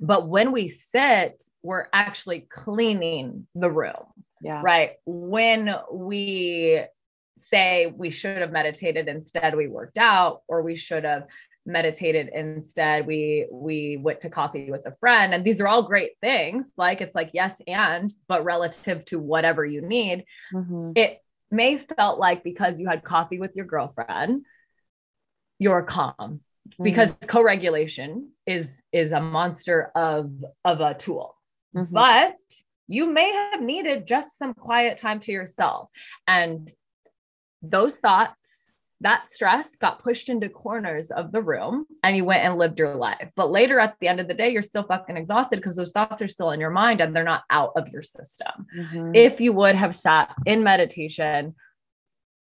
but 0.00 0.28
when 0.28 0.52
we 0.52 0.68
sit, 0.68 1.42
we're 1.62 1.86
actually 1.92 2.46
cleaning 2.50 3.46
the 3.54 3.70
room. 3.70 4.04
Yeah. 4.40 4.62
Right. 4.64 4.92
When 5.06 5.74
we 5.92 6.82
say 7.42 7.92
we 7.94 8.10
should 8.10 8.38
have 8.38 8.52
meditated 8.52 9.08
instead 9.08 9.54
we 9.54 9.68
worked 9.68 9.98
out 9.98 10.42
or 10.48 10.62
we 10.62 10.76
should 10.76 11.04
have 11.04 11.26
meditated 11.64 12.28
instead 12.34 13.06
we 13.06 13.46
we 13.52 13.96
went 13.96 14.20
to 14.20 14.30
coffee 14.30 14.70
with 14.70 14.84
a 14.86 14.94
friend 14.96 15.32
and 15.32 15.44
these 15.44 15.60
are 15.60 15.68
all 15.68 15.82
great 15.82 16.12
things 16.20 16.70
like 16.76 17.00
it's 17.00 17.14
like 17.14 17.30
yes 17.32 17.60
and 17.68 18.12
but 18.26 18.44
relative 18.44 19.04
to 19.04 19.18
whatever 19.18 19.64
you 19.64 19.80
need 19.80 20.24
mm-hmm. 20.52 20.90
it 20.96 21.20
may 21.50 21.78
felt 21.78 22.18
like 22.18 22.42
because 22.42 22.80
you 22.80 22.88
had 22.88 23.04
coffee 23.04 23.38
with 23.38 23.52
your 23.54 23.66
girlfriend 23.66 24.44
you're 25.60 25.82
calm 25.82 26.14
mm-hmm. 26.18 26.82
because 26.82 27.16
co-regulation 27.28 28.30
is 28.44 28.82
is 28.90 29.12
a 29.12 29.20
monster 29.20 29.92
of 29.94 30.32
of 30.64 30.80
a 30.80 30.94
tool 30.94 31.36
mm-hmm. 31.76 31.94
but 31.94 32.36
you 32.88 33.10
may 33.12 33.30
have 33.52 33.62
needed 33.62 34.06
just 34.06 34.36
some 34.36 34.52
quiet 34.52 34.98
time 34.98 35.20
to 35.20 35.30
yourself 35.30 35.88
and 36.26 36.72
those 37.62 37.98
thoughts, 37.98 38.72
that 39.02 39.28
stress 39.30 39.74
got 39.76 40.02
pushed 40.02 40.28
into 40.28 40.48
corners 40.48 41.10
of 41.10 41.32
the 41.32 41.42
room 41.42 41.86
and 42.04 42.16
you 42.16 42.24
went 42.24 42.44
and 42.44 42.56
lived 42.56 42.78
your 42.78 42.94
life. 42.94 43.30
But 43.34 43.50
later 43.50 43.80
at 43.80 43.96
the 44.00 44.06
end 44.06 44.20
of 44.20 44.28
the 44.28 44.34
day, 44.34 44.50
you're 44.50 44.62
still 44.62 44.84
fucking 44.84 45.16
exhausted 45.16 45.56
because 45.56 45.74
those 45.74 45.90
thoughts 45.90 46.22
are 46.22 46.28
still 46.28 46.52
in 46.52 46.60
your 46.60 46.70
mind 46.70 47.00
and 47.00 47.14
they're 47.14 47.24
not 47.24 47.42
out 47.50 47.72
of 47.76 47.88
your 47.88 48.02
system. 48.02 48.66
Mm-hmm. 48.76 49.12
If 49.14 49.40
you 49.40 49.52
would 49.54 49.74
have 49.74 49.94
sat 49.94 50.34
in 50.46 50.62
meditation, 50.62 51.56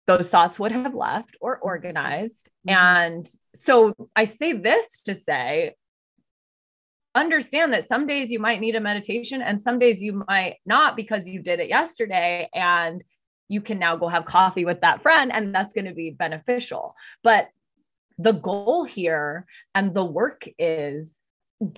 those 0.06 0.30
thoughts 0.30 0.60
would 0.60 0.74
have 0.74 0.94
left 0.94 1.38
or 1.40 1.58
organized. 1.58 2.50
Mm-hmm. 2.68 2.86
And 2.86 3.28
so 3.56 3.94
I 4.14 4.26
say 4.26 4.52
this 4.52 5.04
to 5.04 5.16
say, 5.16 5.76
understand 7.16 7.72
that 7.72 7.88
some 7.88 8.06
days 8.06 8.32
you 8.32 8.40
might 8.40 8.60
need 8.60 8.76
a 8.76 8.82
meditation 8.82 9.42
and 9.42 9.62
some 9.62 9.80
days 9.80 10.02
you 10.02 10.24
might 10.28 10.58
not 10.66 10.98
because 10.98 11.28
you 11.28 11.42
did 11.42 11.62
it 11.62 11.70
yesterday 11.70 12.50
and 12.54 13.02
you 13.50 13.62
can 13.62 13.80
now 13.80 13.96
go 13.96 14.08
have 14.08 14.26
coffee 14.26 14.66
with 14.66 14.82
that 14.82 15.02
friend 15.02 15.32
and 15.32 15.54
that's 15.54 15.74
going 15.74 15.86
to 15.86 15.94
be 15.94 16.12
beneficial. 16.12 16.96
But 17.24 17.50
the 18.18 18.32
goal 18.32 18.84
here 18.84 19.46
and 19.74 19.94
the 19.94 20.06
work 20.06 20.48
is 20.58 21.10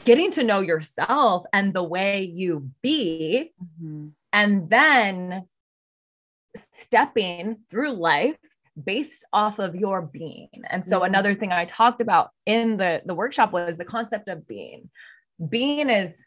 getting 0.04 0.32
to 0.32 0.43
know 0.43 0.60
yourself 0.60 1.45
and 1.54 1.73
the 1.73 1.84
way 1.84 2.23
you 2.23 2.69
be, 2.82 3.51
mm-hmm. 3.62 4.08
and 4.34 4.69
then 4.69 5.47
stepping 6.71 7.58
through 7.69 7.93
life 7.93 8.38
based 8.82 9.25
off 9.32 9.60
of 9.60 9.75
your 9.75 10.01
being. 10.01 10.49
And 10.69 10.86
so 10.86 10.97
mm-hmm. 10.97 11.06
another 11.06 11.36
thing 11.36 11.51
I 11.51 11.65
talked 11.65 12.01
about 12.01 12.32
in 12.45 12.78
the 12.78 13.01
the 13.06 13.15
workshop 13.15 13.51
was 13.54 13.78
the 13.78 13.86
concept 13.86 14.28
of 14.28 14.47
being. 14.47 14.89
Being 15.49 15.89
is 15.89 16.25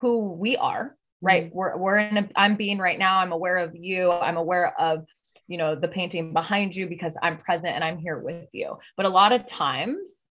who 0.00 0.32
we 0.32 0.56
are 0.56 0.96
right 1.24 1.46
mm-hmm. 1.46 1.56
we're, 1.56 1.76
we're 1.76 1.98
in 1.98 2.16
a, 2.18 2.28
i'm 2.36 2.56
being 2.56 2.78
right 2.78 2.98
now 2.98 3.18
i'm 3.18 3.32
aware 3.32 3.58
of 3.58 3.74
you 3.74 4.12
i'm 4.12 4.36
aware 4.36 4.78
of 4.80 5.04
you 5.48 5.58
know 5.58 5.74
the 5.74 5.88
painting 5.88 6.32
behind 6.32 6.74
you 6.74 6.86
because 6.86 7.14
i'm 7.22 7.38
present 7.38 7.74
and 7.74 7.82
i'm 7.82 7.98
here 7.98 8.18
with 8.18 8.48
you 8.52 8.76
but 8.96 9.06
a 9.06 9.08
lot 9.08 9.32
of 9.32 9.46
times 9.46 10.24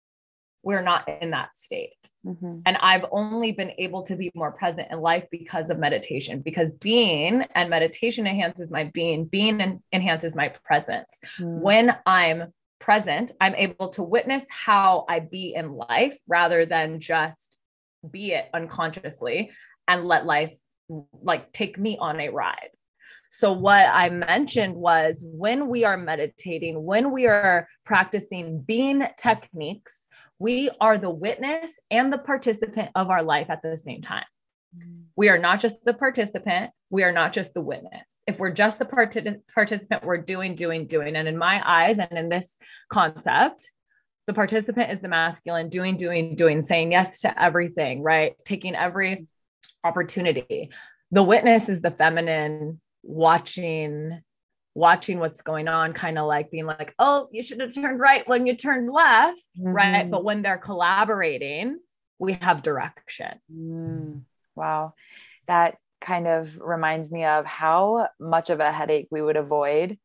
we're 0.63 0.81
not 0.81 1.07
in 1.21 1.31
that 1.31 1.57
state 1.57 2.09
mm-hmm. 2.25 2.59
and 2.65 2.77
i've 2.77 3.05
only 3.11 3.51
been 3.51 3.71
able 3.77 4.03
to 4.03 4.15
be 4.15 4.31
more 4.35 4.51
present 4.51 4.87
in 4.91 4.99
life 4.99 5.25
because 5.31 5.69
of 5.69 5.79
meditation 5.79 6.41
because 6.41 6.71
being 6.71 7.43
and 7.55 7.69
meditation 7.69 8.27
enhances 8.27 8.69
my 8.69 8.83
being 8.93 9.25
being 9.25 9.59
en- 9.61 9.83
enhances 9.91 10.35
my 10.35 10.49
presence 10.49 11.09
mm-hmm. 11.39 11.61
when 11.61 11.97
i'm 12.05 12.53
present 12.79 13.31
i'm 13.39 13.55
able 13.55 13.89
to 13.89 14.03
witness 14.03 14.45
how 14.49 15.05
i 15.07 15.19
be 15.19 15.53
in 15.55 15.71
life 15.73 16.17
rather 16.27 16.65
than 16.65 16.99
just 16.99 17.55
be 18.09 18.31
it 18.31 18.49
unconsciously 18.53 19.51
and 19.87 20.07
let 20.07 20.25
life 20.25 20.57
like 21.21 21.51
take 21.51 21.77
me 21.77 21.97
on 21.99 22.19
a 22.19 22.29
ride. 22.29 22.69
So, 23.29 23.53
what 23.53 23.85
I 23.85 24.09
mentioned 24.09 24.75
was 24.75 25.23
when 25.25 25.69
we 25.69 25.85
are 25.85 25.95
meditating, 25.95 26.83
when 26.83 27.11
we 27.11 27.27
are 27.27 27.67
practicing 27.85 28.59
being 28.59 29.07
techniques, 29.17 30.09
we 30.37 30.69
are 30.81 30.97
the 30.97 31.09
witness 31.09 31.79
and 31.89 32.11
the 32.11 32.17
participant 32.17 32.89
of 32.93 33.09
our 33.09 33.23
life 33.23 33.49
at 33.49 33.61
the 33.61 33.77
same 33.77 34.01
time. 34.01 34.25
Mm-hmm. 34.77 35.03
We 35.15 35.29
are 35.29 35.37
not 35.37 35.61
just 35.61 35.83
the 35.85 35.93
participant, 35.93 36.71
we 36.89 37.03
are 37.03 37.11
not 37.11 37.31
just 37.31 37.53
the 37.53 37.61
witness. 37.61 38.05
If 38.27 38.37
we're 38.37 38.51
just 38.51 38.79
the 38.79 38.85
part- 38.85 39.15
participant, 39.53 40.03
we're 40.03 40.17
doing, 40.17 40.55
doing, 40.55 40.87
doing. 40.87 41.15
And 41.15 41.27
in 41.27 41.37
my 41.37 41.61
eyes, 41.65 41.99
and 41.99 42.11
in 42.17 42.29
this 42.29 42.57
concept, 42.89 43.71
the 44.27 44.33
participant 44.33 44.91
is 44.91 44.99
the 44.99 45.07
masculine, 45.07 45.69
doing, 45.69 45.97
doing, 45.97 46.35
doing, 46.35 46.63
saying 46.63 46.91
yes 46.91 47.21
to 47.21 47.41
everything, 47.41 48.03
right? 48.03 48.35
Taking 48.45 48.75
every 48.75 49.27
opportunity. 49.83 50.71
The 51.11 51.23
witness 51.23 51.69
is 51.69 51.81
the 51.81 51.91
feminine 51.91 52.79
watching 53.03 54.21
watching 54.73 55.19
what's 55.19 55.41
going 55.41 55.67
on 55.67 55.91
kind 55.91 56.17
of 56.17 56.25
like 56.27 56.49
being 56.49 56.65
like 56.65 56.93
oh 56.97 57.27
you 57.31 57.43
should 57.43 57.59
have 57.59 57.73
turned 57.73 57.99
right 57.99 58.27
when 58.27 58.47
you 58.47 58.55
turned 58.55 58.89
left 58.89 59.41
mm-hmm. 59.59 59.67
right 59.67 60.09
but 60.09 60.23
when 60.23 60.41
they're 60.41 60.57
collaborating 60.57 61.77
we 62.19 62.33
have 62.33 62.63
direction 62.63 63.39
mm. 63.53 64.21
wow 64.55 64.93
that 65.47 65.75
kind 65.99 66.25
of 66.25 66.57
reminds 66.61 67.11
me 67.11 67.25
of 67.25 67.45
how 67.45 68.07
much 68.19 68.49
of 68.49 68.59
a 68.59 68.71
headache 68.71 69.07
we 69.11 69.21
would 69.21 69.35
avoid 69.35 69.97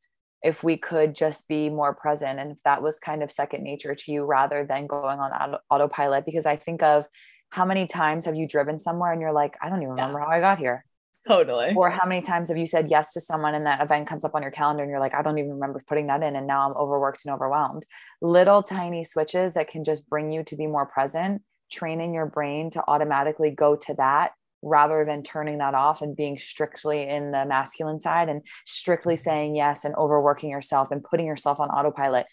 if 0.42 0.64
we 0.64 0.76
could 0.76 1.14
just 1.14 1.48
be 1.48 1.70
more 1.70 1.94
present 1.94 2.40
and 2.40 2.50
if 2.50 2.62
that 2.64 2.82
was 2.82 2.98
kind 2.98 3.22
of 3.22 3.30
second 3.30 3.62
nature 3.62 3.94
to 3.94 4.12
you 4.12 4.24
rather 4.24 4.66
than 4.66 4.86
going 4.86 5.20
on 5.20 5.30
auto- 5.30 5.60
autopilot 5.70 6.24
because 6.26 6.44
i 6.44 6.56
think 6.56 6.82
of 6.82 7.06
how 7.50 7.64
many 7.64 7.86
times 7.86 8.24
have 8.24 8.36
you 8.36 8.46
driven 8.46 8.78
somewhere 8.78 9.12
and 9.12 9.20
you're 9.20 9.32
like, 9.32 9.54
I 9.62 9.68
don't 9.68 9.78
even 9.78 9.90
remember 9.90 10.18
yeah. 10.18 10.24
how 10.24 10.30
I 10.30 10.40
got 10.40 10.58
here? 10.58 10.84
Totally. 11.26 11.72
Or 11.74 11.90
how 11.90 12.06
many 12.06 12.22
times 12.22 12.48
have 12.48 12.56
you 12.56 12.66
said 12.66 12.88
yes 12.88 13.12
to 13.14 13.20
someone 13.20 13.54
and 13.54 13.66
that 13.66 13.82
event 13.82 14.06
comes 14.06 14.24
up 14.24 14.34
on 14.34 14.42
your 14.42 14.52
calendar 14.52 14.84
and 14.84 14.90
you're 14.90 15.00
like, 15.00 15.14
I 15.14 15.22
don't 15.22 15.38
even 15.38 15.52
remember 15.52 15.82
putting 15.88 16.06
that 16.06 16.22
in. 16.22 16.36
And 16.36 16.46
now 16.46 16.68
I'm 16.68 16.76
overworked 16.76 17.24
and 17.24 17.34
overwhelmed. 17.34 17.84
Little 18.22 18.62
tiny 18.62 19.02
switches 19.02 19.54
that 19.54 19.68
can 19.68 19.82
just 19.82 20.08
bring 20.08 20.30
you 20.30 20.44
to 20.44 20.56
be 20.56 20.68
more 20.68 20.86
present, 20.86 21.42
training 21.70 22.14
your 22.14 22.26
brain 22.26 22.70
to 22.70 22.84
automatically 22.86 23.50
go 23.50 23.74
to 23.74 23.94
that 23.94 24.32
rather 24.62 25.04
than 25.04 25.22
turning 25.22 25.58
that 25.58 25.74
off 25.74 26.00
and 26.00 26.16
being 26.16 26.38
strictly 26.38 27.08
in 27.08 27.32
the 27.32 27.44
masculine 27.44 28.00
side 28.00 28.28
and 28.28 28.42
strictly 28.64 29.16
saying 29.16 29.54
yes 29.54 29.84
and 29.84 29.94
overworking 29.96 30.50
yourself 30.50 30.90
and 30.90 31.04
putting 31.04 31.26
yourself 31.26 31.60
on 31.60 31.68
autopilot 31.68 32.26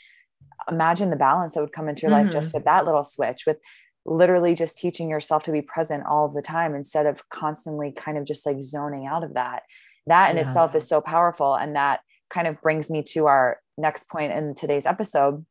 imagine 0.69 1.09
the 1.09 1.15
balance 1.15 1.53
that 1.53 1.61
would 1.61 1.73
come 1.73 1.89
into 1.89 2.03
your 2.03 2.11
mm-hmm. 2.11 2.25
life 2.25 2.33
just 2.33 2.47
mm-hmm. 2.47 2.57
with 2.57 2.65
that 2.65 2.85
little 2.85 3.03
switch 3.03 3.43
with 3.45 3.57
literally 4.05 4.55
just 4.55 4.77
teaching 4.77 5.09
yourself 5.09 5.43
to 5.43 5.51
be 5.51 5.61
present 5.61 6.05
all 6.05 6.27
the 6.27 6.41
time 6.41 6.75
instead 6.75 7.05
of 7.05 7.27
constantly 7.29 7.91
kind 7.91 8.17
of 8.17 8.25
just 8.25 8.45
like 8.45 8.61
zoning 8.61 9.05
out 9.05 9.23
of 9.23 9.35
that 9.35 9.63
that 10.07 10.29
in 10.29 10.35
yeah. 10.35 10.41
itself 10.41 10.75
is 10.75 10.87
so 10.87 10.99
powerful 10.99 11.55
and 11.55 11.75
that 11.75 12.01
kind 12.29 12.47
of 12.47 12.59
brings 12.61 12.89
me 12.89 13.01
to 13.01 13.27
our 13.27 13.57
next 13.77 14.09
point 14.09 14.33
in 14.33 14.53
today's 14.53 14.85
episode 14.85 15.45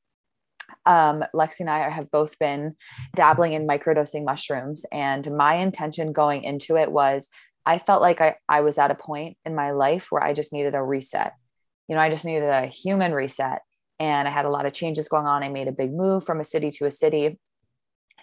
um, 0.86 1.24
Lexi 1.34 1.60
and 1.60 1.70
I 1.70 1.88
have 1.88 2.10
both 2.10 2.38
been 2.38 2.76
dabbling 3.14 3.52
in 3.52 3.66
microdosing 3.66 4.24
mushrooms. 4.24 4.84
And 4.92 5.30
my 5.36 5.56
intention 5.56 6.12
going 6.12 6.44
into 6.44 6.76
it 6.76 6.90
was 6.90 7.28
I 7.64 7.78
felt 7.78 8.02
like 8.02 8.20
I, 8.20 8.36
I 8.48 8.62
was 8.62 8.78
at 8.78 8.90
a 8.90 8.96
point 8.96 9.36
in 9.44 9.54
my 9.54 9.70
life 9.72 10.08
where 10.10 10.22
I 10.22 10.32
just 10.32 10.52
needed 10.52 10.74
a 10.74 10.82
reset. 10.82 11.34
You 11.88 11.94
know, 11.94 12.00
I 12.00 12.10
just 12.10 12.24
needed 12.24 12.48
a 12.48 12.66
human 12.66 13.12
reset. 13.12 13.60
And 14.00 14.26
I 14.26 14.32
had 14.32 14.46
a 14.46 14.50
lot 14.50 14.66
of 14.66 14.72
changes 14.72 15.08
going 15.08 15.26
on. 15.26 15.42
I 15.42 15.48
made 15.48 15.68
a 15.68 15.72
big 15.72 15.92
move 15.92 16.24
from 16.24 16.40
a 16.40 16.44
city 16.44 16.70
to 16.72 16.86
a 16.86 16.90
city. 16.90 17.38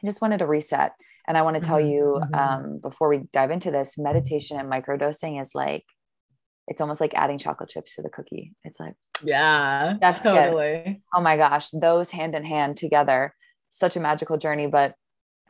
I 0.02 0.08
just 0.08 0.22
wanted 0.22 0.42
a 0.42 0.48
reset. 0.48 0.94
And 1.28 1.38
I 1.38 1.44
want 1.44 1.56
to 1.56 1.62
tell 1.62 1.78
mm-hmm. 1.78 1.92
you 1.92 2.22
mm-hmm. 2.22 2.36
um, 2.36 2.80
before 2.80 3.10
we 3.10 3.22
dive 3.32 3.52
into 3.52 3.72
this, 3.72 3.98
meditation 3.98 4.60
and 4.60 4.72
microdosing 4.72 5.42
is 5.42 5.54
like, 5.54 5.86
it's 6.68 6.82
almost 6.82 7.02
like 7.02 7.14
adding 7.16 7.38
chocolate 7.38 7.70
chips 7.70 7.96
to 7.96 8.02
the 8.02 8.10
cookie. 8.10 8.54
It's 8.64 8.80
like, 8.80 8.94
yeah, 9.24 9.98
totally. 10.24 11.02
Oh 11.14 11.22
my 11.22 11.36
gosh, 11.38 11.70
those 11.72 12.12
hand 12.12 12.36
in 12.36 12.46
hand 12.46 12.78
together, 12.78 13.34
such 13.70 13.96
a 13.96 14.00
magical 14.00 14.38
journey. 14.38 14.68
But 14.68 14.96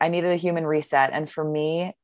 I 0.00 0.08
needed 0.08 0.32
a 0.32 0.36
human 0.36 0.66
reset. 0.66 1.10
And 1.12 1.28
for 1.28 1.44
me, 1.44 1.94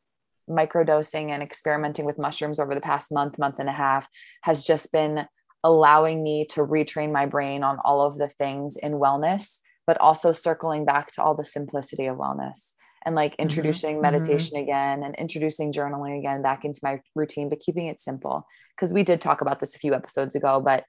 microdosing 0.49 1.31
and 1.31 1.43
experimenting 1.43 2.05
with 2.05 2.19
mushrooms 2.19 2.61
over 2.61 2.75
the 2.75 2.81
past 2.81 3.13
month, 3.13 3.39
month 3.39 3.57
and 3.59 3.69
a 3.69 3.73
half 3.73 4.09
has 4.43 4.65
just 4.65 4.93
been 4.93 5.27
allowing 5.65 6.23
me 6.23 6.47
to 6.51 6.61
retrain 6.61 7.11
my 7.11 7.27
brain 7.27 7.65
on 7.65 7.79
all 7.85 8.03
of 8.03 8.17
the 8.17 8.29
things 8.29 8.77
in 8.77 8.93
wellness, 8.93 9.61
but 9.87 10.01
also 10.01 10.33
circling 10.33 10.85
back 10.85 11.13
to 11.13 11.23
all 11.23 11.35
the 11.35 11.45
simplicity 11.45 12.07
of 12.07 12.17
wellness 12.17 12.75
and 13.05 13.15
like 13.15 13.33
mm-hmm. 13.33 13.43
introducing 13.43 13.95
mm-hmm. 13.95 14.03
meditation 14.03 14.57
mm-hmm. 14.57 14.65
again 14.65 15.03
and 15.03 15.15
introducing 15.15 15.73
journaling 15.73 16.19
again 16.19 16.43
back 16.43 16.65
into 16.65 16.81
my 16.83 17.01
routine, 17.15 17.49
but 17.49 17.61
keeping 17.61 17.87
it 17.87 18.01
simple. 18.01 18.47
Because 18.75 18.93
we 18.93 19.05
did 19.05 19.21
talk 19.21 19.41
about 19.41 19.61
this 19.61 19.75
a 19.75 19.79
few 19.79 19.95
episodes 19.95 20.35
ago, 20.35 20.61
but 20.61 20.85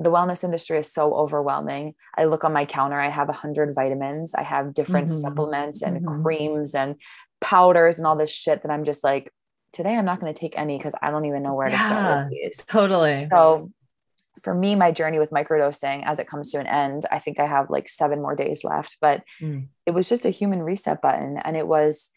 the 0.00 0.10
wellness 0.10 0.42
industry 0.42 0.78
is 0.78 0.92
so 0.92 1.14
overwhelming. 1.14 1.94
I 2.18 2.24
look 2.24 2.44
on 2.44 2.52
my 2.52 2.64
counter, 2.64 2.98
I 2.98 3.08
have 3.08 3.28
a 3.28 3.32
hundred 3.32 3.72
vitamins, 3.74 4.34
I 4.34 4.42
have 4.42 4.74
different 4.74 5.08
mm-hmm. 5.08 5.20
supplements 5.20 5.82
and 5.82 6.04
mm-hmm. 6.04 6.22
creams 6.22 6.74
and 6.74 6.96
powders 7.40 7.98
and 7.98 8.06
all 8.06 8.16
this 8.16 8.30
shit 8.30 8.62
that 8.62 8.72
I'm 8.72 8.84
just 8.84 9.04
like, 9.04 9.30
today 9.72 9.94
I'm 9.94 10.04
not 10.04 10.20
going 10.20 10.34
to 10.34 10.38
take 10.38 10.58
any 10.58 10.76
because 10.76 10.94
I 11.00 11.10
don't 11.10 11.26
even 11.26 11.44
know 11.44 11.54
where 11.54 11.68
yeah, 11.68 11.78
to 11.78 11.84
start 11.84 12.24
with 12.24 12.30
these. 12.30 12.64
Totally. 12.64 13.26
So 13.26 13.70
for 14.42 14.54
me, 14.54 14.74
my 14.74 14.90
journey 14.90 15.18
with 15.18 15.30
microdosing 15.30 16.02
as 16.04 16.18
it 16.18 16.28
comes 16.28 16.50
to 16.50 16.60
an 16.60 16.66
end, 16.66 17.06
I 17.10 17.18
think 17.18 17.38
I 17.38 17.46
have 17.46 17.70
like 17.70 17.88
seven 17.88 18.20
more 18.20 18.34
days 18.34 18.64
left, 18.64 18.98
but 19.00 19.22
mm. 19.40 19.68
it 19.86 19.92
was 19.92 20.08
just 20.08 20.24
a 20.24 20.30
human 20.30 20.62
reset 20.62 21.00
button. 21.00 21.38
And 21.42 21.56
it 21.56 21.66
was 21.66 22.10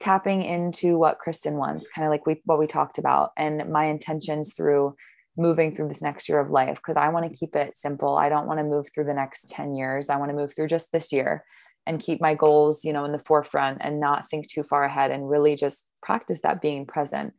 tapping 0.00 0.42
into 0.42 0.98
what 0.98 1.18
Kristen 1.18 1.56
wants, 1.56 1.88
kind 1.88 2.06
of 2.06 2.10
like 2.10 2.26
we, 2.26 2.42
what 2.44 2.58
we 2.58 2.66
talked 2.66 2.98
about 2.98 3.30
and 3.36 3.70
my 3.70 3.86
intentions 3.86 4.54
through 4.54 4.96
moving 5.36 5.74
through 5.74 5.88
this 5.88 6.02
next 6.02 6.28
year 6.28 6.40
of 6.40 6.50
life. 6.50 6.80
Cause 6.82 6.96
I 6.96 7.08
want 7.08 7.30
to 7.30 7.38
keep 7.38 7.56
it 7.56 7.76
simple. 7.76 8.16
I 8.18 8.28
don't 8.28 8.46
want 8.46 8.58
to 8.58 8.64
move 8.64 8.86
through 8.92 9.04
the 9.04 9.14
next 9.14 9.48
10 9.48 9.74
years. 9.74 10.10
I 10.10 10.16
want 10.16 10.30
to 10.30 10.36
move 10.36 10.54
through 10.54 10.68
just 10.68 10.92
this 10.92 11.12
year 11.12 11.44
and 11.86 12.00
keep 12.00 12.20
my 12.20 12.34
goals, 12.34 12.84
you 12.84 12.92
know, 12.92 13.04
in 13.04 13.12
the 13.12 13.18
forefront 13.18 13.78
and 13.80 13.98
not 13.98 14.28
think 14.28 14.48
too 14.48 14.62
far 14.62 14.84
ahead 14.84 15.10
and 15.10 15.28
really 15.28 15.56
just 15.56 15.88
practice 16.02 16.40
that 16.42 16.60
being 16.60 16.86
present. 16.86 17.32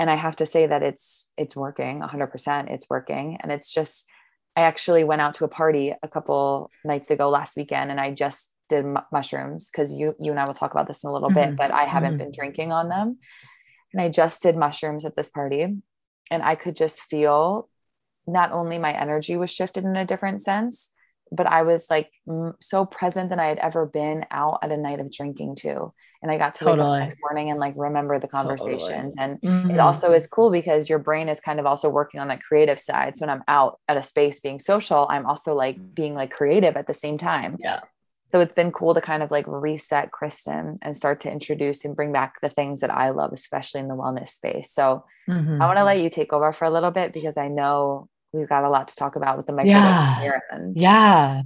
And 0.00 0.10
I 0.10 0.16
have 0.16 0.36
to 0.36 0.46
say 0.46 0.66
that 0.66 0.82
it's 0.82 1.30
it's 1.36 1.54
working 1.54 2.00
100%. 2.00 2.70
It's 2.70 2.86
working 2.88 3.36
and 3.40 3.52
it's 3.52 3.70
just 3.70 4.08
I 4.56 4.62
actually 4.62 5.04
went 5.04 5.20
out 5.20 5.34
to 5.34 5.44
a 5.44 5.48
party 5.48 5.94
a 6.02 6.08
couple 6.08 6.70
nights 6.86 7.10
ago 7.10 7.28
last 7.28 7.54
weekend 7.54 7.90
and 7.90 8.00
I 8.00 8.12
just 8.12 8.50
did 8.70 8.86
m- 8.86 9.04
mushrooms 9.12 9.70
cuz 9.70 9.92
you 9.92 10.14
you 10.18 10.30
and 10.30 10.40
I 10.40 10.46
will 10.46 10.54
talk 10.54 10.70
about 10.70 10.88
this 10.88 11.04
in 11.04 11.10
a 11.10 11.12
little 11.12 11.28
mm-hmm. 11.28 11.50
bit, 11.50 11.56
but 11.56 11.70
I 11.70 11.84
haven't 11.84 12.12
mm-hmm. 12.12 12.18
been 12.18 12.32
drinking 12.32 12.72
on 12.72 12.88
them. 12.88 13.18
And 13.92 14.00
I 14.00 14.08
just 14.08 14.42
did 14.42 14.56
mushrooms 14.56 15.04
at 15.04 15.16
this 15.16 15.28
party 15.28 15.62
and 16.30 16.42
I 16.42 16.54
could 16.54 16.76
just 16.76 17.02
feel 17.02 17.68
not 18.26 18.52
only 18.52 18.78
my 18.78 18.92
energy 18.98 19.36
was 19.36 19.50
shifted 19.50 19.84
in 19.84 19.96
a 19.96 20.06
different 20.06 20.40
sense, 20.40 20.94
but 21.32 21.46
I 21.46 21.62
was 21.62 21.88
like 21.88 22.10
m- 22.28 22.54
so 22.60 22.84
present 22.84 23.30
than 23.30 23.38
I 23.38 23.46
had 23.46 23.58
ever 23.58 23.86
been 23.86 24.26
out 24.30 24.60
at 24.62 24.72
a 24.72 24.76
night 24.76 25.00
of 25.00 25.12
drinking 25.12 25.56
too. 25.56 25.92
And 26.22 26.30
I 26.30 26.38
got 26.38 26.54
to 26.54 26.64
totally. 26.64 26.88
wake 26.88 27.02
up 27.02 27.08
next 27.08 27.18
morning 27.20 27.50
and 27.50 27.60
like 27.60 27.74
remember 27.76 28.18
the 28.18 28.28
conversations. 28.28 29.14
Totally. 29.14 29.38
And 29.40 29.40
mm-hmm. 29.40 29.70
it 29.70 29.78
also 29.78 30.12
is 30.12 30.26
cool 30.26 30.50
because 30.50 30.88
your 30.88 30.98
brain 30.98 31.28
is 31.28 31.40
kind 31.40 31.60
of 31.60 31.66
also 31.66 31.88
working 31.88 32.20
on 32.20 32.28
that 32.28 32.42
creative 32.42 32.80
side. 32.80 33.16
So 33.16 33.26
when 33.26 33.30
I'm 33.30 33.44
out 33.48 33.78
at 33.88 33.96
a 33.96 34.02
space 34.02 34.40
being 34.40 34.58
social, 34.58 35.06
I'm 35.08 35.26
also 35.26 35.54
like 35.54 35.94
being 35.94 36.14
like 36.14 36.30
creative 36.30 36.76
at 36.76 36.86
the 36.86 36.94
same 36.94 37.18
time. 37.18 37.56
Yeah. 37.60 37.80
So 38.32 38.40
it's 38.40 38.54
been 38.54 38.70
cool 38.70 38.94
to 38.94 39.00
kind 39.00 39.22
of 39.22 39.30
like 39.30 39.44
reset 39.48 40.12
Kristen 40.12 40.78
and 40.82 40.96
start 40.96 41.20
to 41.20 41.32
introduce 41.32 41.84
and 41.84 41.96
bring 41.96 42.12
back 42.12 42.40
the 42.40 42.48
things 42.48 42.80
that 42.80 42.90
I 42.90 43.10
love, 43.10 43.32
especially 43.32 43.80
in 43.80 43.88
the 43.88 43.96
wellness 43.96 44.28
space. 44.28 44.70
So 44.70 45.04
mm-hmm. 45.28 45.60
I 45.60 45.66
want 45.66 45.78
to 45.78 45.84
let 45.84 46.00
you 46.00 46.10
take 46.10 46.32
over 46.32 46.52
for 46.52 46.64
a 46.64 46.70
little 46.70 46.92
bit 46.92 47.12
because 47.12 47.36
I 47.36 47.48
know 47.48 48.08
we've 48.32 48.48
got 48.48 48.64
a 48.64 48.70
lot 48.70 48.88
to 48.88 48.96
talk 48.96 49.16
about 49.16 49.36
with 49.36 49.46
the 49.46 49.52
microdosing 49.52 49.66
yeah. 49.66 50.62
Yeah. 50.76 51.42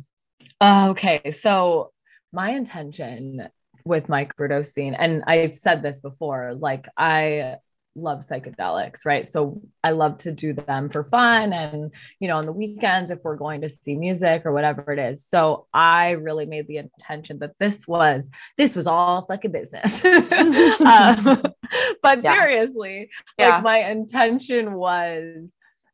Uh, 0.61 0.89
okay. 0.91 1.30
So 1.30 1.93
my 2.32 2.51
intention 2.51 3.49
with 3.85 4.07
microdosing, 4.07 4.97
and 4.99 5.22
I've 5.26 5.55
said 5.55 5.82
this 5.82 6.01
before, 6.01 6.55
like 6.55 6.87
I 6.97 7.57
love 7.97 8.20
psychedelics, 8.20 9.07
right? 9.07 9.26
So 9.26 9.62
I 9.82 9.91
love 9.91 10.18
to 10.18 10.32
do 10.32 10.53
them 10.53 10.89
for 10.89 11.05
fun 11.05 11.53
and, 11.53 11.93
you 12.18 12.28
know, 12.28 12.39
on 12.39 12.47
the 12.47 12.53
weekends 12.53 13.11
if 13.11 13.20
we're 13.22 13.37
going 13.37 13.61
to 13.61 13.68
see 13.68 13.97
music 13.97 14.43
or 14.45 14.53
whatever 14.53 14.93
it 14.93 14.99
is. 14.99 15.24
So 15.24 15.66
I 15.72 16.11
really 16.12 16.47
made 16.47 16.66
the 16.66 16.78
intention 16.78 17.39
that 17.39 17.53
this 17.61 17.87
was, 17.87 18.30
this 18.57 18.74
was 18.74 18.87
all 18.87 19.26
like 19.28 19.45
a 19.45 19.49
business. 19.49 20.05
um, 20.05 21.43
but 22.03 22.24
yeah. 22.24 22.35
seriously, 22.35 23.11
yeah. 23.39 23.49
like 23.51 23.62
my 23.62 23.78
intention 23.91 24.72
was 24.72 25.49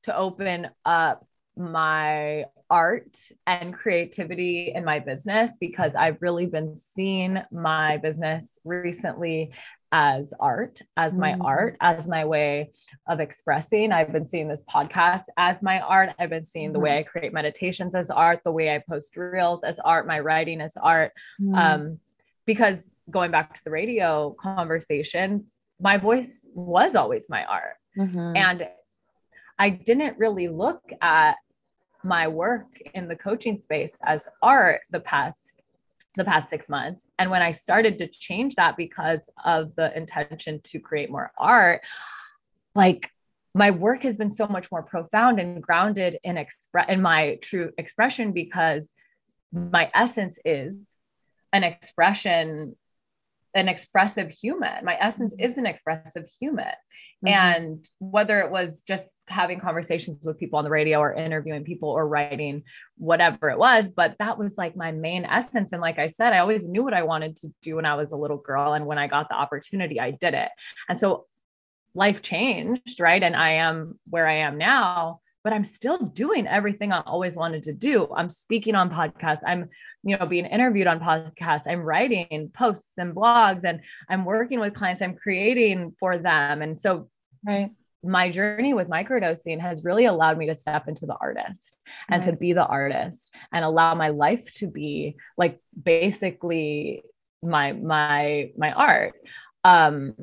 to 0.05 0.17
open 0.17 0.69
up 0.85 1.27
my 1.57 2.45
art 2.71 3.19
and 3.47 3.75
creativity 3.75 4.73
in 4.75 4.85
my 4.85 4.99
business 4.99 5.53
because 5.61 5.95
I've 5.95 6.23
really 6.23 6.47
been 6.47 6.77
seeing 6.77 7.39
my 7.51 7.97
business 7.99 8.59
recently 8.65 9.53
as 9.93 10.33
art, 10.39 10.81
as 10.97 11.19
my 11.19 11.33
mm. 11.33 11.45
art, 11.45 11.77
as 11.81 12.07
my 12.07 12.25
way 12.25 12.71
of 13.09 13.19
expressing. 13.19 13.91
I've 13.91 14.13
been 14.13 14.27
seeing 14.27 14.47
this 14.47 14.65
podcast 14.73 15.25
as 15.37 15.63
my 15.63 15.81
art. 15.81 16.15
I've 16.19 16.31
been 16.31 16.45
seeing 16.45 16.73
the 16.73 16.79
way 16.79 16.99
I 16.99 17.03
create 17.03 17.33
meditations 17.33 17.97
as 17.97 18.09
art, 18.09 18.41
the 18.45 18.53
way 18.53 18.73
I 18.73 18.83
post 18.89 19.17
reels 19.17 19.65
as 19.65 19.81
art, 19.81 20.07
my 20.07 20.21
writing 20.21 20.61
as 20.61 20.77
art. 20.77 21.13
Mm. 21.41 21.57
Um, 21.57 21.99
because 22.47 22.89
going 23.11 23.33
back 23.33 23.55
to 23.55 23.65
the 23.65 23.71
radio 23.71 24.35
conversation, 24.41 25.47
my 25.81 25.97
voice 25.97 26.47
was 26.55 26.95
always 26.95 27.27
my 27.29 27.45
art. 27.45 27.77
Mm-hmm. 27.99 28.37
And 28.37 28.69
I 29.61 29.69
didn't 29.69 30.19
really 30.19 30.49
look 30.49 30.83
at 31.03 31.37
my 32.03 32.29
work 32.29 32.67
in 32.95 33.09
the 33.09 33.15
coaching 33.15 33.61
space 33.61 33.95
as 34.03 34.27
art 34.43 34.81
the 34.91 35.01
past 35.01 35.61
the 36.15 36.25
past 36.25 36.51
6 36.51 36.69
months. 36.69 37.07
And 37.21 37.31
when 37.31 37.41
I 37.41 37.53
started 37.53 37.99
to 37.99 38.09
change 38.09 38.57
that 38.57 38.77
because 38.77 39.31
of 39.45 39.77
the 39.77 39.97
intention 39.97 40.61
to 40.65 40.81
create 40.81 41.09
more 41.09 41.31
art 41.39 41.83
like 42.75 43.11
my 43.55 43.71
work 43.71 44.03
has 44.03 44.17
been 44.17 44.31
so 44.31 44.47
much 44.47 44.71
more 44.73 44.83
profound 44.83 45.41
and 45.41 45.63
grounded 45.63 46.19
in 46.25 46.37
express 46.37 46.87
in 46.89 47.03
my 47.03 47.39
true 47.43 47.71
expression 47.79 48.33
because 48.33 48.89
my 49.53 49.91
essence 49.95 50.39
is 50.45 51.01
an 51.53 51.65
expression 51.65 52.77
an 53.55 53.69
expressive 53.69 54.31
human 54.31 54.85
my 54.85 54.97
essence 55.01 55.35
mm-hmm. 55.35 55.51
is 55.51 55.59
an 55.59 55.67
expressive 55.67 56.29
human 56.39 56.73
Mm-hmm. 57.25 57.35
And 57.35 57.89
whether 57.99 58.41
it 58.41 58.51
was 58.51 58.83
just 58.83 59.15
having 59.29 59.61
conversations 59.61 60.25
with 60.25 60.39
people 60.39 60.59
on 60.59 60.65
the 60.65 60.71
radio 60.71 61.01
or 61.01 61.13
interviewing 61.13 61.65
people 61.65 61.91
or 61.91 62.09
writing 62.09 62.63
whatever 62.97 63.51
it 63.51 63.59
was, 63.59 63.91
but 63.91 64.17
that 64.21 64.39
was 64.39 64.57
like 64.57 64.75
my 64.75 64.91
main 64.91 65.27
essence. 65.27 65.73
And 65.73 65.83
like 65.83 65.99
I 65.99 66.07
said, 66.07 66.33
I 66.33 66.39
always 66.39 66.67
knew 66.67 66.83
what 66.83 66.95
I 66.95 67.03
wanted 67.03 67.37
to 67.37 67.49
do 67.61 67.77
when 67.77 67.85
I 67.85 67.95
was 67.95 68.13
a 68.13 68.17
little 68.17 68.39
girl. 68.39 68.73
And 68.73 68.87
when 68.87 68.97
I 68.97 69.07
got 69.07 69.29
the 69.29 69.35
opportunity, 69.35 70.01
I 70.01 70.13
did 70.13 70.33
it. 70.33 70.49
And 70.89 70.99
so 70.99 71.27
life 71.95 72.23
changed, 72.23 73.01
right? 73.01 73.23
And 73.23 73.37
I 73.37 73.53
am 73.53 73.99
where 74.09 74.27
I 74.27 74.39
am 74.39 74.57
now 74.57 75.21
but 75.43 75.53
I'm 75.53 75.65
still 75.65 75.99
doing 75.99 76.47
everything 76.47 76.93
I 76.93 77.01
always 77.01 77.37
wanted 77.37 77.63
to 77.65 77.73
do. 77.73 78.09
I'm 78.15 78.29
speaking 78.29 78.75
on 78.75 78.91
podcasts. 78.91 79.41
I'm, 79.47 79.71
you 80.03 80.17
know, 80.17 80.27
being 80.27 80.47
interviewed 80.47 80.87
on 80.87 81.01
podcasts. 81.01 81.67
I'm 81.67 81.83
writing 81.83 82.51
posts 82.55 82.95
and 82.99 83.15
blogs 83.15 83.65
and 83.65 83.81
I'm 84.09 84.25
working 84.25 84.61
with 84.61 84.75
clients. 84.75 85.03
I'm 85.03 85.17
creating 85.17 85.95
for 85.99 86.19
them. 86.19 86.63
And 86.63 86.79
so 86.79 87.11
right. 87.47 87.71
my 88.03 88.31
journey 88.31 88.73
with 88.73 88.89
microdosing 88.89 89.61
has 89.61 89.85
really 89.85 90.07
allowed 90.07 90.39
me 90.39 90.47
to 90.47 90.55
step 90.55 90.89
into 90.89 91.07
the 91.07 91.17
artist 91.21 91.77
and 92.09 92.25
right. 92.25 92.31
to 92.31 92.37
be 92.37 92.53
the 92.53 92.65
artist 92.65 93.35
and 93.53 93.65
allow 93.65 93.95
my 93.95 94.09
life 94.09 94.53
to 94.55 94.67
be 94.67 95.17
like 95.37 95.61
basically 95.81 97.03
my 97.43 97.73
my 97.73 98.53
my 98.57 98.73
art. 98.73 99.15
Um 99.65 100.15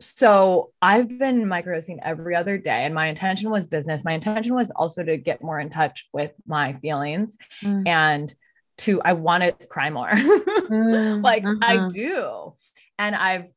so 0.00 0.72
I've 0.82 1.16
been 1.16 1.44
microdosing 1.44 1.98
every 2.02 2.34
other 2.34 2.58
day, 2.58 2.84
and 2.84 2.92
my 2.92 3.06
intention 3.06 3.50
was 3.50 3.68
business. 3.68 4.04
My 4.04 4.14
intention 4.14 4.52
was 4.52 4.72
also 4.72 5.04
to 5.04 5.16
get 5.16 5.44
more 5.44 5.60
in 5.60 5.70
touch 5.70 6.08
with 6.12 6.32
my 6.44 6.72
feelings 6.74 7.38
mm. 7.62 7.86
and 7.86 8.34
to 8.82 9.00
I 9.02 9.12
want 9.12 9.42
to 9.42 9.66
cry 9.66 9.90
more. 9.90 10.10
mm, 10.12 11.22
like 11.22 11.44
mm-hmm. 11.44 11.62
I 11.62 11.88
do. 11.88 12.54
And 12.98 13.14
I've 13.14 13.48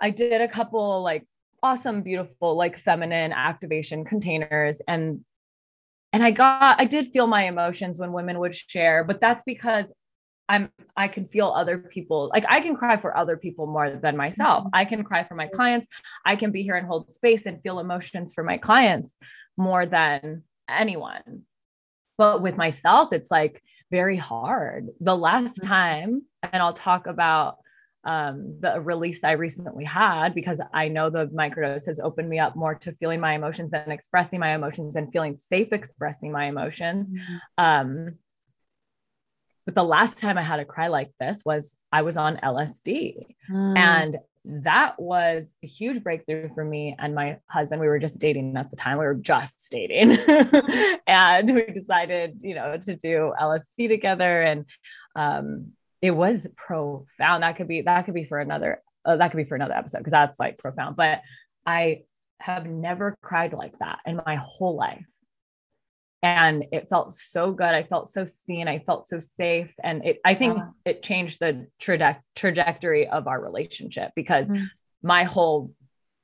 I 0.00 0.10
did 0.10 0.40
a 0.40 0.48
couple 0.48 1.02
like 1.02 1.26
awesome, 1.62 2.02
beautiful, 2.02 2.56
like 2.56 2.76
feminine 2.76 3.32
activation 3.32 4.04
containers. 4.04 4.80
And 4.86 5.24
and 6.12 6.22
I 6.22 6.30
got 6.30 6.80
I 6.80 6.84
did 6.84 7.08
feel 7.08 7.26
my 7.26 7.44
emotions 7.44 7.98
when 7.98 8.12
women 8.12 8.38
would 8.38 8.54
share, 8.54 9.04
but 9.04 9.20
that's 9.20 9.42
because 9.44 9.86
I'm 10.48 10.70
I 10.96 11.08
can 11.08 11.26
feel 11.26 11.48
other 11.48 11.78
people 11.78 12.30
like 12.32 12.44
I 12.48 12.60
can 12.60 12.76
cry 12.76 12.96
for 12.96 13.16
other 13.16 13.36
people 13.36 13.66
more 13.66 13.90
than 13.90 14.16
myself. 14.16 14.64
Mm-hmm. 14.64 14.74
I 14.76 14.84
can 14.84 15.04
cry 15.04 15.24
for 15.24 15.34
my 15.34 15.46
clients. 15.46 15.88
I 16.24 16.36
can 16.36 16.50
be 16.50 16.62
here 16.62 16.76
and 16.76 16.86
hold 16.86 17.12
space 17.12 17.46
and 17.46 17.62
feel 17.62 17.78
emotions 17.78 18.34
for 18.34 18.44
my 18.44 18.58
clients 18.58 19.12
more 19.56 19.86
than 19.86 20.44
anyone. 20.68 21.42
But 22.16 22.42
with 22.42 22.56
myself, 22.56 23.12
it's 23.12 23.30
like 23.30 23.62
very 23.90 24.16
hard. 24.16 24.88
The 25.00 25.16
last 25.16 25.60
mm-hmm. 25.60 25.68
time, 25.68 26.22
and 26.42 26.62
I'll 26.62 26.72
talk 26.72 27.06
about 27.06 27.58
um, 28.04 28.58
the 28.60 28.80
release 28.80 29.24
I 29.24 29.32
recently 29.32 29.84
had 29.84 30.34
because 30.34 30.60
I 30.72 30.88
know 30.88 31.10
the 31.10 31.26
microdose 31.26 31.86
has 31.86 32.00
opened 32.00 32.28
me 32.28 32.38
up 32.38 32.56
more 32.56 32.74
to 32.76 32.92
feeling 32.92 33.20
my 33.20 33.34
emotions 33.34 33.72
and 33.72 33.92
expressing 33.92 34.40
my 34.40 34.54
emotions 34.54 34.96
and 34.96 35.12
feeling 35.12 35.36
safe 35.36 35.72
expressing 35.72 36.32
my 36.32 36.46
emotions. 36.46 37.08
Mm-hmm. 37.08 37.64
Um, 37.64 38.14
but 39.66 39.74
the 39.74 39.84
last 39.84 40.16
time 40.16 40.38
I 40.38 40.42
had 40.42 40.60
a 40.60 40.64
cry 40.64 40.86
like 40.86 41.10
this 41.20 41.42
was 41.44 41.76
I 41.92 42.00
was 42.00 42.16
on 42.16 42.38
LSD. 42.38 43.26
Mm. 43.50 43.76
And 43.76 44.16
that 44.44 45.00
was 45.00 45.54
a 45.62 45.66
huge 45.66 46.02
breakthrough 46.02 46.52
for 46.54 46.64
me 46.64 46.96
and 46.98 47.14
my 47.14 47.38
husband. 47.48 47.80
We 47.80 47.88
were 47.88 47.98
just 47.98 48.18
dating 48.18 48.56
at 48.56 48.70
the 48.70 48.76
time. 48.76 48.98
We 48.98 49.04
were 49.04 49.14
just 49.14 49.68
dating. 49.70 50.18
and 51.06 51.54
we 51.54 51.66
decided, 51.66 52.42
you 52.42 52.54
know, 52.54 52.76
to 52.76 52.96
do 52.96 53.32
LSD 53.40 53.88
together. 53.88 54.42
And 54.42 54.64
um, 55.16 55.72
it 56.00 56.12
was 56.12 56.46
profound. 56.56 57.42
That 57.42 57.56
could 57.56 57.68
be, 57.68 57.82
that 57.82 58.02
could 58.04 58.14
be 58.14 58.24
for 58.24 58.38
another, 58.38 58.82
uh, 59.04 59.16
that 59.16 59.30
could 59.30 59.38
be 59.38 59.44
for 59.44 59.56
another 59.56 59.74
episode 59.74 59.98
because 59.98 60.12
that's 60.12 60.40
like 60.40 60.58
profound. 60.58 60.96
But 60.96 61.22
I 61.66 62.02
have 62.40 62.66
never 62.66 63.16
cried 63.22 63.52
like 63.52 63.78
that 63.80 63.98
in 64.06 64.20
my 64.24 64.36
whole 64.36 64.76
life 64.76 65.04
and 66.22 66.64
it 66.72 66.88
felt 66.88 67.14
so 67.14 67.52
good. 67.52 67.68
I 67.68 67.84
felt 67.84 68.08
so 68.08 68.24
seen. 68.24 68.66
I 68.66 68.80
felt 68.80 69.08
so 69.08 69.20
safe. 69.20 69.72
And 69.82 70.04
it 70.04 70.20
i 70.24 70.34
think 70.34 70.58
yeah. 70.58 70.68
it 70.84 71.02
changed 71.02 71.40
the 71.40 71.66
traje- 71.80 72.20
trajectory 72.34 73.08
of 73.08 73.26
our 73.26 73.40
relationship 73.40 74.12
because 74.16 74.50
mm. 74.50 74.66
my 75.02 75.24
whole 75.24 75.72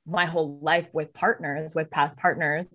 my 0.05 0.25
whole 0.25 0.59
life 0.61 0.87
with 0.93 1.13
partners 1.13 1.73
with 1.73 1.89
past 1.89 2.17
partners 2.17 2.69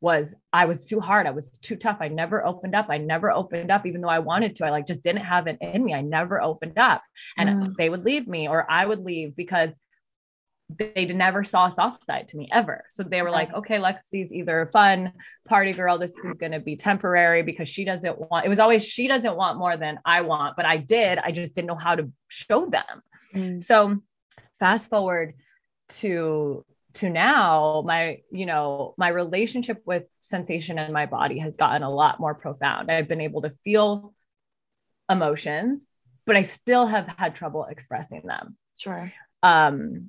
was 0.00 0.34
i 0.52 0.66
was 0.66 0.86
too 0.86 1.00
hard. 1.00 1.26
I 1.26 1.30
was 1.30 1.50
too 1.50 1.76
tough. 1.76 1.98
I 2.00 2.08
never 2.08 2.44
opened 2.44 2.74
up. 2.74 2.86
I 2.90 2.98
never 2.98 3.30
opened 3.30 3.70
up. 3.70 3.86
Even 3.86 4.00
though 4.00 4.08
i 4.08 4.18
wanted 4.18 4.56
to 4.56 4.66
i 4.66 4.70
like 4.70 4.86
just 4.86 5.04
didn't 5.04 5.24
have 5.24 5.46
it 5.46 5.58
in 5.60 5.84
me. 5.84 5.94
I 5.94 6.02
never 6.02 6.42
opened 6.42 6.78
up. 6.78 7.02
And 7.38 7.48
mm. 7.48 7.76
they 7.76 7.88
would 7.88 8.04
leave 8.04 8.26
me 8.26 8.48
or 8.48 8.68
i 8.70 8.84
would 8.84 9.04
leave 9.04 9.36
because 9.36 9.70
they 10.68 11.04
never 11.06 11.44
saw 11.44 11.66
a 11.66 11.70
soft 11.70 12.02
side 12.02 12.28
to 12.28 12.36
me 12.36 12.48
ever. 12.52 12.84
So 12.90 13.04
they 13.04 13.22
were 13.22 13.30
like, 13.30 13.54
okay, 13.54 13.76
Lexi's 13.76 14.32
either 14.32 14.62
a 14.62 14.70
fun 14.70 15.12
party 15.46 15.72
girl. 15.72 15.96
This 15.96 16.14
is 16.24 16.38
going 16.38 16.52
to 16.52 16.58
be 16.58 16.76
temporary 16.76 17.42
because 17.42 17.68
she 17.68 17.84
doesn't 17.84 18.18
want, 18.18 18.44
it 18.44 18.48
was 18.48 18.58
always, 18.58 18.84
she 18.84 19.06
doesn't 19.06 19.36
want 19.36 19.58
more 19.58 19.76
than 19.76 20.00
I 20.04 20.22
want, 20.22 20.56
but 20.56 20.66
I 20.66 20.78
did. 20.78 21.18
I 21.18 21.30
just 21.30 21.54
didn't 21.54 21.68
know 21.68 21.76
how 21.76 21.94
to 21.94 22.10
show 22.28 22.66
them. 22.66 23.02
Mm. 23.32 23.62
So 23.62 24.00
fast 24.58 24.90
forward 24.90 25.34
to, 25.88 26.64
to 26.94 27.10
now 27.10 27.84
my, 27.86 28.22
you 28.32 28.46
know, 28.46 28.94
my 28.98 29.08
relationship 29.08 29.82
with 29.86 30.04
sensation 30.20 30.80
and 30.80 30.92
my 30.92 31.06
body 31.06 31.38
has 31.38 31.56
gotten 31.56 31.84
a 31.84 31.90
lot 31.90 32.18
more 32.18 32.34
profound. 32.34 32.90
I've 32.90 33.06
been 33.06 33.20
able 33.20 33.42
to 33.42 33.50
feel 33.62 34.14
emotions, 35.08 35.86
but 36.24 36.34
I 36.34 36.42
still 36.42 36.86
have 36.86 37.06
had 37.16 37.36
trouble 37.36 37.66
expressing 37.66 38.22
them. 38.24 38.56
Sure. 38.76 39.12
Um, 39.44 40.08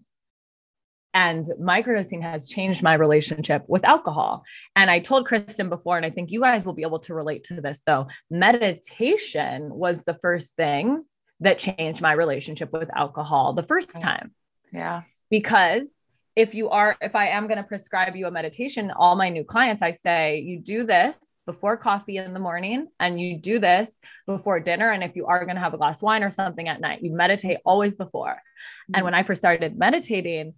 and 1.17 1.49
microdosing 1.59 2.21
has 2.21 2.47
changed 2.47 2.83
my 2.83 2.93
relationship 2.93 3.63
with 3.67 3.83
alcohol. 3.83 4.43
And 4.75 4.91
I 4.91 4.99
told 4.99 5.25
Kristen 5.25 5.67
before, 5.67 5.97
and 5.97 6.05
I 6.05 6.11
think 6.11 6.29
you 6.29 6.41
guys 6.41 6.63
will 6.63 6.73
be 6.73 6.83
able 6.83 6.99
to 6.99 7.15
relate 7.15 7.45
to 7.45 7.59
this 7.59 7.81
though. 7.87 8.05
Meditation 8.29 9.73
was 9.73 10.03
the 10.03 10.13
first 10.21 10.55
thing 10.55 11.03
that 11.39 11.57
changed 11.57 12.03
my 12.03 12.11
relationship 12.11 12.71
with 12.71 12.95
alcohol 12.95 13.53
the 13.53 13.63
first 13.63 13.99
time. 13.99 14.31
Yeah. 14.71 15.03
Because 15.31 15.89
if 16.35 16.53
you 16.53 16.69
are, 16.69 16.95
if 17.01 17.15
I 17.15 17.29
am 17.29 17.47
going 17.47 17.57
to 17.57 17.63
prescribe 17.63 18.15
you 18.15 18.27
a 18.27 18.31
meditation, 18.31 18.91
all 18.91 19.15
my 19.15 19.29
new 19.29 19.43
clients, 19.43 19.81
I 19.81 19.89
say, 19.89 20.41
you 20.41 20.59
do 20.59 20.85
this 20.85 21.17
before 21.47 21.77
coffee 21.77 22.17
in 22.17 22.31
the 22.31 22.39
morning 22.39 22.89
and 22.99 23.19
you 23.19 23.39
do 23.39 23.57
this 23.57 23.97
before 24.27 24.59
dinner. 24.59 24.91
And 24.91 25.03
if 25.03 25.15
you 25.15 25.25
are 25.25 25.45
going 25.45 25.55
to 25.55 25.61
have 25.61 25.73
a 25.73 25.77
glass 25.77 25.97
of 25.97 26.03
wine 26.03 26.21
or 26.21 26.29
something 26.29 26.67
at 26.67 26.79
night, 26.79 27.01
you 27.01 27.11
meditate 27.11 27.57
always 27.65 27.95
before. 27.95 28.35
Mm-hmm. 28.35 28.91
And 28.93 29.03
when 29.03 29.15
I 29.15 29.23
first 29.23 29.41
started 29.41 29.79
meditating, 29.79 30.53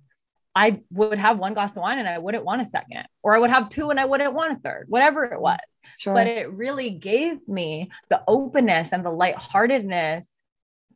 I 0.56 0.82
would 0.92 1.18
have 1.18 1.38
one 1.38 1.54
glass 1.54 1.72
of 1.72 1.84
wine 1.84 2.00
and 2.00 2.08
I 2.08 2.18
wouldn't 2.18 2.44
want 2.44 2.62
a 2.62 2.66
second, 2.66 3.04
or 3.24 3.36
I 3.36 3.40
would 3.40 3.52
have 3.52 3.70
two 3.70 3.92
and 3.92 4.00
I 4.00 4.06
wouldn't 4.06 4.34
want 4.34 4.54
a 4.54 4.60
third, 4.60 4.86
whatever 4.88 5.24
it 5.26 5.40
was. 5.40 5.60
Sure. 6.00 6.14
But 6.14 6.28
it 6.28 6.52
really 6.54 6.90
gave 6.92 7.48
me 7.48 7.92
the 8.10 8.22
openness 8.28 8.92
and 8.92 9.06
the 9.06 9.12
lightheartedness 9.12 10.28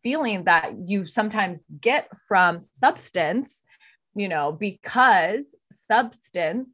feeling 0.01 0.45
that 0.45 0.73
you 0.85 1.05
sometimes 1.05 1.59
get 1.79 2.09
from 2.27 2.59
substance, 2.59 3.63
you 4.15 4.27
know, 4.27 4.51
because 4.51 5.43
substance 5.87 6.69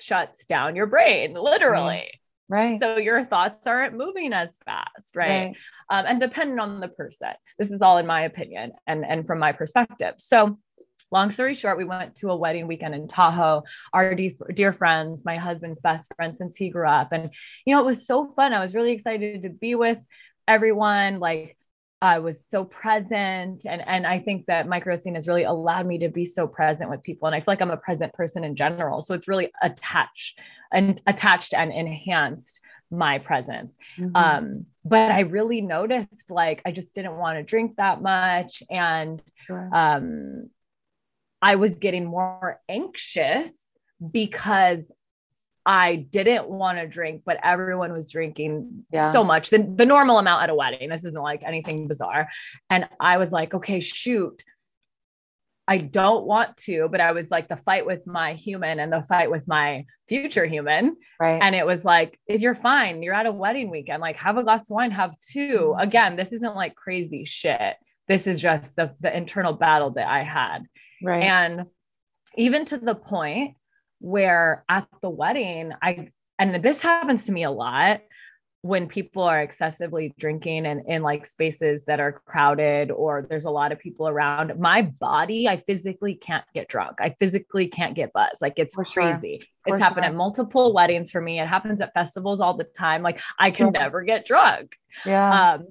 shuts 0.00 0.44
down 0.44 0.76
your 0.76 0.86
brain, 0.86 1.34
literally. 1.34 2.10
Right. 2.48 2.78
So 2.78 2.98
your 2.98 3.24
thoughts 3.24 3.66
aren't 3.66 3.96
moving 3.96 4.34
as 4.34 4.54
fast, 4.66 5.16
right? 5.16 5.28
right. 5.28 5.56
Um, 5.88 6.04
and 6.06 6.20
depending 6.20 6.58
on 6.58 6.80
the 6.80 6.88
person, 6.88 7.32
this 7.58 7.70
is 7.70 7.80
all 7.80 7.96
in 7.96 8.06
my 8.06 8.22
opinion 8.24 8.72
and 8.86 9.06
and 9.06 9.26
from 9.26 9.38
my 9.38 9.52
perspective. 9.52 10.14
So 10.18 10.58
long 11.12 11.30
story 11.30 11.54
short, 11.54 11.78
we 11.78 11.84
went 11.84 12.16
to 12.16 12.30
a 12.30 12.36
wedding 12.36 12.66
weekend 12.66 12.94
in 12.94 13.06
Tahoe. 13.06 13.62
Our 13.92 14.14
dear, 14.14 14.32
dear 14.54 14.72
friends, 14.72 15.24
my 15.24 15.36
husband's 15.36 15.80
best 15.80 16.12
friend 16.16 16.34
since 16.34 16.56
he 16.56 16.70
grew 16.70 16.88
up. 16.88 17.12
And, 17.12 17.30
you 17.64 17.74
know, 17.74 17.80
it 17.80 17.86
was 17.86 18.06
so 18.06 18.32
fun. 18.34 18.52
I 18.52 18.60
was 18.60 18.74
really 18.74 18.92
excited 18.92 19.42
to 19.42 19.50
be 19.50 19.74
with 19.74 20.04
everyone. 20.48 21.20
Like, 21.20 21.56
I 22.00 22.18
was 22.18 22.44
so 22.48 22.64
present. 22.64 23.64
And, 23.64 23.86
and 23.86 24.06
I 24.06 24.18
think 24.18 24.46
that 24.46 24.66
microdosing 24.66 25.14
has 25.14 25.28
really 25.28 25.44
allowed 25.44 25.86
me 25.86 25.98
to 25.98 26.08
be 26.08 26.24
so 26.24 26.48
present 26.48 26.90
with 26.90 27.02
people. 27.02 27.28
And 27.28 27.36
I 27.36 27.40
feel 27.40 27.52
like 27.52 27.60
I'm 27.60 27.70
a 27.70 27.76
present 27.76 28.12
person 28.12 28.42
in 28.42 28.56
general. 28.56 29.00
So 29.02 29.14
it's 29.14 29.28
really 29.28 29.52
attached 29.62 30.40
and 30.72 31.00
attached 31.06 31.54
and 31.54 31.72
enhanced 31.72 32.60
my 32.90 33.18
presence. 33.18 33.76
Mm-hmm. 33.98 34.16
Um, 34.16 34.66
but 34.84 35.12
I 35.12 35.20
really 35.20 35.60
noticed 35.60 36.30
like 36.30 36.60
I 36.66 36.72
just 36.72 36.94
didn't 36.94 37.16
want 37.16 37.38
to 37.38 37.44
drink 37.44 37.76
that 37.76 38.02
much. 38.02 38.64
And 38.68 39.22
sure. 39.46 39.70
um, 39.72 40.50
I 41.42 41.56
was 41.56 41.74
getting 41.74 42.06
more 42.06 42.60
anxious 42.68 43.50
because 44.10 44.84
I 45.64 45.96
didn't 45.96 46.48
want 46.48 46.78
to 46.78 46.86
drink, 46.86 47.22
but 47.24 47.38
everyone 47.42 47.92
was 47.92 48.10
drinking 48.10 48.84
yeah. 48.90 49.12
so 49.12 49.22
much, 49.22 49.50
the, 49.50 49.58
the 49.58 49.86
normal 49.86 50.18
amount 50.18 50.44
at 50.44 50.50
a 50.50 50.54
wedding. 50.54 50.88
This 50.88 51.04
isn't 51.04 51.20
like 51.20 51.42
anything 51.44 51.88
bizarre. 51.88 52.28
And 52.70 52.88
I 52.98 53.18
was 53.18 53.32
like, 53.32 53.54
okay, 53.54 53.80
shoot. 53.80 54.42
I 55.68 55.78
don't 55.78 56.26
want 56.26 56.56
to, 56.58 56.88
but 56.90 57.00
I 57.00 57.12
was 57.12 57.30
like 57.30 57.48
the 57.48 57.56
fight 57.56 57.86
with 57.86 58.04
my 58.06 58.34
human 58.34 58.80
and 58.80 58.92
the 58.92 59.02
fight 59.02 59.30
with 59.30 59.46
my 59.46 59.86
future 60.08 60.44
human. 60.44 60.96
Right. 61.20 61.40
And 61.40 61.54
it 61.54 61.64
was 61.64 61.84
like, 61.84 62.18
is 62.26 62.42
you're 62.42 62.56
fine. 62.56 63.02
You're 63.02 63.14
at 63.14 63.26
a 63.26 63.32
wedding 63.32 63.70
weekend. 63.70 64.00
Like 64.00 64.16
have 64.16 64.36
a 64.36 64.42
glass 64.42 64.62
of 64.62 64.74
wine, 64.74 64.90
have 64.90 65.12
2 65.30 65.48
mm-hmm. 65.48 65.80
Again, 65.80 66.16
this 66.16 66.32
isn't 66.32 66.56
like 66.56 66.74
crazy 66.74 67.24
shit. 67.24 67.76
This 68.08 68.26
is 68.26 68.40
just 68.40 68.74
the, 68.74 68.94
the 69.00 69.16
internal 69.16 69.52
battle 69.52 69.90
that 69.92 70.08
I 70.08 70.24
had. 70.24 70.64
Right. 71.02 71.22
And 71.22 71.66
even 72.36 72.64
to 72.66 72.78
the 72.78 72.94
point 72.94 73.56
where 73.98 74.64
at 74.68 74.88
the 75.00 75.10
wedding, 75.10 75.72
I, 75.80 76.08
and 76.38 76.62
this 76.62 76.82
happens 76.82 77.26
to 77.26 77.32
me 77.32 77.44
a 77.44 77.50
lot 77.50 78.00
when 78.62 78.86
people 78.86 79.24
are 79.24 79.42
excessively 79.42 80.14
drinking 80.18 80.66
and 80.66 80.82
in 80.86 81.02
like 81.02 81.26
spaces 81.26 81.84
that 81.84 81.98
are 81.98 82.22
crowded 82.24 82.92
or 82.92 83.26
there's 83.28 83.44
a 83.44 83.50
lot 83.50 83.72
of 83.72 83.78
people 83.80 84.06
around 84.06 84.52
my 84.58 84.82
body 84.82 85.48
i 85.48 85.56
physically 85.56 86.14
can't 86.14 86.44
get 86.54 86.68
drunk 86.68 87.00
i 87.00 87.10
physically 87.18 87.66
can't 87.66 87.96
get 87.96 88.12
buzzed 88.12 88.40
like 88.40 88.54
it's 88.56 88.76
for 88.76 88.84
crazy 88.84 89.40
sure. 89.40 89.74
it's 89.74 89.80
happened 89.80 90.04
sure. 90.04 90.12
at 90.12 90.16
multiple 90.16 90.72
weddings 90.72 91.10
for 91.10 91.20
me 91.20 91.40
it 91.40 91.48
happens 91.48 91.80
at 91.80 91.92
festivals 91.92 92.40
all 92.40 92.56
the 92.56 92.64
time 92.64 93.02
like 93.02 93.20
i 93.38 93.50
can 93.50 93.66
sure. 93.66 93.72
never 93.72 94.02
get 94.02 94.24
drunk 94.24 94.76
yeah 95.04 95.54
um 95.54 95.66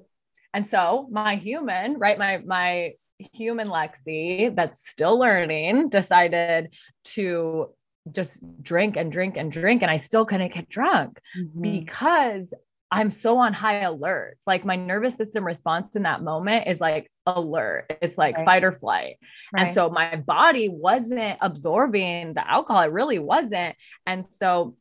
and 0.52 0.68
so 0.68 1.08
my 1.10 1.36
human 1.36 1.98
right 1.98 2.18
my 2.18 2.42
my 2.44 2.92
human 3.18 3.68
Lexi 3.68 4.54
that's 4.54 4.88
still 4.88 5.18
learning 5.18 5.88
decided 5.88 6.70
to 7.04 7.68
just 8.10 8.42
drink 8.62 8.96
and 8.96 9.12
drink 9.12 9.36
and 9.36 9.50
drink. 9.50 9.82
And 9.82 9.90
I 9.90 9.96
still 9.96 10.24
couldn't 10.24 10.52
get 10.52 10.68
drunk 10.68 11.20
mm-hmm. 11.38 11.60
because 11.60 12.52
I'm 12.90 13.10
so 13.10 13.38
on 13.38 13.54
high 13.54 13.80
alert. 13.80 14.36
Like 14.46 14.64
my 14.64 14.76
nervous 14.76 15.16
system 15.16 15.46
response 15.46 15.96
in 15.96 16.02
that 16.02 16.22
moment 16.22 16.68
is 16.68 16.80
like 16.80 17.10
alert. 17.24 17.86
It's 18.02 18.18
like 18.18 18.36
right. 18.36 18.44
fight 18.44 18.64
or 18.64 18.72
flight. 18.72 19.16
Right. 19.52 19.62
And 19.64 19.72
so 19.72 19.88
my 19.88 20.16
body 20.16 20.68
wasn't 20.68 21.38
absorbing 21.40 22.34
the 22.34 22.48
alcohol. 22.48 22.82
It 22.82 22.92
really 22.92 23.18
wasn't. 23.18 23.76
And 24.06 24.30
so 24.30 24.76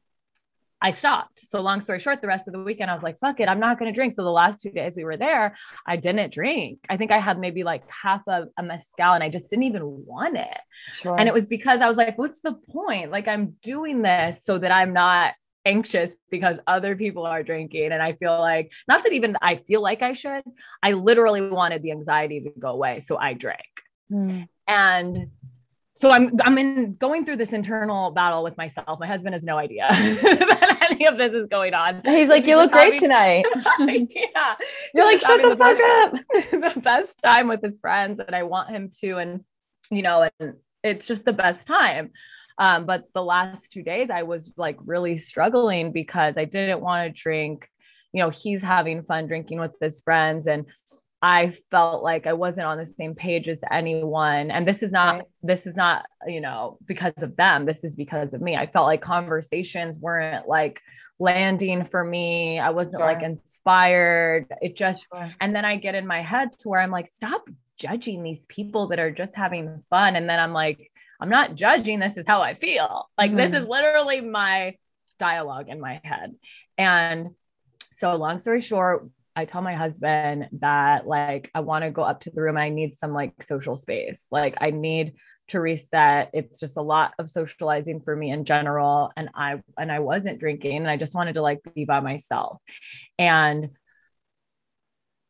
I 0.81 0.91
stopped. 0.91 1.39
So 1.39 1.61
long 1.61 1.81
story 1.81 1.99
short, 1.99 2.21
the 2.21 2.27
rest 2.27 2.47
of 2.47 2.53
the 2.53 2.63
weekend, 2.63 2.89
I 2.89 2.93
was 2.93 3.03
like, 3.03 3.19
fuck 3.19 3.39
it, 3.39 3.47
I'm 3.47 3.59
not 3.59 3.77
going 3.77 3.91
to 3.91 3.95
drink. 3.95 4.13
So 4.13 4.23
the 4.23 4.31
last 4.31 4.61
two 4.61 4.71
days 4.71 4.97
we 4.97 5.03
were 5.03 5.17
there, 5.17 5.55
I 5.85 5.95
didn't 5.95 6.33
drink. 6.33 6.79
I 6.89 6.97
think 6.97 7.11
I 7.11 7.19
had 7.19 7.37
maybe 7.37 7.63
like 7.63 7.83
half 7.89 8.21
of 8.27 8.47
a 8.57 8.63
mezcal 8.63 9.13
and 9.13 9.23
I 9.23 9.29
just 9.29 9.49
didn't 9.49 9.63
even 9.63 10.05
want 10.05 10.37
it. 10.37 10.57
Sure. 10.89 11.15
And 11.19 11.27
it 11.27 11.33
was 11.33 11.45
because 11.45 11.81
I 11.81 11.87
was 11.87 11.97
like, 11.97 12.17
what's 12.17 12.41
the 12.41 12.53
point? 12.53 13.11
Like 13.11 13.27
I'm 13.27 13.55
doing 13.61 14.01
this 14.01 14.43
so 14.43 14.57
that 14.57 14.73
I'm 14.73 14.93
not 14.93 15.33
anxious 15.65 16.13
because 16.31 16.59
other 16.65 16.95
people 16.95 17.23
are 17.23 17.43
drinking 17.43 17.91
and 17.91 18.01
i 18.01 18.13
feel 18.13 18.39
like 18.39 18.71
not 18.87 19.03
that 19.03 19.13
even 19.13 19.37
i 19.43 19.55
feel 19.55 19.79
like 19.79 20.01
i 20.01 20.11
should 20.11 20.43
i 20.81 20.93
literally 20.93 21.49
wanted 21.49 21.83
the 21.83 21.91
anxiety 21.91 22.41
to 22.41 22.49
go 22.57 22.69
away 22.69 22.99
so 22.99 23.15
i 23.17 23.33
drank 23.33 23.61
mm. 24.11 24.47
and 24.67 25.29
so 26.01 26.09
I'm 26.09 26.31
I'm 26.43 26.57
in 26.57 26.95
going 26.95 27.25
through 27.25 27.35
this 27.35 27.53
internal 27.53 28.09
battle 28.09 28.43
with 28.43 28.57
myself. 28.57 28.99
My 28.99 29.05
husband 29.05 29.35
has 29.35 29.43
no 29.43 29.59
idea 29.59 29.85
that 29.91 30.87
any 30.89 31.05
of 31.05 31.19
this 31.19 31.35
is 31.35 31.45
going 31.45 31.75
on. 31.75 32.01
He's 32.03 32.27
like, 32.27 32.47
"You 32.47 32.55
look 32.55 32.71
great 32.71 32.99
tonight." 32.99 33.45
yeah, 33.79 34.55
you're 34.95 35.05
like, 35.05 35.21
"Shut 35.21 35.43
the, 35.43 35.55
fuck 35.55 35.79
up!" 35.79 36.73
the 36.73 36.81
best 36.81 37.19
time 37.23 37.47
with 37.47 37.61
his 37.61 37.77
friends, 37.77 38.19
and 38.19 38.35
I 38.35 38.41
want 38.41 38.71
him 38.71 38.89
to, 39.01 39.17
and 39.17 39.41
you 39.91 40.01
know, 40.01 40.27
and 40.39 40.55
it's 40.83 41.05
just 41.05 41.23
the 41.23 41.33
best 41.33 41.67
time. 41.67 42.09
Um, 42.57 42.87
but 42.87 43.03
the 43.13 43.23
last 43.23 43.71
two 43.71 43.83
days, 43.83 44.09
I 44.09 44.23
was 44.23 44.53
like 44.57 44.77
really 44.83 45.17
struggling 45.17 45.91
because 45.91 46.35
I 46.35 46.45
didn't 46.45 46.81
want 46.81 47.13
to 47.13 47.21
drink. 47.21 47.67
You 48.11 48.23
know, 48.23 48.31
he's 48.31 48.63
having 48.63 49.03
fun 49.03 49.27
drinking 49.27 49.59
with 49.59 49.75
his 49.79 50.01
friends, 50.01 50.47
and 50.47 50.65
I 51.21 51.51
felt 51.69 52.03
like 52.03 52.25
I 52.25 52.33
wasn't 52.33 52.67
on 52.67 52.77
the 52.77 52.85
same 52.85 53.13
page 53.13 53.47
as 53.47 53.59
anyone. 53.69 54.49
And 54.49 54.67
this 54.67 54.81
is 54.81 54.91
not, 54.91 55.15
right. 55.15 55.25
this 55.43 55.67
is 55.67 55.75
not, 55.75 56.05
you 56.25 56.41
know, 56.41 56.79
because 56.85 57.13
of 57.21 57.35
them. 57.35 57.65
This 57.65 57.83
is 57.83 57.95
because 57.95 58.33
of 58.33 58.41
me. 58.41 58.55
I 58.55 58.65
felt 58.65 58.87
like 58.87 59.01
conversations 59.01 59.99
weren't 59.99 60.47
like 60.47 60.81
landing 61.19 61.85
for 61.85 62.03
me. 62.03 62.59
I 62.59 62.71
wasn't 62.71 63.01
sure. 63.01 63.05
like 63.05 63.21
inspired. 63.21 64.47
It 64.61 64.75
just, 64.75 65.09
sure. 65.13 65.31
and 65.39 65.55
then 65.55 65.63
I 65.63 65.75
get 65.75 65.93
in 65.93 66.07
my 66.07 66.23
head 66.23 66.53
to 66.59 66.69
where 66.69 66.81
I'm 66.81 66.91
like, 66.91 67.07
stop 67.07 67.47
judging 67.77 68.23
these 68.23 68.43
people 68.47 68.87
that 68.87 68.99
are 68.99 69.11
just 69.11 69.35
having 69.35 69.83
fun. 69.91 70.15
And 70.15 70.27
then 70.27 70.39
I'm 70.39 70.53
like, 70.53 70.91
I'm 71.19 71.29
not 71.29 71.53
judging. 71.53 71.99
This 71.99 72.17
is 72.17 72.25
how 72.25 72.41
I 72.41 72.55
feel. 72.55 73.09
Like, 73.15 73.29
mm-hmm. 73.29 73.37
this 73.37 73.53
is 73.53 73.67
literally 73.67 74.21
my 74.21 74.75
dialogue 75.19 75.69
in 75.69 75.79
my 75.79 76.01
head. 76.03 76.33
And 76.79 77.35
so, 77.91 78.15
long 78.15 78.39
story 78.39 78.61
short, 78.61 79.07
I 79.35 79.45
tell 79.45 79.61
my 79.61 79.75
husband 79.75 80.49
that 80.59 81.07
like 81.07 81.49
I 81.55 81.61
want 81.61 81.85
to 81.85 81.91
go 81.91 82.03
up 82.03 82.21
to 82.21 82.31
the 82.31 82.41
room. 82.41 82.57
I 82.57 82.69
need 82.69 82.95
some 82.95 83.13
like 83.13 83.41
social 83.41 83.77
space. 83.77 84.25
Like 84.31 84.55
I 84.59 84.71
need 84.71 85.13
to 85.49 85.61
reset. 85.61 86.31
It's 86.33 86.59
just 86.59 86.77
a 86.77 86.81
lot 86.81 87.13
of 87.17 87.29
socializing 87.29 88.01
for 88.01 88.15
me 88.15 88.31
in 88.31 88.45
general. 88.45 89.11
And 89.15 89.29
I 89.33 89.61
and 89.77 89.91
I 89.91 89.99
wasn't 89.99 90.39
drinking 90.39 90.77
and 90.77 90.89
I 90.89 90.97
just 90.97 91.15
wanted 91.15 91.33
to 91.33 91.41
like 91.41 91.59
be 91.73 91.85
by 91.85 92.01
myself. 92.01 92.57
And 93.17 93.69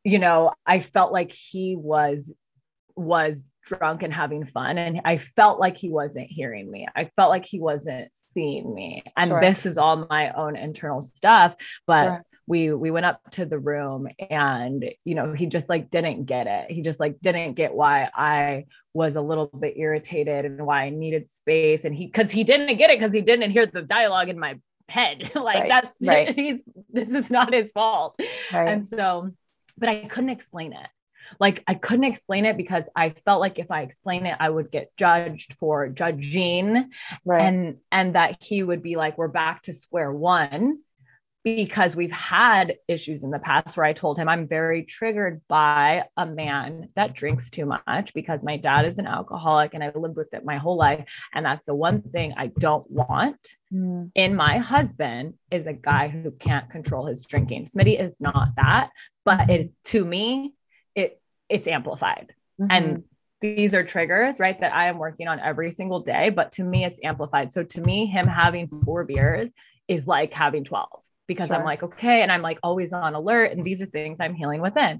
you 0.03 0.17
know, 0.17 0.51
I 0.65 0.79
felt 0.79 1.11
like 1.11 1.31
he 1.31 1.75
was 1.75 2.33
was 2.95 3.45
drunk 3.63 4.01
and 4.01 4.13
having 4.13 4.45
fun 4.45 4.79
and 4.79 5.01
I 5.05 5.17
felt 5.19 5.59
like 5.59 5.77
he 5.77 5.89
wasn't 5.89 6.27
hearing 6.27 6.69
me. 6.69 6.87
I 6.95 7.11
felt 7.15 7.29
like 7.29 7.45
he 7.45 7.59
wasn't 7.59 8.09
seeing 8.33 8.73
me. 8.73 9.03
And 9.15 9.29
sure. 9.29 9.41
this 9.41 9.67
is 9.67 9.77
all 9.77 10.07
my 10.09 10.31
own 10.31 10.55
internal 10.55 11.03
stuff, 11.03 11.55
but 11.85 12.05
sure 12.05 12.25
we 12.51 12.69
we 12.73 12.91
went 12.91 13.05
up 13.05 13.31
to 13.31 13.45
the 13.45 13.57
room 13.57 14.09
and 14.29 14.83
you 15.05 15.15
know 15.15 15.31
he 15.31 15.45
just 15.45 15.69
like 15.69 15.89
didn't 15.89 16.25
get 16.25 16.47
it. 16.47 16.69
He 16.69 16.81
just 16.81 16.99
like 16.99 17.21
didn't 17.21 17.53
get 17.53 17.73
why 17.73 18.09
i 18.13 18.65
was 18.93 19.15
a 19.15 19.21
little 19.21 19.45
bit 19.47 19.77
irritated 19.77 20.43
and 20.43 20.65
why 20.65 20.83
i 20.83 20.89
needed 20.89 21.31
space. 21.31 21.85
And 21.85 21.95
he 21.95 22.07
because 22.07 22.29
he 22.29 22.43
didn't 22.43 22.75
get 22.75 22.89
it 22.89 22.99
because 22.99 23.15
he 23.15 23.21
didn't 23.21 23.51
hear 23.51 23.65
the 23.65 23.81
dialogue 23.81 24.27
in 24.27 24.37
my 24.37 24.59
head. 24.89 25.31
Like 25.49 25.61
right, 25.61 25.69
that's 25.69 25.97
right. 26.05 26.35
he's 26.35 26.61
this 26.91 27.09
is 27.11 27.31
not 27.31 27.53
his 27.53 27.71
fault. 27.71 28.19
Right. 28.51 28.67
and 28.67 28.85
so 28.85 29.31
but 29.77 29.87
i 29.87 30.03
couldn't 30.03 30.31
explain 30.31 30.73
it. 30.73 30.87
Like 31.39 31.63
I 31.65 31.75
couldn't 31.75 32.11
explain 32.13 32.43
it 32.43 32.57
because 32.57 32.83
I 32.93 33.11
felt 33.11 33.39
like 33.39 33.59
if 33.59 33.71
I 33.71 33.83
explain 33.83 34.25
it, 34.25 34.35
I 34.37 34.49
would 34.49 34.71
get 34.71 34.91
judged 34.97 35.53
for 35.53 35.87
judging, 35.87 36.89
right. 37.23 37.41
and 37.41 37.77
and 37.89 38.15
that 38.15 38.43
he 38.43 38.61
would 38.61 38.83
be 38.83 38.97
like, 38.97 39.17
"We're 39.17 39.29
back 39.29 39.63
to 39.63 39.73
square 39.73 40.11
one," 40.11 40.79
because 41.43 41.95
we've 41.95 42.11
had 42.11 42.75
issues 42.87 43.23
in 43.23 43.31
the 43.31 43.39
past 43.39 43.75
where 43.75 43.85
I 43.85 43.93
told 43.93 44.17
him 44.17 44.29
I'm 44.29 44.47
very 44.47 44.83
triggered 44.83 45.41
by 45.47 46.05
a 46.15 46.25
man 46.25 46.89
that 46.95 47.13
drinks 47.13 47.49
too 47.49 47.65
much 47.65 48.13
because 48.13 48.43
my 48.43 48.57
dad 48.57 48.85
is 48.85 48.99
an 48.99 49.07
alcoholic 49.07 49.73
and 49.73 49.83
I 49.83 49.91
lived 49.95 50.17
with 50.17 50.33
it 50.33 50.45
my 50.45 50.57
whole 50.57 50.77
life. 50.77 51.05
And 51.33 51.45
that's 51.45 51.65
the 51.65 51.73
one 51.73 52.03
thing 52.03 52.35
I 52.37 52.47
don't 52.47 52.89
want 52.91 53.55
mm. 53.73 54.11
in 54.13 54.35
my 54.35 54.59
husband 54.59 55.33
is 55.49 55.65
a 55.65 55.73
guy 55.73 56.09
who 56.09 56.31
can't 56.31 56.69
control 56.69 57.07
his 57.07 57.25
drinking. 57.25 57.65
Smitty 57.65 57.99
is 57.99 58.13
not 58.19 58.49
that, 58.57 58.91
but 59.25 59.49
it 59.49 59.71
to 59.85 60.05
me, 60.05 60.53
it 60.93 61.19
it's 61.49 61.67
amplified. 61.67 62.33
Mm-hmm. 62.61 62.71
And 62.71 63.03
these 63.41 63.73
are 63.73 63.83
triggers, 63.83 64.39
right? 64.39 64.59
That 64.59 64.73
I 64.73 64.87
am 64.87 64.99
working 64.99 65.27
on 65.27 65.39
every 65.39 65.71
single 65.71 66.01
day, 66.01 66.29
but 66.29 66.51
to 66.53 66.63
me, 66.63 66.85
it's 66.85 66.99
amplified. 67.03 67.51
So 67.51 67.63
to 67.63 67.81
me, 67.81 68.05
him 68.05 68.27
having 68.27 68.67
four 68.85 69.03
beers 69.03 69.49
is 69.87 70.05
like 70.05 70.31
having 70.31 70.63
12 70.63 70.87
because 71.33 71.47
sure. 71.47 71.55
I'm 71.55 71.63
like, 71.63 71.81
okay. 71.81 72.21
And 72.23 72.31
I'm 72.31 72.41
like 72.41 72.59
always 72.61 72.91
on 72.91 73.15
alert. 73.15 73.53
And 73.53 73.63
these 73.63 73.81
are 73.81 73.85
things 73.85 74.17
I'm 74.19 74.33
healing 74.33 74.59
within. 74.59 74.99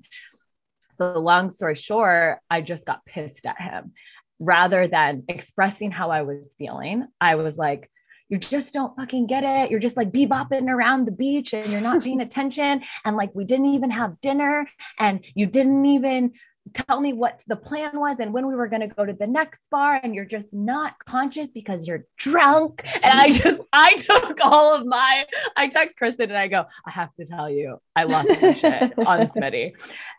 So, 0.94 1.20
long 1.20 1.52
story 1.52 1.76
short, 1.76 2.40
I 2.50 2.62
just 2.62 2.86
got 2.86 3.06
pissed 3.06 3.46
at 3.46 3.60
him 3.60 3.92
rather 4.40 4.88
than 4.88 5.24
expressing 5.28 5.92
how 5.92 6.10
I 6.10 6.22
was 6.22 6.56
feeling. 6.58 7.06
I 7.20 7.36
was 7.36 7.58
like, 7.58 7.92
you 8.30 8.38
just 8.38 8.74
don't 8.74 8.96
fucking 8.96 9.28
get 9.28 9.44
it. 9.44 9.72
You're 9.72 9.82
just 9.82 9.98
like 9.98 10.12
bebopping 10.12 10.70
around 10.70 11.04
the 11.04 11.12
beach 11.12 11.54
and 11.54 11.70
you're 11.70 11.82
not 11.82 12.02
paying 12.02 12.22
attention. 12.28 12.82
And 13.04 13.18
like, 13.18 13.32
we 13.36 13.44
didn't 13.44 13.74
even 13.74 13.92
have 13.92 14.22
dinner 14.22 14.68
and 14.98 15.26
you 15.36 15.48
didn't 15.48 15.86
even 15.86 16.32
tell 16.74 17.00
me 17.00 17.14
what 17.14 17.44
the 17.48 17.56
plan 17.56 17.92
was 17.94 18.20
and 18.20 18.34
when 18.34 18.48
we 18.48 18.56
were 18.56 18.68
going 18.68 18.82
to 18.82 18.88
go 18.88 19.06
to 19.06 19.14
the 19.14 19.28
next 19.28 19.70
bar 19.70 20.00
and 20.02 20.16
you're 20.16 20.26
just 20.26 20.54
not 20.54 20.94
conscious 21.06 21.52
because 21.52 21.88
you're 21.88 22.06
drunk. 22.18 22.84
And 23.04 23.20
i 23.20 23.32
just 23.32 23.62
i 23.74 23.94
took 23.94 24.40
all 24.42 24.76
of 24.76 24.86
my 24.86 25.26
i 25.56 25.68
text 25.68 25.98
kristen 25.98 26.30
and 26.30 26.38
i 26.38 26.48
go 26.48 26.66
i 26.86 26.92
have 26.92 27.14
to 27.16 27.26
tell 27.26 27.50
you 27.50 27.80
i 27.96 28.04
lost 28.04 28.30
my 28.42 28.54
shit 28.54 28.98
on 29.00 29.20
smitty. 29.28 29.74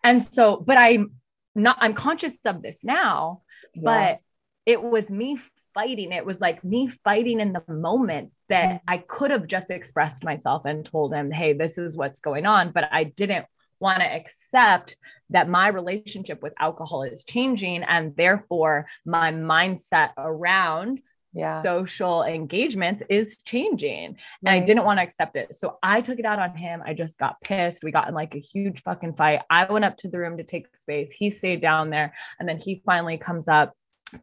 And 0.04 0.22
so 0.22 0.56
but 0.56 0.78
i'm 0.78 1.12
not 1.54 1.76
i'm 1.80 1.94
conscious 1.94 2.38
of 2.44 2.62
this 2.62 2.84
now 2.84 3.42
yeah. 3.74 3.82
but 3.82 4.18
it 4.64 4.80
was 4.80 5.10
me 5.10 5.38
fighting. 5.74 6.12
It 6.12 6.24
was 6.24 6.40
like 6.40 6.62
me 6.62 6.86
fighting 7.02 7.40
in 7.40 7.52
the 7.52 7.62
moment 7.66 8.30
that 8.52 8.82
i 8.86 8.98
could 8.98 9.30
have 9.30 9.46
just 9.46 9.70
expressed 9.70 10.24
myself 10.24 10.66
and 10.66 10.84
told 10.84 11.14
him 11.14 11.30
hey 11.30 11.54
this 11.54 11.78
is 11.78 11.96
what's 11.96 12.20
going 12.20 12.44
on 12.44 12.70
but 12.70 12.84
i 12.92 13.04
didn't 13.04 13.46
want 13.82 14.00
to 14.00 14.06
accept 14.06 14.96
that 15.30 15.48
my 15.48 15.68
relationship 15.68 16.42
with 16.42 16.54
alcohol 16.58 17.02
is 17.02 17.24
changing 17.24 17.82
and 17.82 18.16
therefore 18.16 18.86
my 19.04 19.32
mindset 19.32 20.10
around 20.16 21.00
yeah. 21.34 21.62
social 21.62 22.22
engagements 22.22 23.02
is 23.08 23.38
changing. 23.38 24.06
And 24.06 24.16
right. 24.44 24.62
I 24.62 24.64
didn't 24.64 24.84
want 24.84 24.98
to 24.98 25.02
accept 25.02 25.36
it. 25.36 25.54
So 25.54 25.78
I 25.82 26.00
took 26.00 26.18
it 26.18 26.24
out 26.24 26.38
on 26.38 26.56
him. 26.56 26.82
I 26.84 26.94
just 26.94 27.18
got 27.18 27.40
pissed. 27.40 27.82
We 27.82 27.90
got 27.90 28.08
in 28.08 28.14
like 28.14 28.34
a 28.34 28.38
huge 28.38 28.82
fucking 28.82 29.14
fight. 29.14 29.40
I 29.48 29.70
went 29.70 29.84
up 29.84 29.96
to 29.98 30.08
the 30.08 30.18
room 30.18 30.36
to 30.36 30.44
take 30.44 30.76
space. 30.76 31.12
He 31.12 31.30
stayed 31.30 31.60
down 31.60 31.90
there. 31.90 32.14
And 32.38 32.48
then 32.48 32.58
he 32.58 32.82
finally 32.84 33.18
comes 33.18 33.48
up 33.48 33.72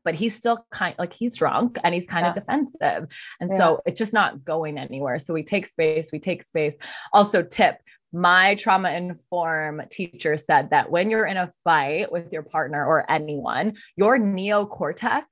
but 0.04 0.14
he's 0.14 0.36
still 0.36 0.66
kind 0.72 0.94
like 1.00 1.14
he's 1.14 1.38
drunk 1.38 1.80
and 1.84 1.96
he's 1.96 2.06
kind 2.06 2.24
yeah. 2.24 2.30
of 2.30 2.36
defensive 2.36 3.08
and 3.40 3.50
yeah. 3.52 3.58
so 3.58 3.82
it's 3.88 3.98
just 3.98 4.14
not 4.14 4.46
going 4.46 4.78
anywhere 4.78 5.18
so 5.18 5.34
we 5.34 5.42
take 5.42 5.66
space 5.66 6.12
we 6.12 6.20
take 6.20 6.44
space 6.44 6.76
also 7.12 7.42
tip 7.42 7.78
my 8.12 8.56
trauma 8.56 8.92
inform 8.92 9.82
teacher 9.92 10.38
said 10.38 10.72
that 10.72 10.90
when 10.90 11.10
you're 11.10 11.26
in 11.26 11.38
a 11.38 11.52
fight 11.64 12.12
with 12.12 12.32
your 12.32 12.44
partner 12.44 12.84
or 12.84 13.10
anyone, 13.10 13.74
your 13.96 14.18
neocortex, 14.18 15.24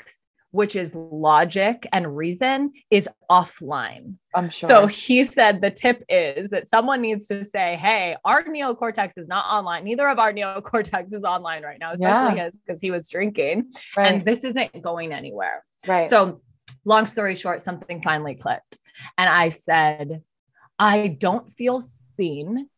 which 0.52 0.76
is 0.76 0.94
logic 0.96 1.88
and 1.92 2.16
reason, 2.16 2.72
is 2.90 3.10
offline. 3.30 4.14
I'm 4.36 4.50
sure. 4.50 4.70
So 4.70 4.88
he 4.88 5.24
said 5.24 5.62
the 5.62 5.72
tip 5.72 6.04
is 6.08 6.52
that 6.52 6.68
someone 6.68 7.02
needs 7.02 7.28
to 7.28 7.44
say, 7.44 7.78
Hey, 7.78 8.16
our 8.24 8.44
neocortex 8.44 9.14
is 9.18 9.28
not 9.28 9.46
online. 9.46 9.84
Neither 9.84 10.08
of 10.08 10.20
our 10.20 10.32
neocortex 10.32 11.14
is 11.14 11.24
online 11.24 11.64
right 11.64 11.80
now, 11.80 11.94
especially 11.94 12.38
yeah. 12.38 12.50
because 12.66 12.80
he 12.80 12.92
was 12.92 13.10
drinking. 13.10 13.72
Right. 13.96 14.14
And 14.14 14.26
this 14.26 14.44
isn't 14.44 14.82
going 14.82 15.14
anywhere. 15.14 15.64
Right. 15.88 16.06
So, 16.06 16.42
long 16.86 17.06
story 17.06 17.36
short, 17.36 17.62
something 17.62 18.02
finally 18.02 18.36
clicked. 18.36 18.78
And 19.18 19.30
I 19.30 19.50
said, 19.50 20.22
I 20.80 21.08
don't 21.08 21.52
feel 21.52 21.82
seen. 22.18 22.70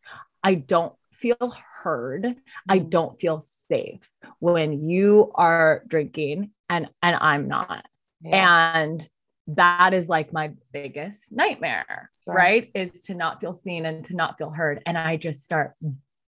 I 0.43 0.55
don't 0.55 0.93
feel 1.11 1.55
heard. 1.83 2.23
Mm. 2.23 2.35
I 2.67 2.79
don't 2.79 3.19
feel 3.19 3.43
safe 3.69 4.09
when 4.39 4.87
you 4.87 5.31
are 5.35 5.83
drinking 5.87 6.51
and 6.69 6.89
and 7.01 7.15
I'm 7.15 7.47
not. 7.47 7.85
Yeah. 8.21 8.77
And 8.77 9.09
that 9.55 9.93
is 9.93 10.07
like 10.09 10.31
my 10.31 10.51
biggest 10.71 11.31
nightmare, 11.31 12.09
sure. 12.23 12.33
right? 12.33 12.69
Is 12.73 13.01
to 13.01 13.15
not 13.15 13.41
feel 13.41 13.53
seen 13.53 13.85
and 13.85 14.05
to 14.05 14.15
not 14.15 14.37
feel 14.37 14.51
heard. 14.51 14.81
And 14.85 14.97
I 14.97 15.17
just 15.17 15.43
start 15.43 15.73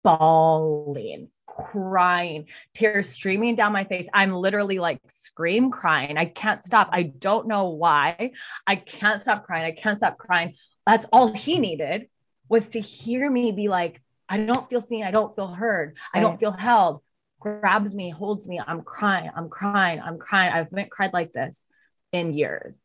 bawling, 0.04 1.30
crying, 1.46 2.48
tears 2.74 3.10
streaming 3.10 3.56
down 3.56 3.74
my 3.74 3.84
face. 3.84 4.08
I'm 4.14 4.34
literally 4.34 4.80
like 4.80 5.00
scream 5.10 5.70
crying. 5.70 6.18
I 6.18 6.26
can't 6.26 6.66
stop. 6.66 6.90
I 6.92 7.04
don't 7.04 7.48
know 7.48 7.70
why. 7.70 8.32
I 8.66 8.76
can't 8.76 9.22
stop 9.22 9.46
crying. 9.46 9.66
I 9.66 9.72
can't 9.72 9.98
stop 9.98 10.18
crying. 10.18 10.56
That's 10.88 11.08
all 11.12 11.32
he 11.32 11.60
needed 11.60 12.08
was 12.52 12.68
to 12.68 12.82
hear 12.82 13.32
me 13.32 13.54
be 13.54 13.70
like, 13.70 14.02
I 14.28 14.38
don't 14.38 14.70
feel 14.70 14.82
seen. 14.82 15.06
I 15.06 15.12
don't 15.12 15.34
feel 15.36 15.48
heard. 15.48 15.98
Right. 16.14 16.20
I 16.20 16.22
don't 16.22 16.38
feel 16.38 16.52
held. 16.52 17.02
Grabs 17.40 17.96
me, 17.96 18.10
holds 18.10 18.46
me. 18.46 18.60
I'm 18.60 18.82
crying. 18.82 19.32
I'm 19.34 19.50
crying. 19.50 20.02
I'm 20.02 20.20
crying. 20.20 20.52
I 20.52 20.58
haven't 20.58 20.92
cried 20.92 21.14
like 21.14 21.32
this 21.32 21.64
in 22.12 22.34
years. 22.34 22.78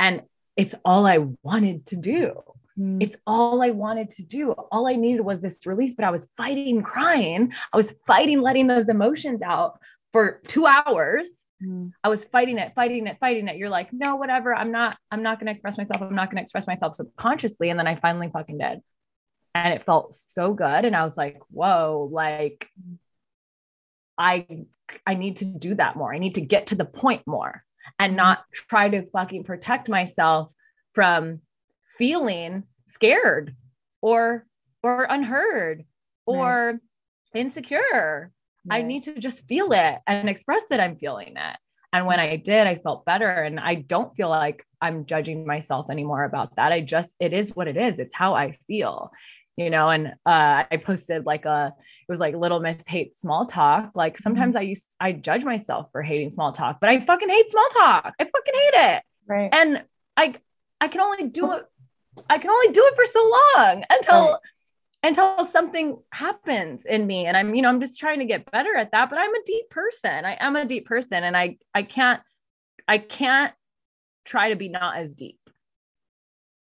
And 0.00 0.22
it's 0.56 0.74
all 0.82 1.06
I 1.06 1.18
wanted 1.42 1.84
to 1.86 1.96
do. 1.96 2.42
Mm. 2.78 3.02
It's 3.02 3.18
all 3.26 3.62
I 3.62 3.70
wanted 3.70 4.12
to 4.12 4.22
do. 4.24 4.52
All 4.52 4.88
I 4.88 4.96
needed 4.96 5.20
was 5.20 5.42
this 5.42 5.66
release, 5.66 5.94
but 5.94 6.06
I 6.06 6.10
was 6.10 6.30
fighting 6.38 6.82
crying. 6.82 7.52
I 7.72 7.76
was 7.76 7.94
fighting 8.06 8.40
letting 8.40 8.66
those 8.66 8.88
emotions 8.88 9.42
out 9.42 9.78
for 10.12 10.40
two 10.46 10.66
hours. 10.66 11.44
Mm. 11.64 11.92
I 12.04 12.08
was 12.08 12.24
fighting 12.24 12.58
it, 12.58 12.72
fighting 12.74 13.06
it, 13.06 13.18
fighting 13.18 13.48
it. 13.48 13.56
You're 13.56 13.70
like, 13.70 13.92
no, 13.92 14.16
whatever. 14.16 14.54
I'm 14.54 14.72
not, 14.72 14.96
I'm 15.10 15.22
not 15.22 15.38
going 15.38 15.46
to 15.46 15.52
express 15.52 15.78
myself. 15.78 16.02
I'm 16.02 16.14
not 16.14 16.30
going 16.30 16.36
to 16.36 16.42
express 16.42 16.66
myself 16.66 16.96
subconsciously. 16.96 17.70
And 17.70 17.78
then 17.78 17.86
I 17.86 17.96
finally 17.96 18.30
fucking 18.32 18.58
did. 18.58 18.80
And 19.54 19.74
it 19.74 19.86
felt 19.86 20.14
so 20.14 20.52
good. 20.52 20.84
And 20.84 20.94
I 20.94 21.02
was 21.02 21.16
like, 21.16 21.38
whoa, 21.50 22.08
like 22.12 22.68
I, 24.18 24.46
I 25.06 25.14
need 25.14 25.36
to 25.36 25.46
do 25.46 25.74
that 25.76 25.96
more. 25.96 26.12
I 26.12 26.18
need 26.18 26.34
to 26.34 26.42
get 26.42 26.68
to 26.68 26.74
the 26.74 26.84
point 26.84 27.22
more 27.26 27.64
and 27.98 28.12
mm. 28.12 28.16
not 28.16 28.44
try 28.52 28.88
to 28.88 29.08
fucking 29.10 29.44
protect 29.44 29.88
myself 29.88 30.52
from 30.94 31.40
feeling 31.98 32.64
scared 32.86 33.54
or 34.00 34.46
or 34.82 35.06
unheard 35.08 35.84
or 36.26 36.72
right. 37.34 37.40
insecure. 37.40 38.30
I 38.70 38.82
need 38.82 39.02
to 39.04 39.18
just 39.18 39.46
feel 39.46 39.72
it 39.72 39.98
and 40.06 40.28
express 40.28 40.62
that 40.70 40.80
I'm 40.80 40.96
feeling 40.96 41.34
it. 41.36 41.56
And 41.92 42.06
when 42.06 42.20
I 42.20 42.36
did, 42.36 42.66
I 42.66 42.76
felt 42.76 43.04
better. 43.04 43.30
And 43.30 43.58
I 43.58 43.76
don't 43.76 44.14
feel 44.14 44.28
like 44.28 44.64
I'm 44.80 45.06
judging 45.06 45.46
myself 45.46 45.88
anymore 45.90 46.24
about 46.24 46.56
that. 46.56 46.72
I 46.72 46.80
just, 46.80 47.14
it 47.20 47.32
is 47.32 47.54
what 47.54 47.68
it 47.68 47.76
is. 47.76 47.98
It's 47.98 48.14
how 48.14 48.34
I 48.34 48.58
feel, 48.66 49.12
you 49.56 49.70
know? 49.70 49.88
And 49.88 50.08
uh, 50.26 50.64
I 50.70 50.80
posted 50.84 51.24
like 51.24 51.44
a, 51.44 51.72
it 51.76 52.12
was 52.12 52.20
like 52.20 52.34
little 52.34 52.60
miss 52.60 52.86
hates 52.86 53.20
small 53.20 53.46
talk. 53.46 53.92
Like 53.94 54.14
mm-hmm. 54.14 54.22
sometimes. 54.22 54.56
I 54.56 54.62
used, 54.62 54.94
I 55.00 55.12
judge 55.12 55.44
myself 55.44 55.88
for 55.92 56.02
hating 56.02 56.30
small 56.30 56.52
talk, 56.52 56.78
but 56.80 56.90
I 56.90 57.00
fucking 57.00 57.28
hate 57.28 57.50
small 57.50 57.68
talk. 57.68 58.14
I 58.18 58.24
fucking 58.24 58.54
hate 58.54 58.94
it. 58.96 59.02
Right. 59.26 59.48
And 59.52 59.84
I, 60.16 60.34
I 60.80 60.88
can 60.88 61.00
only 61.00 61.28
do 61.28 61.52
it 61.52 61.66
I 62.28 62.38
can 62.38 62.50
only 62.50 62.72
do 62.72 62.84
it 62.86 62.96
for 62.96 63.04
so 63.04 63.32
long 63.56 63.84
until. 63.90 64.38
Until 65.06 65.44
something 65.44 65.98
happens 66.10 66.86
in 66.86 67.06
me. 67.06 67.26
And 67.26 67.36
I'm, 67.36 67.54
you 67.54 67.62
know, 67.62 67.68
I'm 67.68 67.80
just 67.80 68.00
trying 68.00 68.18
to 68.18 68.24
get 68.24 68.50
better 68.50 68.74
at 68.76 68.92
that. 68.92 69.10
But 69.10 69.18
I'm 69.18 69.34
a 69.34 69.44
deep 69.44 69.70
person. 69.70 70.24
I 70.24 70.36
am 70.40 70.56
a 70.56 70.64
deep 70.64 70.86
person. 70.86 71.24
And 71.24 71.36
I 71.36 71.58
I 71.74 71.82
can't 71.82 72.20
I 72.88 72.98
can't 72.98 73.52
try 74.24 74.50
to 74.50 74.56
be 74.56 74.68
not 74.68 74.96
as 74.96 75.14
deep 75.14 75.38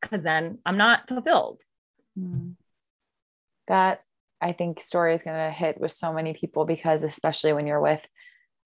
because 0.01 0.23
then 0.23 0.59
I'm 0.65 0.78
not 0.78 1.07
fulfilled. 1.07 1.61
Mm. 2.17 2.55
That 3.67 4.01
I 4.39 4.51
think 4.51 4.82
story 4.82 5.13
is 5.13 5.23
going 5.23 5.38
to 5.38 5.51
hit 5.51 5.80
with 5.80 5.91
so 5.91 6.13
many 6.13 6.34
people 6.34 6.65
because, 6.65 7.03
especially 7.03 7.53
when 7.53 7.65
you're 7.65 7.82
with 7.82 8.07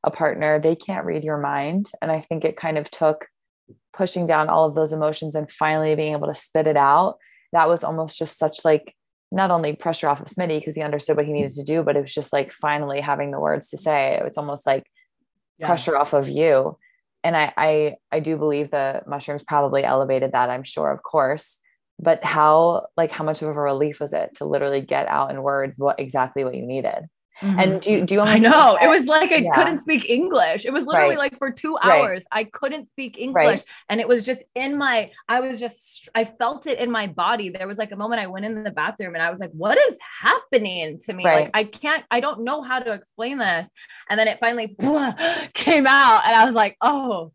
a 0.03 0.11
partner, 0.11 0.59
they 0.59 0.75
can't 0.75 1.05
read 1.05 1.23
your 1.23 1.37
mind. 1.37 1.89
And 2.01 2.11
I 2.11 2.21
think 2.21 2.43
it 2.43 2.57
kind 2.57 2.77
of 2.77 2.91
took 2.91 3.27
pushing 3.93 4.25
down 4.25 4.49
all 4.49 4.65
of 4.65 4.75
those 4.75 4.91
emotions 4.91 5.33
and 5.35 5.51
finally 5.51 5.95
being 5.95 6.13
able 6.13 6.27
to 6.27 6.35
spit 6.35 6.67
it 6.67 6.77
out 6.77 7.17
that 7.51 7.67
was 7.67 7.83
almost 7.83 8.17
just 8.17 8.37
such 8.37 8.63
like 8.63 8.95
not 9.31 9.51
only 9.51 9.75
pressure 9.75 10.09
off 10.09 10.19
of 10.19 10.27
Smitty 10.27 10.59
because 10.59 10.75
he 10.75 10.81
understood 10.81 11.15
what 11.15 11.25
he 11.25 11.31
needed 11.31 11.53
to 11.53 11.63
do, 11.63 11.83
but 11.83 11.95
it 11.95 12.01
was 12.01 12.13
just 12.13 12.33
like 12.33 12.51
finally 12.51 12.99
having 12.99 13.31
the 13.31 13.39
words 13.39 13.69
to 13.69 13.77
say. 13.77 14.19
It's 14.25 14.37
almost 14.37 14.65
like 14.65 14.85
yeah. 15.57 15.67
pressure 15.67 15.97
off 15.97 16.13
of 16.13 16.27
you. 16.27 16.77
And 17.23 17.37
I, 17.37 17.53
I 17.55 17.95
I 18.11 18.19
do 18.19 18.35
believe 18.35 18.71
the 18.71 19.03
mushrooms 19.07 19.43
probably 19.43 19.83
elevated 19.83 20.31
that, 20.33 20.49
I'm 20.49 20.63
sure, 20.63 20.91
of 20.91 21.03
course. 21.03 21.59
But 21.99 22.23
how 22.23 22.87
like 22.97 23.11
how 23.11 23.23
much 23.23 23.41
of 23.41 23.49
a 23.49 23.53
relief 23.53 23.99
was 23.99 24.11
it 24.11 24.31
to 24.35 24.45
literally 24.45 24.81
get 24.81 25.07
out 25.07 25.31
in 25.31 25.41
words 25.41 25.77
what 25.77 25.99
exactly 25.99 26.43
what 26.43 26.55
you 26.55 26.65
needed? 26.65 27.07
Mm-hmm. 27.39 27.59
And 27.59 27.81
do, 27.81 28.05
do 28.05 28.13
you 28.15 28.21
I 28.21 28.37
know 28.37 28.77
it 28.81 28.87
was 28.87 29.05
like 29.05 29.31
I 29.31 29.37
yeah. 29.37 29.51
couldn't 29.53 29.79
speak 29.79 30.09
English. 30.09 30.65
It 30.65 30.73
was 30.73 30.85
literally 30.85 31.15
right. 31.15 31.31
like 31.31 31.37
for 31.37 31.51
two 31.51 31.77
hours, 31.81 32.25
right. 32.31 32.39
I 32.41 32.43
couldn't 32.43 32.89
speak 32.89 33.17
English. 33.17 33.43
Right. 33.43 33.63
And 33.89 33.99
it 33.99 34.07
was 34.07 34.23
just 34.23 34.43
in 34.53 34.77
my, 34.77 35.11
I 35.27 35.39
was 35.39 35.59
just, 35.59 36.09
I 36.13 36.25
felt 36.25 36.67
it 36.67 36.77
in 36.77 36.91
my 36.91 37.07
body. 37.07 37.49
There 37.49 37.67
was 37.67 37.77
like 37.77 37.91
a 37.91 37.95
moment 37.95 38.21
I 38.21 38.27
went 38.27 38.45
in 38.45 38.63
the 38.63 38.71
bathroom 38.71 39.15
and 39.15 39.23
I 39.23 39.31
was 39.31 39.39
like, 39.39 39.51
what 39.51 39.77
is 39.77 39.97
happening 40.21 40.99
to 41.05 41.13
me? 41.13 41.23
Like, 41.23 41.51
I 41.53 41.63
can't, 41.63 42.03
I 42.11 42.19
don't 42.19 42.43
know 42.43 42.61
how 42.61 42.79
to 42.79 42.91
explain 42.91 43.37
this. 43.37 43.67
And 44.09 44.19
then 44.19 44.27
it 44.27 44.39
finally 44.39 44.75
came 45.53 45.87
out 45.87 46.25
and 46.25 46.35
I 46.35 46.45
was 46.45 46.55
like, 46.55 46.77
oh, 46.81 47.31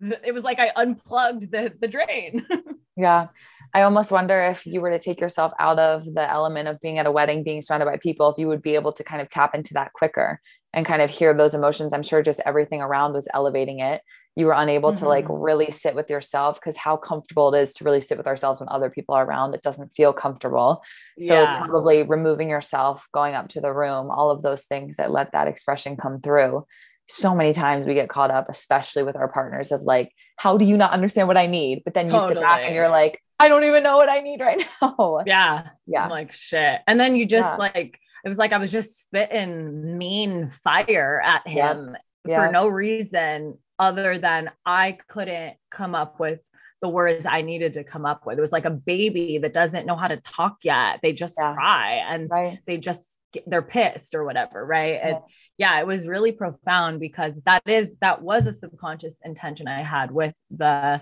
it 0.00 0.34
was 0.34 0.44
like 0.44 0.60
I 0.60 0.72
unplugged 0.76 1.50
the, 1.50 1.72
the 1.80 1.88
drain. 1.88 2.46
yeah. 2.96 3.28
I 3.74 3.82
almost 3.82 4.10
wonder 4.10 4.40
if 4.42 4.66
you 4.66 4.80
were 4.80 4.90
to 4.90 4.98
take 4.98 5.20
yourself 5.20 5.52
out 5.58 5.78
of 5.78 6.04
the 6.04 6.30
element 6.30 6.68
of 6.68 6.80
being 6.80 6.98
at 6.98 7.06
a 7.06 7.12
wedding, 7.12 7.42
being 7.42 7.62
surrounded 7.62 7.86
by 7.86 7.96
people, 7.96 8.30
if 8.30 8.38
you 8.38 8.48
would 8.48 8.62
be 8.62 8.74
able 8.74 8.92
to 8.92 9.04
kind 9.04 9.22
of 9.22 9.28
tap 9.28 9.54
into 9.54 9.74
that 9.74 9.94
quicker 9.94 10.40
and 10.74 10.84
kind 10.84 11.00
of 11.00 11.10
hear 11.10 11.32
those 11.34 11.54
emotions. 11.54 11.92
I'm 11.92 12.02
sure 12.02 12.22
just 12.22 12.40
everything 12.44 12.82
around 12.82 13.14
was 13.14 13.28
elevating 13.32 13.80
it. 13.80 14.02
You 14.36 14.46
were 14.46 14.54
unable 14.54 14.90
mm-hmm. 14.92 15.04
to 15.04 15.08
like 15.08 15.24
mm-hmm. 15.24 15.42
really 15.42 15.70
sit 15.70 15.94
with 15.94 16.10
yourself 16.10 16.60
because 16.60 16.76
how 16.76 16.96
comfortable 16.96 17.52
it 17.54 17.62
is 17.62 17.74
to 17.74 17.84
really 17.84 18.00
sit 18.00 18.18
with 18.18 18.26
ourselves 18.26 18.60
when 18.60 18.68
other 18.68 18.90
people 18.90 19.14
are 19.14 19.24
around. 19.24 19.54
It 19.54 19.62
doesn't 19.62 19.94
feel 19.94 20.12
comfortable. 20.12 20.82
So 21.20 21.34
yeah. 21.34 21.42
it's 21.42 21.50
probably 21.50 22.02
removing 22.02 22.50
yourself, 22.50 23.06
going 23.12 23.34
up 23.34 23.48
to 23.50 23.60
the 23.60 23.72
room, 23.72 24.10
all 24.10 24.30
of 24.30 24.42
those 24.42 24.64
things 24.64 24.96
that 24.96 25.10
let 25.10 25.32
that 25.32 25.48
expression 25.48 25.96
come 25.96 26.20
through 26.20 26.66
so 27.08 27.34
many 27.34 27.52
times 27.52 27.86
we 27.86 27.94
get 27.94 28.08
caught 28.08 28.30
up, 28.30 28.48
especially 28.48 29.02
with 29.02 29.16
our 29.16 29.28
partners, 29.28 29.70
of 29.70 29.82
like, 29.82 30.12
how 30.36 30.56
do 30.56 30.64
you 30.64 30.76
not 30.76 30.92
understand 30.92 31.28
what 31.28 31.36
I 31.36 31.46
need? 31.46 31.82
But 31.84 31.94
then 31.94 32.06
totally. 32.06 32.30
you 32.30 32.34
sit 32.34 32.40
back 32.40 32.60
and 32.64 32.74
you're 32.74 32.88
like, 32.88 33.20
I 33.42 33.48
don't 33.48 33.64
even 33.64 33.82
know 33.82 33.96
what 33.96 34.08
I 34.08 34.20
need 34.20 34.40
right 34.40 34.64
now. 34.82 35.20
Yeah. 35.26 35.68
Yeah. 35.86 36.04
I'm 36.04 36.10
like, 36.10 36.32
shit. 36.32 36.80
And 36.86 36.98
then 36.98 37.16
you 37.16 37.26
just 37.26 37.50
yeah. 37.50 37.56
like, 37.56 37.98
it 38.24 38.28
was 38.28 38.38
like 38.38 38.52
I 38.52 38.58
was 38.58 38.70
just 38.70 39.02
spitting 39.02 39.98
mean 39.98 40.46
fire 40.46 41.20
at 41.24 41.46
him 41.46 41.96
yeah. 42.24 42.36
for 42.36 42.52
no 42.52 42.68
reason 42.68 43.58
other 43.80 44.18
than 44.18 44.50
I 44.64 44.98
couldn't 45.08 45.56
come 45.70 45.96
up 45.96 46.20
with 46.20 46.40
the 46.82 46.88
words 46.88 47.26
I 47.26 47.42
needed 47.42 47.74
to 47.74 47.84
come 47.84 48.06
up 48.06 48.26
with. 48.26 48.38
It 48.38 48.40
was 48.40 48.52
like 48.52 48.64
a 48.64 48.70
baby 48.70 49.38
that 49.38 49.52
doesn't 49.52 49.86
know 49.86 49.96
how 49.96 50.08
to 50.08 50.18
talk 50.18 50.58
yet. 50.62 51.00
They 51.02 51.12
just 51.12 51.36
cry 51.36 52.00
and 52.08 52.30
right. 52.30 52.60
they 52.66 52.76
just 52.76 53.18
they're 53.46 53.62
pissed 53.62 54.14
or 54.14 54.24
whatever, 54.24 54.64
right? 54.64 55.00
And 55.02 55.18
yeah, 55.58 55.80
it 55.80 55.86
was 55.86 56.06
really 56.06 56.32
profound 56.32 57.00
because 57.00 57.34
that 57.46 57.62
is 57.66 57.96
that 58.00 58.22
was 58.22 58.46
a 58.46 58.52
subconscious 58.52 59.16
intention 59.24 59.66
I 59.66 59.82
had 59.82 60.10
with 60.12 60.34
the 60.50 61.00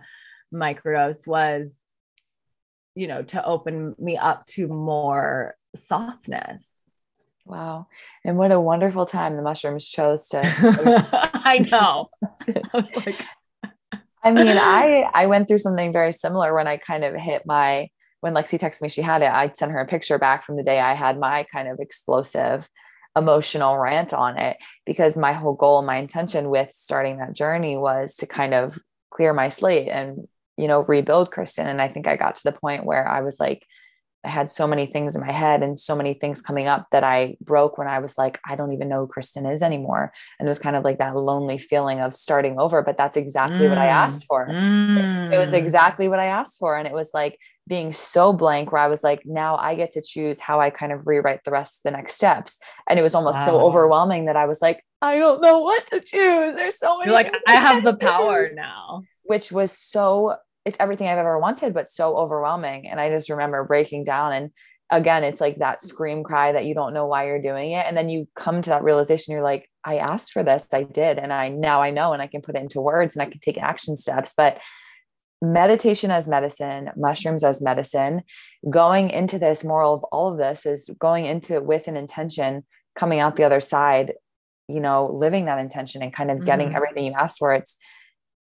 microdose 0.53 1.27
was 1.27 1.80
you 3.01 3.07
know 3.07 3.23
to 3.23 3.43
open 3.45 3.95
me 3.99 4.19
up 4.19 4.45
to 4.45 4.69
more 4.69 5.57
softness. 5.75 6.71
Wow. 7.47 7.87
And 8.25 8.37
what 8.37 8.53
a 8.53 8.61
wonderful 8.61 9.07
time 9.07 9.37
the 9.37 9.43
mushrooms 9.43 9.89
chose 9.89 10.29
to 10.29 10.41
i 11.35 11.59
know. 11.59 12.11
I 12.23 12.63
was 12.75 12.95
like 12.97 13.17
i 14.23 14.31
mean 14.31 14.59
i 14.59 15.09
i 15.15 15.25
went 15.27 15.49
through 15.49 15.61
something 15.61 15.95
very 15.95 16.13
similar 16.13 16.55
when 16.55 16.67
i 16.67 16.77
kind 16.77 17.05
of 17.05 17.15
hit 17.15 17.47
my 17.47 17.89
when 18.21 18.35
lexi 18.35 18.59
texted 18.61 18.83
me 18.83 18.91
she 18.91 19.01
had 19.01 19.23
it 19.23 19.31
i 19.31 19.51
sent 19.51 19.73
her 19.73 19.79
a 19.79 19.87
picture 19.87 20.19
back 20.19 20.45
from 20.45 20.57
the 20.57 20.63
day 20.63 20.79
i 20.79 20.93
had 20.93 21.19
my 21.19 21.47
kind 21.51 21.69
of 21.69 21.81
explosive 21.81 22.69
emotional 23.17 23.79
rant 23.79 24.13
on 24.13 24.37
it 24.39 24.59
because 24.85 25.17
my 25.17 25.33
whole 25.33 25.55
goal 25.55 25.81
my 25.81 25.97
intention 25.97 26.51
with 26.51 26.71
starting 26.75 27.17
that 27.17 27.33
journey 27.33 27.79
was 27.79 28.15
to 28.17 28.27
kind 28.27 28.53
of 28.53 28.79
clear 29.11 29.33
my 29.33 29.49
slate 29.49 29.89
and 29.89 30.29
you 30.61 30.69
know 30.69 30.85
rebuild 30.85 31.31
kristen 31.31 31.67
and 31.67 31.81
i 31.81 31.89
think 31.89 32.07
i 32.07 32.17
got 32.17 32.37
to 32.37 32.45
the 32.45 32.53
point 32.53 32.85
where 32.85 33.07
i 33.09 33.21
was 33.23 33.41
like 33.41 33.65
i 34.25 34.29
had 34.29 34.51
so 34.51 34.67
many 34.67 34.87
things 34.87 35.15
in 35.15 35.21
my 35.21 35.33
head 35.33 35.63
and 35.63 35.81
so 35.81 35.97
many 35.97 36.15
things 36.15 36.43
coming 36.43 36.67
up 36.67 36.87
that 36.93 37.03
i 37.03 37.37
broke 37.41 37.79
when 37.79 37.89
i 37.89 37.99
was 37.99 38.19
like 38.19 38.39
i 38.47 38.55
don't 38.55 38.73
even 38.73 38.89
know 38.89 39.01
who 39.01 39.07
kristen 39.07 39.47
is 39.47 39.63
anymore 39.63 40.13
and 40.39 40.47
it 40.47 40.51
was 40.51 40.59
kind 40.59 40.77
of 40.77 40.85
like 40.85 40.99
that 40.99 41.17
lonely 41.17 41.59
feeling 41.59 42.01
of 42.01 42.15
starting 42.15 42.59
over 42.59 42.83
but 42.83 42.99
that's 42.99 43.17
exactly 43.17 43.67
mm. 43.67 43.71
what 43.71 43.79
i 43.79 43.87
mm. 43.87 43.93
asked 43.93 44.25
for 44.27 44.47
mm. 44.47 45.33
it 45.33 45.39
was 45.39 45.53
exactly 45.53 46.09
what 46.09 46.21
i 46.21 46.27
asked 46.27 46.59
for 46.59 46.77
and 46.77 46.87
it 46.87 46.93
was 46.93 47.11
like 47.15 47.39
being 47.71 47.93
so 47.93 48.33
blank 48.33 48.73
where 48.73 48.83
I 48.83 48.89
was 48.89 49.05
like, 49.05 49.25
now 49.25 49.57
I 49.57 49.77
get 49.77 49.93
to 49.93 50.03
choose 50.03 50.41
how 50.41 50.61
I 50.61 50.71
kind 50.71 50.91
of 50.91 51.07
rewrite 51.07 51.45
the 51.45 51.53
rest 51.53 51.79
of 51.79 51.83
the 51.85 51.97
next 51.97 52.17
steps. 52.17 52.59
And 52.89 52.99
it 52.99 53.03
was 53.03 53.15
almost 53.15 53.39
wow. 53.39 53.47
so 53.47 53.61
overwhelming 53.61 54.25
that 54.27 54.37
I 54.37 54.47
was 54.47 54.61
like, 54.61 54.85
I 55.01 55.17
don't 55.17 55.41
know 55.41 55.61
what 55.61 55.87
to 55.93 56.01
choose. 56.01 56.57
There's 56.57 56.79
so 56.79 56.99
many. 56.99 57.11
You're 57.11 57.15
like, 57.15 57.33
I 57.47 57.55
have 57.55 57.85
the 57.85 57.95
power 57.95 58.49
now. 58.53 59.05
Which 59.23 59.53
was 59.53 59.71
so, 59.71 60.37
it's 60.71 60.79
everything 60.79 61.09
I've 61.09 61.19
ever 61.19 61.39
wanted, 61.39 61.75
but 61.75 61.91
so 61.91 62.17
overwhelming. 62.17 62.89
And 62.89 63.01
I 63.01 63.11
just 63.11 63.29
remember 63.29 63.65
breaking 63.65 64.05
down. 64.05 64.33
And 64.33 64.51
again, 64.89 65.25
it's 65.25 65.41
like 65.41 65.59
that 65.59 65.83
scream 65.83 66.23
cry 66.23 66.53
that 66.53 66.65
you 66.65 66.75
don't 66.75 66.95
know 66.95 67.07
why 67.07 67.27
you're 67.27 67.43
doing 67.43 67.73
it. 67.73 67.85
And 67.87 67.97
then 67.97 68.09
you 68.09 68.29
come 68.37 68.63
to 68.63 68.71
that 68.71 68.85
realization, 68.85 69.33
you're 69.33 69.43
like, 69.43 69.69
I 69.85 69.97
asked 69.97 70.31
for 70.31 70.45
this, 70.45 70.69
I 70.73 70.85
did. 70.85 71.19
And 71.19 71.33
I 71.33 71.49
now 71.49 71.83
I 71.83 71.91
know 71.91 72.13
and 72.13 72.23
I 72.23 72.29
can 72.29 72.41
put 72.41 72.55
it 72.55 72.63
into 72.63 72.81
words 72.81 73.17
and 73.17 73.23
I 73.23 73.31
can 73.31 73.41
take 73.41 73.59
action 73.59 73.97
steps. 73.97 74.33
But 74.37 74.61
meditation 75.43 76.13
as 76.13 76.29
medicine, 76.29 76.91
mushrooms 76.97 77.43
as 77.43 77.61
medicine. 77.61 78.23
Going 78.69 79.11
into 79.11 79.41
this, 79.41 79.65
moral 79.65 79.95
of 79.95 80.05
all 80.05 80.31
of 80.31 80.39
this 80.39 80.67
is 80.67 80.89
going 81.01 81.27
into 81.27 81.55
it 81.55 81.65
with 81.65 81.89
an 81.89 81.97
intention, 81.97 82.65
coming 82.95 83.19
out 83.19 83.35
the 83.35 83.45
other 83.45 83.61
side, 83.61 84.13
you 84.69 84.79
know, 84.79 85.11
living 85.13 85.47
that 85.47 85.59
intention 85.59 86.01
and 86.03 86.13
kind 86.13 86.31
of 86.31 86.45
getting 86.45 86.69
mm-hmm. 86.69 86.77
everything 86.77 87.07
you 87.07 87.15
asked 87.19 87.39
for. 87.39 87.53
It's 87.55 87.77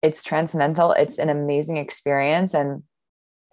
it's 0.06 0.24
transcendental. 0.24 0.92
It's 0.92 1.18
an 1.18 1.30
amazing 1.30 1.78
experience. 1.78 2.54
And 2.54 2.84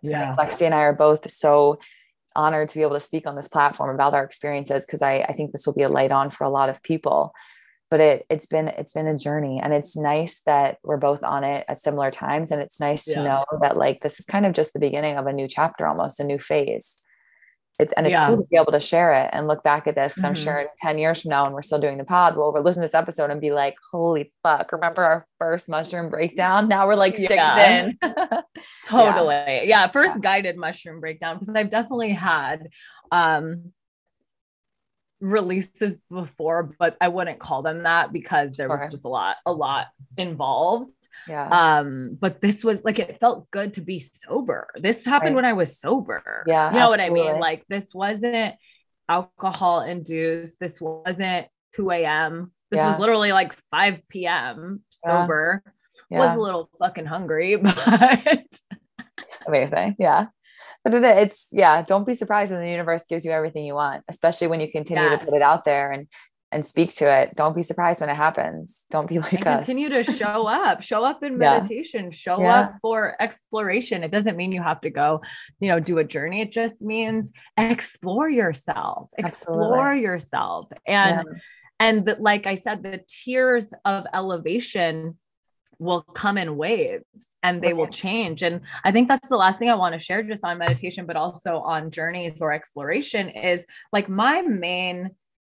yeah, 0.03 0.37
Lexi 0.37 0.63
and 0.63 0.75
I 0.75 0.83
are 0.83 0.93
both 0.93 1.31
so 1.31 1.79
honored 2.35 2.69
to 2.69 2.75
be 2.79 2.83
able 2.83 2.95
to 2.95 3.01
speak 3.01 3.27
on 3.27 3.37
this 3.37 3.49
platform 3.49 3.95
about 3.95 4.15
our 4.15 4.25
experiences 4.25 4.85
because 4.85 5.03
I, 5.03 5.21
I 5.21 5.33
think 5.33 5.53
this 5.53 5.67
will 5.67 5.75
be 5.75 5.83
a 5.83 5.89
light 5.89 6.13
on 6.13 6.31
for 6.31 6.45
a 6.45 6.51
lot 6.51 6.69
of 6.69 6.83
people. 6.83 7.33
but 7.91 8.01
it 8.01 8.27
it's 8.31 8.47
been 8.47 8.69
it's 8.69 8.95
been 8.95 9.07
a 9.07 9.19
journey 9.19 9.61
and 9.63 9.73
it's 9.73 9.97
nice 9.97 10.41
that 10.47 10.79
we're 10.83 10.97
both 11.09 11.23
on 11.23 11.45
it 11.45 11.65
at 11.69 11.81
similar 11.81 12.11
times 12.11 12.51
and 12.51 12.63
it's 12.63 12.81
nice 12.81 13.07
yeah. 13.07 13.17
to 13.17 13.23
know 13.23 13.45
that 13.61 13.77
like 13.77 14.01
this 14.01 14.19
is 14.19 14.25
kind 14.25 14.47
of 14.47 14.55
just 14.55 14.73
the 14.73 14.79
beginning 14.79 15.19
of 15.19 15.27
a 15.27 15.33
new 15.33 15.47
chapter 15.47 15.87
almost 15.87 16.21
a 16.21 16.25
new 16.25 16.39
phase 16.39 17.05
it's, 17.83 17.93
and 17.97 18.07
it's 18.07 18.15
yeah. 18.15 18.29
cool 18.29 18.39
to 18.39 18.49
be 18.49 18.57
able 18.57 18.73
to 18.73 18.81
share 18.81 19.13
it 19.15 19.31
and 19.33 19.47
look 19.47 19.63
back 19.63 19.87
at 19.87 19.95
this 19.95 20.15
because 20.15 20.23
mm-hmm. 20.23 20.27
I'm 20.27 20.35
sure 20.35 20.59
in 20.61 20.67
10 20.81 20.99
years 20.99 21.23
from 21.23 21.31
now, 21.31 21.45
when 21.45 21.53
we're 21.53 21.63
still 21.63 21.81
doing 21.81 21.99
the 21.99 22.05
pod, 22.05 22.37
we'll 22.37 22.53
listen 22.63 22.81
to 22.83 22.87
this 22.87 22.95
episode 22.95 23.31
and 23.31 23.41
be 23.41 23.53
like, 23.53 23.75
holy 23.93 24.33
fuck, 24.43 24.73
remember 24.73 25.05
our 25.05 25.27
first 25.39 25.69
mushroom 25.69 26.09
breakdown? 26.11 26.69
Now 26.69 26.87
we're 26.87 26.95
like 26.95 27.17
six 27.17 27.35
yeah. 27.35 27.87
in. 27.87 27.99
totally. 28.85 29.35
Yeah. 29.35 29.63
yeah. 29.63 29.89
First 29.89 30.21
guided 30.21 30.57
mushroom 30.57 31.01
breakdown 31.01 31.37
because 31.37 31.55
I've 31.55 31.71
definitely 31.71 32.13
had 32.13 32.69
um 33.11 33.73
releases 35.23 35.99
before, 36.11 36.75
but 36.79 36.97
I 37.01 37.09
wouldn't 37.09 37.39
call 37.39 37.63
them 37.63 37.85
that 37.85 38.13
because 38.13 38.57
there 38.57 38.69
was 38.69 38.85
just 38.91 39.05
a 39.05 39.09
lot, 39.09 39.37
a 39.47 39.53
lot 39.53 39.87
involved. 40.19 40.93
Yeah. 41.29 41.79
Um, 41.79 42.19
but 42.21 42.41
this 42.41 42.65
was 42.65 42.85
like 42.85 42.99
it 42.99 43.21
felt 43.21 43.51
good 43.51 43.75
to 43.75 43.81
be 43.81 44.01
sober. 44.01 44.69
This 44.77 45.05
happened 45.05 45.37
right. 45.37 45.37
when 45.37 45.45
I 45.45 45.53
was 45.53 45.79
sober. 45.79 46.45
Yeah. 46.47 46.73
You 46.73 46.81
know 46.81 46.93
absolutely. 46.93 47.21
what 47.21 47.29
I 47.29 47.33
mean? 47.33 47.41
Like 47.41 47.65
this 47.69 47.95
wasn't 47.95 48.57
alcohol 49.09 49.83
induced. 49.83 50.59
This 50.59 50.81
wasn't 50.81 51.47
2 51.77 51.91
a.m. 51.93 52.53
This 52.71 52.79
yeah. 52.79 52.89
was 52.89 52.99
literally 52.99 53.33
like 53.33 53.55
5 53.71 54.01
p.m. 54.09 54.83
sober. 54.91 55.63
Yeah. 56.11 56.19
Was 56.19 56.37
a 56.37 56.41
little 56.41 56.69
fucking 56.79 57.07
hungry, 57.07 57.57
but 57.63 58.61
amazing. 59.47 59.97
Yeah 59.99 60.27
but 60.85 60.95
it's 60.95 61.49
yeah 61.53 61.83
don't 61.83 62.07
be 62.07 62.15
surprised 62.15 62.53
when 62.53 62.61
the 62.61 62.71
universe 62.71 63.05
gives 63.09 63.25
you 63.25 63.31
everything 63.31 63.65
you 63.65 63.75
want 63.75 64.03
especially 64.09 64.47
when 64.47 64.61
you 64.61 64.71
continue 64.71 65.03
yes. 65.03 65.21
to 65.21 65.27
put 65.27 65.35
it 65.35 65.43
out 65.43 65.65
there 65.65 65.93
and 65.93 66.07
and 66.53 66.65
speak 66.67 66.95
to 66.95 67.11
it 67.11 67.35
don't 67.35 67.57
be 67.57 67.63
surprised 67.63 68.01
when 68.01 68.11
it 68.11 68.15
happens 68.15 68.85
don't 68.91 69.09
be 69.09 69.19
like 69.19 69.33
and 69.33 69.47
us. 69.47 69.65
continue 69.65 69.89
to 69.89 70.05
show 70.05 70.47
up 70.47 70.83
show 70.83 71.05
up 71.05 71.23
in 71.23 71.39
meditation 71.49 72.05
yeah. 72.05 72.11
show 72.11 72.41
yeah. 72.41 72.61
up 72.61 72.75
for 72.81 73.17
exploration 73.21 74.05
it 74.05 74.11
doesn't 74.11 74.37
mean 74.37 74.53
you 74.53 74.63
have 74.63 74.81
to 74.81 74.91
go 74.91 75.21
you 75.61 75.69
know 75.69 75.81
do 75.81 75.99
a 75.99 76.05
journey 76.05 76.41
it 76.41 76.53
just 76.53 76.83
means 76.83 77.33
explore 77.57 78.29
yourself 78.29 79.09
explore 79.17 79.79
Absolutely. 79.79 80.03
yourself 80.03 80.69
and 80.87 81.25
yeah. 81.27 81.39
and 81.81 82.05
the, 82.05 82.17
like 82.21 82.47
i 82.47 82.55
said 82.55 82.83
the 82.83 83.01
tiers 83.09 83.73
of 83.85 84.05
elevation 84.13 85.17
will 85.83 86.03
come 86.03 86.39
in 86.39 86.57
waves 86.57 87.05
and 87.43 87.61
they 87.61 87.73
will 87.73 87.89
change. 87.89 88.43
And 88.43 88.61
I 88.85 88.93
think 88.93 89.09
that's 89.09 89.29
the 89.29 89.37
last 89.37 89.59
thing 89.59 89.69
I 89.69 89.75
want 89.75 89.95
to 89.95 89.99
share 89.99 90.23
just 90.23 90.45
on 90.45 90.59
meditation, 90.59 91.07
but 91.07 91.17
also 91.17 91.57
on 91.59 91.91
journeys 91.91 92.41
or 92.41 92.53
exploration 92.53 93.29
is 93.29 93.67
like 93.93 94.09
my 94.09 94.43
main 94.43 95.11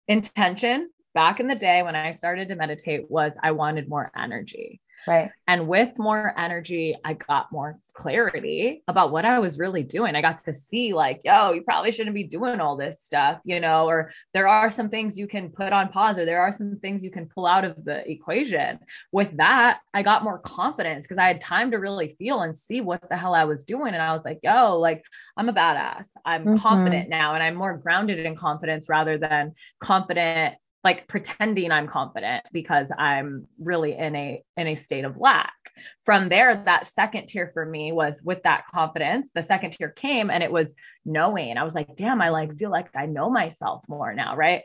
intention 0.08 0.90
back 1.14 1.40
in 1.40 1.48
the 1.48 1.56
day 1.56 1.84
when 1.84 1.96
I 1.96 2.12
started 2.12 2.48
to 2.50 2.56
meditate 2.56 3.10
was 3.10 3.38
I 3.42 3.52
wanted 3.52 3.88
more 3.88 4.12
energy. 4.18 4.82
Right. 5.08 5.32
And 5.47 5.68
with 5.68 5.99
more 5.99 6.34
energy, 6.38 6.95
I 7.03 7.14
got 7.14 7.51
more 7.51 7.78
clarity 7.93 8.84
about 8.88 9.12
what 9.12 9.24
I 9.24 9.39
was 9.39 9.60
really 9.60 9.84
doing. 9.84 10.16
I 10.16 10.22
got 10.22 10.43
to 10.43 10.53
see, 10.53 10.93
like, 10.93 11.22
yo, 11.24 11.51
you 11.51 11.62
probably 11.62 11.91
shouldn't 11.91 12.16
be 12.16 12.24
doing 12.24 12.60
all 12.60 12.76
this 12.76 12.97
stuff, 13.01 13.39
you 13.45 13.60
know, 13.60 13.88
or 13.88 14.12
there 14.34 14.47
are 14.47 14.72
some 14.72 14.89
things 14.89 15.18
you 15.18 15.28
can 15.28 15.49
put 15.49 15.72
on 15.72 15.89
pause, 15.89 16.18
or 16.18 16.26
there 16.26 16.41
are 16.41 16.51
some 16.51 16.78
things 16.80 17.03
you 17.03 17.12
can 17.12 17.28
pull 17.28 17.45
out 17.45 17.64
of 17.64 17.86
the 17.86 18.10
equation. 18.10 18.80
With 19.12 19.38
that, 19.38 19.80
I 19.93 20.03
got 20.03 20.24
more 20.24 20.39
confidence 20.39 21.06
because 21.06 21.20
I 21.20 21.28
had 21.28 21.39
time 21.39 21.72
to 21.72 21.78
really 21.78 22.16
feel 22.18 22.41
and 22.41 22.58
see 22.58 22.82
what 22.82 23.08
the 23.08 23.16
hell 23.16 23.36
I 23.36 23.45
was 23.45 23.64
doing. 23.64 23.93
And 23.93 24.01
I 24.01 24.14
was 24.14 24.26
like, 24.26 24.39
yo, 24.43 24.80
like, 24.80 25.06
I'm 25.38 25.49
a 25.49 25.53
badass. 25.53 26.08
I'm 26.26 26.45
mm-hmm. 26.45 26.58
confident 26.58 27.10
now, 27.10 27.36
and 27.36 27.43
I'm 27.43 27.56
more 27.56 27.78
grounded 27.78 28.20
in 28.20 28.36
confidence 28.36 28.89
rather 28.89 29.18
than 29.18 29.53
confident 29.80 30.56
like 30.86 31.08
pretending 31.08 31.72
I'm 31.72 31.88
confident 31.88 32.46
because 32.54 32.92
I'm 32.96 33.48
really 33.60 33.98
in 33.98 34.16
a 34.16 34.44
in 34.56 34.68
a 34.68 34.76
state 34.76 35.04
of 35.04 35.18
lack. 35.18 35.52
From 36.04 36.30
there, 36.30 36.62
that 36.66 36.86
second 36.86 37.26
tier 37.26 37.50
for 37.52 37.66
me 37.66 37.92
was 37.92 38.22
with 38.24 38.44
that 38.44 38.68
confidence. 38.72 39.32
The 39.34 39.42
second 39.42 39.72
tier 39.72 39.90
came 39.90 40.30
and 40.30 40.44
it 40.44 40.52
was 40.52 40.76
knowing. 41.04 41.58
I 41.58 41.64
was 41.64 41.74
like, 41.74 41.96
damn, 41.96 42.22
I 42.22 42.30
like 42.30 42.56
feel 42.56 42.70
like 42.70 42.96
I 42.96 43.08
know 43.08 43.32
myself 43.32 43.84
more 43.88 44.14
now, 44.14 44.36
right? 44.36 44.62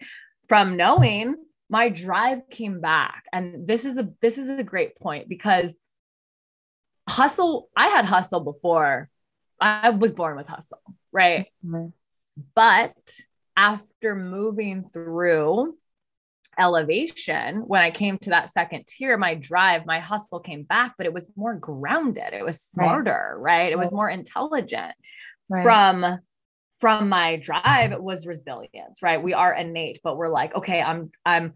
From 0.46 0.76
knowing, 0.76 1.36
my 1.70 1.88
drive 1.88 2.40
came 2.50 2.82
back. 2.82 3.24
And 3.32 3.66
this 3.66 3.86
is 3.86 3.96
a 3.96 4.10
this 4.20 4.36
is 4.36 4.50
a 4.50 4.62
great 4.62 4.96
point 4.96 5.26
because 5.26 5.74
hustle, 7.08 7.70
I 7.74 7.86
had 7.88 8.04
hustle 8.04 8.40
before. 8.40 9.08
I 9.58 9.88
was 9.88 10.12
born 10.12 10.36
with 10.36 10.48
hustle, 10.48 10.82
right? 11.12 11.46
Mm-hmm. 11.64 11.88
But 12.54 12.94
after 13.56 14.14
moving 14.14 14.90
through 14.92 15.76
elevation 16.58 17.56
when 17.66 17.80
i 17.80 17.90
came 17.90 18.18
to 18.18 18.30
that 18.30 18.50
second 18.50 18.84
tier 18.86 19.16
my 19.16 19.34
drive 19.34 19.86
my 19.86 20.00
hustle 20.00 20.40
came 20.40 20.62
back 20.64 20.94
but 20.98 21.06
it 21.06 21.12
was 21.12 21.30
more 21.36 21.54
grounded. 21.54 22.32
It 22.32 22.44
was 22.44 22.60
smarter 22.60 23.36
right, 23.38 23.62
right? 23.62 23.72
it 23.72 23.78
was 23.78 23.92
more 23.92 24.10
intelligent. 24.10 24.92
Right. 25.48 25.62
from 25.62 26.18
from 26.78 27.08
my 27.08 27.36
drive 27.36 27.92
it 27.92 28.02
was 28.02 28.26
resilience 28.26 29.02
right? 29.02 29.22
We 29.22 29.34
are 29.34 29.52
innate 29.54 30.00
but 30.02 30.16
we're 30.16 30.28
like 30.28 30.54
okay 30.54 30.80
i'm 30.82 31.10
i'm 31.24 31.54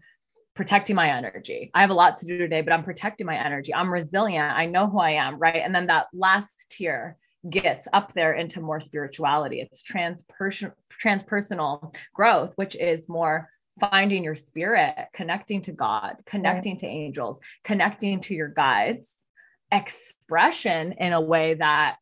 protecting 0.55 0.95
my 0.95 1.09
energy. 1.09 1.69
I 1.73 1.81
have 1.81 1.89
a 1.89 1.93
lot 1.93 2.17
to 2.19 2.25
do 2.25 2.37
today 2.37 2.61
but 2.61 2.73
i'm 2.73 2.83
protecting 2.83 3.27
my 3.27 3.37
energy. 3.37 3.73
I'm 3.73 3.91
resilient. 3.91 4.57
I 4.57 4.65
know 4.65 4.87
who 4.87 4.99
i 4.99 5.11
am 5.11 5.37
right? 5.37 5.61
And 5.63 5.75
then 5.75 5.87
that 5.87 6.07
last 6.13 6.67
tier 6.71 7.17
gets 7.47 7.87
up 7.93 8.13
there 8.13 8.33
into 8.33 8.59
more 8.61 8.79
spirituality. 8.79 9.61
It's 9.61 9.83
transperson 9.83 10.71
transpersonal 11.03 11.95
growth 12.13 12.53
which 12.55 12.75
is 12.75 13.09
more 13.09 13.49
finding 13.79 14.23
your 14.23 14.35
spirit, 14.35 14.95
connecting 15.13 15.61
to 15.61 15.71
God, 15.71 16.15
connecting 16.25 16.73
right. 16.73 16.79
to 16.79 16.87
angels, 16.87 17.39
connecting 17.63 18.19
to 18.21 18.33
your 18.33 18.47
guides, 18.47 19.15
expression 19.71 20.93
in 20.93 21.13
a 21.13 21.21
way 21.21 21.55
that 21.55 21.97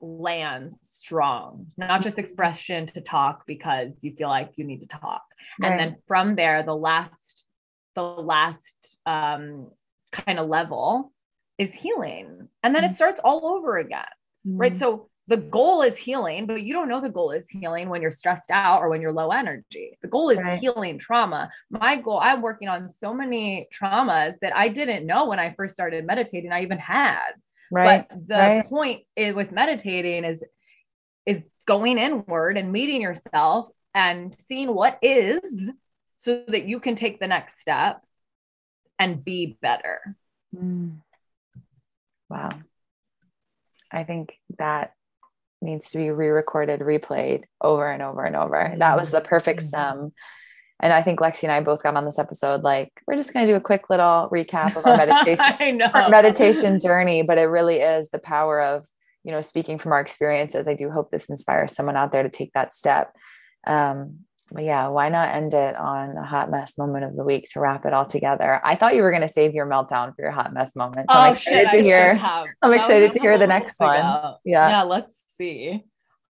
lands 0.00 0.78
strong, 0.82 1.66
not 1.76 2.02
just 2.02 2.18
expression 2.18 2.86
to 2.86 3.00
talk 3.00 3.46
because 3.46 4.02
you 4.02 4.12
feel 4.14 4.28
like 4.28 4.52
you 4.56 4.64
need 4.64 4.80
to 4.80 4.86
talk. 4.86 5.22
Right. 5.60 5.70
And 5.70 5.80
then 5.80 5.96
from 6.08 6.34
there, 6.34 6.62
the 6.64 6.74
last, 6.74 7.46
the 7.94 8.02
last 8.02 8.98
um, 9.06 9.70
kind 10.10 10.38
of 10.38 10.48
level 10.48 11.12
is 11.58 11.74
healing. 11.74 12.48
And 12.62 12.74
then 12.74 12.82
mm-hmm. 12.82 12.92
it 12.92 12.96
starts 12.96 13.20
all 13.22 13.46
over 13.46 13.78
again. 13.78 14.04
Mm-hmm. 14.46 14.56
Right. 14.56 14.76
So 14.76 15.08
the 15.28 15.36
goal 15.36 15.82
is 15.82 15.96
healing, 15.96 16.46
but 16.46 16.62
you 16.62 16.72
don't 16.72 16.88
know 16.88 17.00
the 17.00 17.08
goal 17.08 17.30
is 17.30 17.48
healing 17.48 17.88
when 17.88 18.02
you're 18.02 18.10
stressed 18.10 18.50
out 18.50 18.80
or 18.80 18.88
when 18.88 19.00
you're 19.00 19.12
low 19.12 19.30
energy. 19.30 19.96
The 20.02 20.08
goal 20.08 20.30
is 20.30 20.38
right. 20.38 20.58
healing 20.58 20.98
trauma. 20.98 21.50
My 21.70 21.96
goal, 21.96 22.18
I'm 22.20 22.42
working 22.42 22.68
on 22.68 22.90
so 22.90 23.14
many 23.14 23.68
traumas 23.72 24.34
that 24.40 24.54
I 24.56 24.68
didn't 24.68 25.06
know 25.06 25.28
when 25.28 25.38
I 25.38 25.54
first 25.54 25.74
started 25.74 26.04
meditating, 26.04 26.52
I 26.52 26.62
even 26.62 26.78
had. 26.78 27.30
Right. 27.70 28.04
But 28.08 28.28
the 28.28 28.34
right. 28.34 28.66
point 28.66 29.02
is, 29.16 29.34
with 29.34 29.52
meditating 29.52 30.24
is 30.24 30.44
is 31.24 31.42
going 31.66 31.98
inward 31.98 32.56
and 32.56 32.72
meeting 32.72 33.00
yourself 33.00 33.68
and 33.94 34.34
seeing 34.40 34.74
what 34.74 34.98
is 35.02 35.70
so 36.18 36.42
that 36.48 36.66
you 36.66 36.80
can 36.80 36.96
take 36.96 37.20
the 37.20 37.28
next 37.28 37.60
step 37.60 38.02
and 38.98 39.24
be 39.24 39.56
better. 39.62 40.16
Mm. 40.54 40.96
Wow. 42.28 42.50
I 43.90 44.04
think 44.04 44.32
that 44.58 44.94
needs 45.62 45.90
to 45.90 45.98
be 45.98 46.10
re-recorded, 46.10 46.80
replayed 46.80 47.44
over 47.60 47.90
and 47.90 48.02
over 48.02 48.24
and 48.24 48.36
over. 48.36 48.74
That 48.78 48.98
was 48.98 49.10
the 49.10 49.20
perfect 49.20 49.60
mm-hmm. 49.60 49.68
sum. 49.68 50.12
And 50.80 50.92
I 50.92 51.02
think 51.02 51.20
Lexi 51.20 51.44
and 51.44 51.52
I 51.52 51.60
both 51.60 51.82
got 51.82 51.96
on 51.96 52.04
this 52.04 52.18
episode 52.18 52.62
like 52.62 52.90
we're 53.06 53.16
just 53.16 53.32
going 53.32 53.46
to 53.46 53.52
do 53.52 53.56
a 53.56 53.60
quick 53.60 53.88
little 53.88 54.28
recap 54.32 54.76
of 54.76 54.84
our 54.84 54.96
meditation 54.96 55.80
our 55.94 56.08
meditation 56.08 56.80
journey, 56.80 57.22
but 57.22 57.38
it 57.38 57.44
really 57.44 57.76
is 57.76 58.10
the 58.10 58.18
power 58.18 58.60
of, 58.60 58.84
you 59.22 59.30
know, 59.30 59.40
speaking 59.40 59.78
from 59.78 59.92
our 59.92 60.00
experiences. 60.00 60.66
I 60.66 60.74
do 60.74 60.90
hope 60.90 61.12
this 61.12 61.30
inspires 61.30 61.72
someone 61.72 61.96
out 61.96 62.10
there 62.10 62.24
to 62.24 62.28
take 62.28 62.52
that 62.54 62.74
step. 62.74 63.14
Um, 63.64 64.24
but 64.52 64.64
yeah, 64.64 64.88
why 64.88 65.08
not 65.08 65.34
end 65.34 65.54
it 65.54 65.76
on 65.76 66.16
a 66.16 66.24
hot 66.24 66.50
mess 66.50 66.76
moment 66.78 67.04
of 67.04 67.16
the 67.16 67.24
week 67.24 67.48
to 67.52 67.60
wrap 67.60 67.84
it 67.86 67.92
all 67.92 68.06
together? 68.06 68.60
I 68.64 68.76
thought 68.76 68.94
you 68.94 69.02
were 69.02 69.10
going 69.10 69.22
to 69.22 69.28
save 69.28 69.54
your 69.54 69.66
meltdown 69.66 70.14
for 70.14 70.22
your 70.22 70.30
hot 70.30 70.52
mess 70.52 70.76
moment. 70.76 71.10
So 71.10 71.16
oh, 71.16 71.20
I'm 71.20 71.32
excited 71.34 71.70
shit, 71.70 71.78
to 71.78 71.82
hear. 71.82 72.18
I'm 72.62 72.72
excited 72.72 73.12
to 73.12 73.20
hear 73.20 73.38
the 73.38 73.46
next 73.46 73.78
one. 73.80 73.96
Yeah. 74.44 74.68
Yeah. 74.68 74.82
Let's 74.82 75.22
see. 75.36 75.84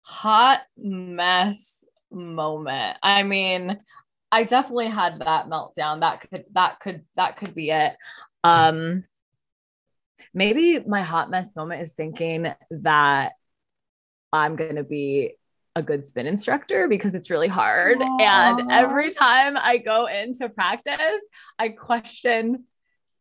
Hot 0.04 0.62
mess 0.78 1.84
moment. 2.12 2.98
I 3.02 3.24
mean, 3.24 3.80
I 4.32 4.44
definitely 4.44 4.90
had 4.90 5.20
that 5.20 5.48
meltdown. 5.48 6.02
That 6.02 6.22
could, 6.30 6.46
that 6.54 6.80
could, 6.80 7.04
that 7.16 7.38
could 7.38 7.54
be 7.56 7.72
it. 7.72 7.96
Um, 8.44 9.04
maybe 10.34 10.80
my 10.80 11.02
hot 11.02 11.30
mess 11.30 11.56
moment 11.56 11.82
is 11.82 11.94
thinking 11.94 12.54
that 12.72 13.34
I'm 14.34 14.56
going 14.56 14.78
to 14.78 14.84
be 14.84 15.36
a 15.76 15.82
good 15.82 16.06
spin 16.06 16.28
instructor 16.28 16.88
because 16.88 17.16
it's 17.16 17.30
really 17.30 17.48
hard. 17.48 18.00
Aww. 18.00 18.22
And 18.22 18.72
every 18.72 19.10
time 19.12 19.56
I 19.58 19.78
go 19.78 20.08
into 20.08 20.50
practice, 20.50 21.22
I 21.58 21.70
question 21.70 22.66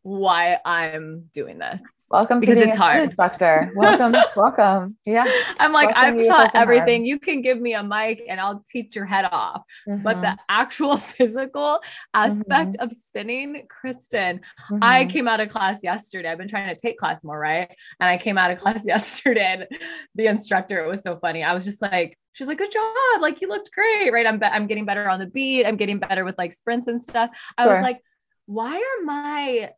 why 0.03 0.59
I'm 0.65 1.25
doing 1.33 1.59
this. 1.59 1.83
Welcome 2.11 2.41
because 2.41 2.57
to 2.59 2.67
it's 2.69 2.77
hard. 2.77 3.05
instructor. 3.05 3.71
Welcome, 3.77 4.15
welcome. 4.37 4.97
Yeah. 5.05 5.27
I'm 5.61 5.73
like, 5.73 5.95
Welcome 5.95 6.21
I've 6.21 6.27
taught 6.27 6.51
everything. 6.55 7.05
You 7.05 7.21
can 7.21 7.41
give 7.41 7.61
me 7.61 7.75
a 7.75 7.83
mic 7.85 8.23
and 8.29 8.41
I'll 8.41 8.65
teach 8.69 8.97
your 8.97 9.05
head 9.05 9.27
off. 9.31 9.63
But 9.87 10.17
Mhm, 10.17 10.23
the 10.23 10.39
actual 10.49 10.97
physical 11.17 11.81
aspect 12.13 12.77
of 12.81 12.93
spinning, 12.93 13.67
Kristen, 13.69 14.41
I 14.83 15.05
mhm. 15.05 15.11
came 15.11 15.29
out 15.29 15.39
of 15.41 15.51
class 15.51 15.85
yesterday. 15.85 16.29
I've 16.31 16.39
been 16.39 16.49
trying 16.49 16.75
to 16.75 16.81
take 16.81 16.99
class 16.99 17.23
more, 17.23 17.39
right? 17.39 17.71
And 18.01 18.09
I 18.11 18.19
came 18.19 18.39
out 18.39 18.51
of 18.51 18.59
class 18.63 18.85
yesterday 18.87 19.67
and 19.71 19.81
the 20.17 20.27
instructor, 20.27 20.83
it 20.83 20.89
was 20.89 21.03
so 21.03 21.17
funny. 21.17 21.45
I 21.45 21.55
was 21.55 21.65
just 21.65 21.81
like, 21.81 22.19
she's 22.33 22.49
like, 22.49 22.59
good 22.59 22.73
job. 22.73 23.21
Like 23.21 23.41
you 23.41 23.49
looked 23.49 23.71
great, 23.73 24.11
right? 24.13 24.27
I'm, 24.27 24.39
be- 24.41 24.47
I'm 24.47 24.67
getting 24.67 24.85
better 24.85 25.09
on 25.09 25.21
the 25.21 25.27
beat. 25.27 25.65
I'm 25.65 25.77
getting 25.77 25.99
better 26.01 26.25
with 26.25 26.37
like 26.39 26.53
sprints 26.55 26.89
and 26.89 27.01
stuff. 27.03 27.31
I 27.57 27.65
Sure. 27.65 27.75
was 27.75 27.83
like, 27.83 28.01
why 28.47 28.75
are 28.77 29.05
my, 29.05 29.71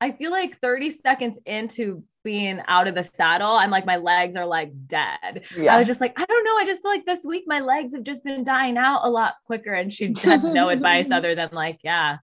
I 0.00 0.12
feel 0.12 0.30
like 0.30 0.58
30 0.60 0.90
seconds 0.90 1.38
into 1.44 2.02
being 2.24 2.60
out 2.68 2.86
of 2.86 2.94
the 2.94 3.02
saddle, 3.04 3.52
I'm 3.52 3.70
like, 3.70 3.86
my 3.86 3.96
legs 3.96 4.36
are 4.36 4.46
like 4.46 4.72
dead. 4.86 5.42
yeah. 5.56 5.74
I 5.74 5.78
was 5.78 5.86
just 5.86 6.00
like, 6.00 6.12
I 6.16 6.24
don't 6.24 6.44
know. 6.44 6.56
I 6.56 6.64
just 6.64 6.82
feel 6.82 6.90
like 6.90 7.06
this 7.06 7.24
week 7.24 7.44
my 7.46 7.60
legs 7.60 7.94
have 7.94 8.04
just 8.04 8.24
been 8.24 8.44
dying 8.44 8.76
out 8.76 9.00
a 9.04 9.10
lot 9.10 9.34
quicker. 9.46 9.72
And 9.72 9.92
she 9.92 10.14
had 10.22 10.42
no 10.42 10.68
advice 10.68 11.10
other 11.10 11.34
than 11.34 11.50
like, 11.52 11.80
yeah, 11.82 12.18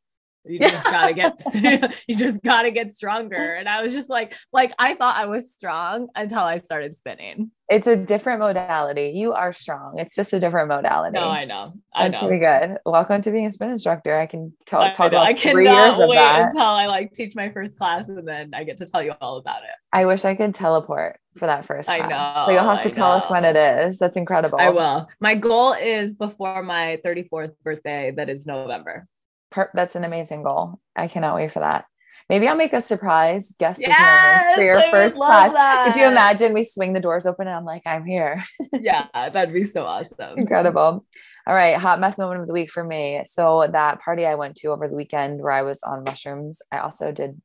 you 0.49 0.59
Yeah. 0.61 0.69
just 0.71 0.85
gotta 0.85 1.13
get 1.13 1.33
you 2.07 2.15
just 2.15 2.43
gotta 2.43 2.71
get 2.71 2.91
stronger. 2.91 3.55
And 3.55 3.67
I 3.67 3.81
was 3.81 3.93
just 3.93 4.09
like, 4.09 4.35
like 4.53 4.73
I 4.79 4.95
thought 4.95 5.15
I 5.17 5.25
was 5.25 5.51
strong 5.51 6.07
until 6.15 6.39
I 6.39 6.57
started 6.57 6.95
spinning. 6.95 7.51
it's 7.69 7.85
a 7.87 7.95
different 7.95 8.39
modality. 8.39 9.11
You 9.15 9.33
are 9.33 9.51
strong. 9.53 9.99
It's 9.99 10.15
just 10.15 10.31
a 10.33 10.39
different 10.39 10.69
modality. 10.69 11.13
No, 11.19 11.27
I 11.29 11.45
know. 11.45 11.73
I 11.93 12.07
That's 12.09 12.21
know. 12.21 12.27
pretty 12.27 12.43
good. 12.45 12.77
Welcome 12.85 13.21
to 13.23 13.31
being 13.31 13.45
a 13.47 13.51
spin 13.51 13.69
instructor. 13.71 14.17
I 14.17 14.25
can 14.25 14.53
talk, 14.65 14.81
I, 14.81 14.93
talk 14.93 15.11
know. 15.11 15.17
about 15.19 15.27
I 15.27 15.33
three 15.33 15.65
years 15.65 15.75
cannot 15.95 16.07
wait 16.09 16.17
until 16.19 16.61
I 16.61 16.85
like 16.87 17.11
teach 17.13 17.35
my 17.35 17.49
first 17.49 17.77
class 17.77 18.07
and 18.09 18.25
then 18.27 18.51
I 18.53 18.63
get 18.63 18.77
to 18.77 18.85
tell 18.85 19.03
you 19.03 19.13
all 19.19 19.37
about 19.37 19.63
it. 19.63 19.69
I 19.91 20.05
wish 20.05 20.23
I 20.25 20.35
could 20.35 20.53
teleport 20.53 21.19
for 21.35 21.45
that 21.45 21.65
first 21.65 21.87
I 21.89 21.97
class. 21.99 22.35
know, 22.35 22.45
So 22.47 22.51
you'll 22.53 22.63
have 22.69 22.83
to 22.83 22.89
I 22.89 22.91
tell 22.91 23.11
us 23.11 23.29
when 23.29 23.45
it 23.45 23.55
is. 23.55 23.99
That's 23.99 24.15
incredible. 24.15 24.59
I 24.59 24.69
will. 24.69 25.07
My 25.19 25.35
goal 25.35 25.73
is 25.73 26.15
before 26.15 26.63
my 26.63 26.99
34th 27.05 27.51
birthday, 27.63 28.11
that 28.15 28.29
is 28.29 28.45
November. 28.47 29.07
Per- 29.51 29.71
that's 29.73 29.95
an 29.95 30.03
amazing 30.03 30.43
goal. 30.43 30.79
I 30.95 31.07
cannot 31.07 31.35
wait 31.35 31.51
for 31.51 31.59
that. 31.59 31.85
Maybe 32.29 32.47
I'll 32.47 32.57
make 32.57 32.73
a 32.73 32.81
surprise 32.81 33.55
guest 33.57 33.79
Yes, 33.79 34.55
for 34.55 34.61
your 34.61 34.77
I 34.77 34.91
first 34.91 35.17
class. 35.17 35.87
Could 35.87 36.01
you 36.01 36.07
imagine 36.07 36.53
we 36.53 36.63
swing 36.63 36.91
the 36.91 36.99
doors 36.99 37.25
open 37.25 37.47
and 37.47 37.55
I'm 37.55 37.63
like, 37.63 37.83
I'm 37.85 38.05
here. 38.05 38.43
yeah, 38.73 39.07
that'd 39.13 39.53
be 39.53 39.63
so 39.63 39.85
awesome. 39.85 40.37
Incredible. 40.37 41.05
All 41.47 41.55
right, 41.55 41.77
hot 41.77 42.01
mess 42.01 42.17
moment 42.17 42.41
of 42.41 42.47
the 42.47 42.53
week 42.53 42.69
for 42.69 42.83
me. 42.83 43.23
So 43.25 43.69
that 43.71 44.01
party 44.01 44.25
I 44.25 44.35
went 44.35 44.55
to 44.57 44.69
over 44.69 44.89
the 44.89 44.95
weekend 44.95 45.41
where 45.41 45.53
I 45.53 45.61
was 45.61 45.81
on 45.83 46.03
mushrooms, 46.03 46.61
I 46.69 46.79
also 46.79 47.13
did 47.13 47.41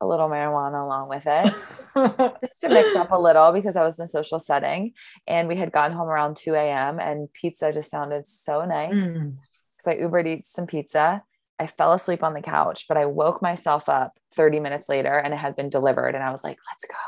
a 0.00 0.06
little 0.06 0.28
marijuana 0.28 0.84
along 0.84 1.08
with 1.08 1.24
it. 1.26 1.52
just 2.44 2.60
to 2.60 2.68
mix 2.68 2.94
up 2.94 3.10
a 3.10 3.18
little 3.18 3.50
because 3.50 3.74
I 3.74 3.82
was 3.82 3.98
in 3.98 4.04
a 4.04 4.08
social 4.08 4.38
setting 4.38 4.92
and 5.26 5.48
we 5.48 5.56
had 5.56 5.72
gotten 5.72 5.96
home 5.96 6.08
around 6.08 6.36
2 6.36 6.54
a.m. 6.54 7.00
and 7.00 7.32
pizza 7.32 7.72
just 7.72 7.90
sounded 7.90 8.28
so 8.28 8.64
nice. 8.64 8.92
Mm. 8.92 9.36
So 9.80 9.90
I 9.90 9.96
Ubered 9.96 10.26
eats 10.26 10.50
some 10.50 10.66
pizza. 10.66 11.22
I 11.58 11.66
fell 11.66 11.92
asleep 11.92 12.22
on 12.22 12.34
the 12.34 12.42
couch, 12.42 12.84
but 12.88 12.96
I 12.98 13.06
woke 13.06 13.40
myself 13.40 13.88
up 13.88 14.18
30 14.34 14.60
minutes 14.60 14.88
later 14.88 15.12
and 15.12 15.32
it 15.32 15.38
had 15.38 15.56
been 15.56 15.70
delivered. 15.70 16.14
And 16.14 16.22
I 16.22 16.30
was 16.30 16.44
like, 16.44 16.58
let's 16.70 16.84
go. 16.84 16.98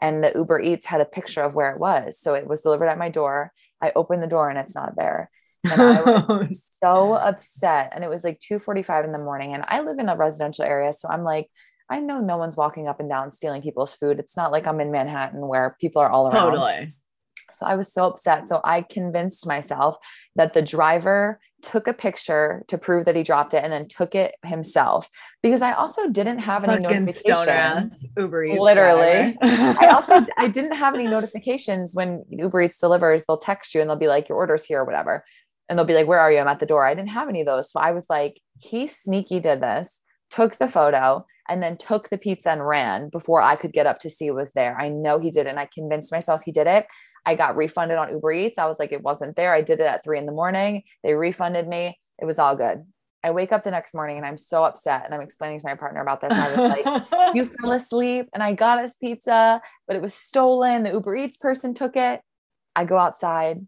And 0.00 0.24
the 0.24 0.32
Uber 0.34 0.60
Eats 0.60 0.86
had 0.86 1.00
a 1.00 1.04
picture 1.04 1.42
of 1.42 1.54
where 1.54 1.70
it 1.70 1.78
was. 1.78 2.18
So 2.18 2.34
it 2.34 2.46
was 2.46 2.62
delivered 2.62 2.88
at 2.88 2.98
my 2.98 3.08
door. 3.08 3.52
I 3.80 3.92
opened 3.94 4.22
the 4.22 4.28
door 4.28 4.48
and 4.48 4.58
it's 4.58 4.74
not 4.74 4.96
there. 4.96 5.30
And 5.70 5.80
I 5.80 6.02
was 6.26 6.78
so 6.82 7.14
upset. 7.14 7.92
And 7.94 8.02
it 8.02 8.10
was 8.10 8.24
like 8.24 8.40
2:45 8.40 9.04
in 9.04 9.12
the 9.12 9.18
morning. 9.18 9.54
And 9.54 9.64
I 9.68 9.80
live 9.80 9.98
in 9.98 10.08
a 10.08 10.16
residential 10.16 10.64
area. 10.64 10.92
So 10.92 11.08
I'm 11.08 11.22
like, 11.22 11.48
I 11.88 12.00
know 12.00 12.20
no 12.20 12.36
one's 12.36 12.56
walking 12.56 12.88
up 12.88 13.00
and 13.00 13.08
down 13.08 13.30
stealing 13.30 13.62
people's 13.62 13.92
food. 13.92 14.18
It's 14.18 14.36
not 14.36 14.50
like 14.50 14.66
I'm 14.66 14.80
in 14.80 14.90
Manhattan 14.90 15.46
where 15.46 15.76
people 15.80 16.02
are 16.02 16.10
all 16.10 16.26
around. 16.26 16.52
totally. 16.52 16.90
So 17.54 17.66
I 17.66 17.76
was 17.76 17.92
so 17.92 18.06
upset. 18.06 18.48
So 18.48 18.60
I 18.64 18.82
convinced 18.82 19.46
myself 19.46 19.96
that 20.36 20.52
the 20.52 20.62
driver 20.62 21.40
took 21.62 21.86
a 21.86 21.92
picture 21.92 22.64
to 22.68 22.76
prove 22.76 23.04
that 23.04 23.16
he 23.16 23.22
dropped 23.22 23.54
it 23.54 23.62
and 23.62 23.72
then 23.72 23.86
took 23.86 24.14
it 24.14 24.34
himself 24.44 25.08
because 25.42 25.62
I 25.62 25.72
also 25.72 26.08
didn't 26.08 26.40
have 26.40 26.64
any 26.64 26.82
Fucking 26.82 27.04
notifications. 27.04 28.06
Uber 28.16 28.44
Eats. 28.44 28.60
Literally. 28.60 29.36
I 29.42 29.90
also 29.92 30.26
I 30.36 30.48
didn't 30.48 30.76
have 30.76 30.94
any 30.94 31.06
notifications 31.06 31.94
when 31.94 32.24
Uber 32.30 32.62
Eats 32.62 32.78
delivers. 32.78 33.24
They'll 33.24 33.38
text 33.38 33.74
you 33.74 33.80
and 33.80 33.88
they'll 33.88 33.96
be 33.96 34.08
like, 34.08 34.28
"Your 34.28 34.38
order's 34.38 34.64
here" 34.64 34.80
or 34.80 34.84
whatever, 34.84 35.24
and 35.68 35.78
they'll 35.78 35.86
be 35.86 35.94
like, 35.94 36.06
"Where 36.06 36.20
are 36.20 36.32
you?" 36.32 36.38
I'm 36.38 36.48
at 36.48 36.58
the 36.58 36.66
door. 36.66 36.86
I 36.86 36.94
didn't 36.94 37.10
have 37.10 37.28
any 37.28 37.40
of 37.40 37.46
those, 37.46 37.70
so 37.70 37.80
I 37.80 37.92
was 37.92 38.06
like, 38.10 38.40
"He 38.58 38.86
sneaky 38.86 39.40
did 39.40 39.60
this." 39.60 40.00
Took 40.30 40.56
the 40.56 40.66
photo 40.66 41.26
and 41.48 41.62
then 41.62 41.76
took 41.76 42.08
the 42.08 42.18
pizza 42.18 42.50
and 42.50 42.66
ran 42.66 43.08
before 43.08 43.42
I 43.42 43.56
could 43.56 43.72
get 43.72 43.86
up 43.86 43.98
to 44.00 44.10
see 44.10 44.28
it 44.28 44.34
was 44.34 44.52
there. 44.52 44.78
I 44.78 44.88
know 44.88 45.18
he 45.18 45.30
did 45.30 45.46
and 45.46 45.58
I 45.58 45.68
convinced 45.72 46.12
myself 46.12 46.42
he 46.42 46.52
did 46.52 46.66
it. 46.66 46.86
I 47.24 47.34
got 47.34 47.56
refunded 47.56 47.98
on 47.98 48.10
Uber 48.10 48.32
Eats. 48.32 48.58
I 48.58 48.66
was 48.66 48.78
like, 48.78 48.92
it 48.92 49.02
wasn't 49.02 49.36
there. 49.36 49.54
I 49.54 49.60
did 49.60 49.80
it 49.80 49.86
at 49.86 50.04
three 50.04 50.18
in 50.18 50.26
the 50.26 50.32
morning. 50.32 50.82
They 51.02 51.14
refunded 51.14 51.68
me. 51.68 51.98
It 52.20 52.24
was 52.24 52.38
all 52.38 52.56
good. 52.56 52.84
I 53.24 53.30
wake 53.30 53.52
up 53.52 53.62
the 53.62 53.70
next 53.70 53.94
morning 53.94 54.16
and 54.16 54.26
I'm 54.26 54.38
so 54.38 54.64
upset. 54.64 55.04
And 55.04 55.14
I'm 55.14 55.20
explaining 55.20 55.60
to 55.60 55.66
my 55.66 55.76
partner 55.76 56.00
about 56.00 56.20
this. 56.20 56.32
I 56.32 56.48
was 56.48 56.84
like, 57.10 57.34
you 57.34 57.46
fell 57.60 57.72
asleep 57.72 58.28
and 58.34 58.42
I 58.42 58.52
got 58.52 58.80
us 58.80 58.96
pizza, 58.96 59.60
but 59.86 59.94
it 59.94 60.02
was 60.02 60.14
stolen. 60.14 60.82
The 60.82 60.90
Uber 60.90 61.14
Eats 61.14 61.36
person 61.36 61.74
took 61.74 61.96
it. 61.96 62.20
I 62.74 62.84
go 62.84 62.98
outside 62.98 63.64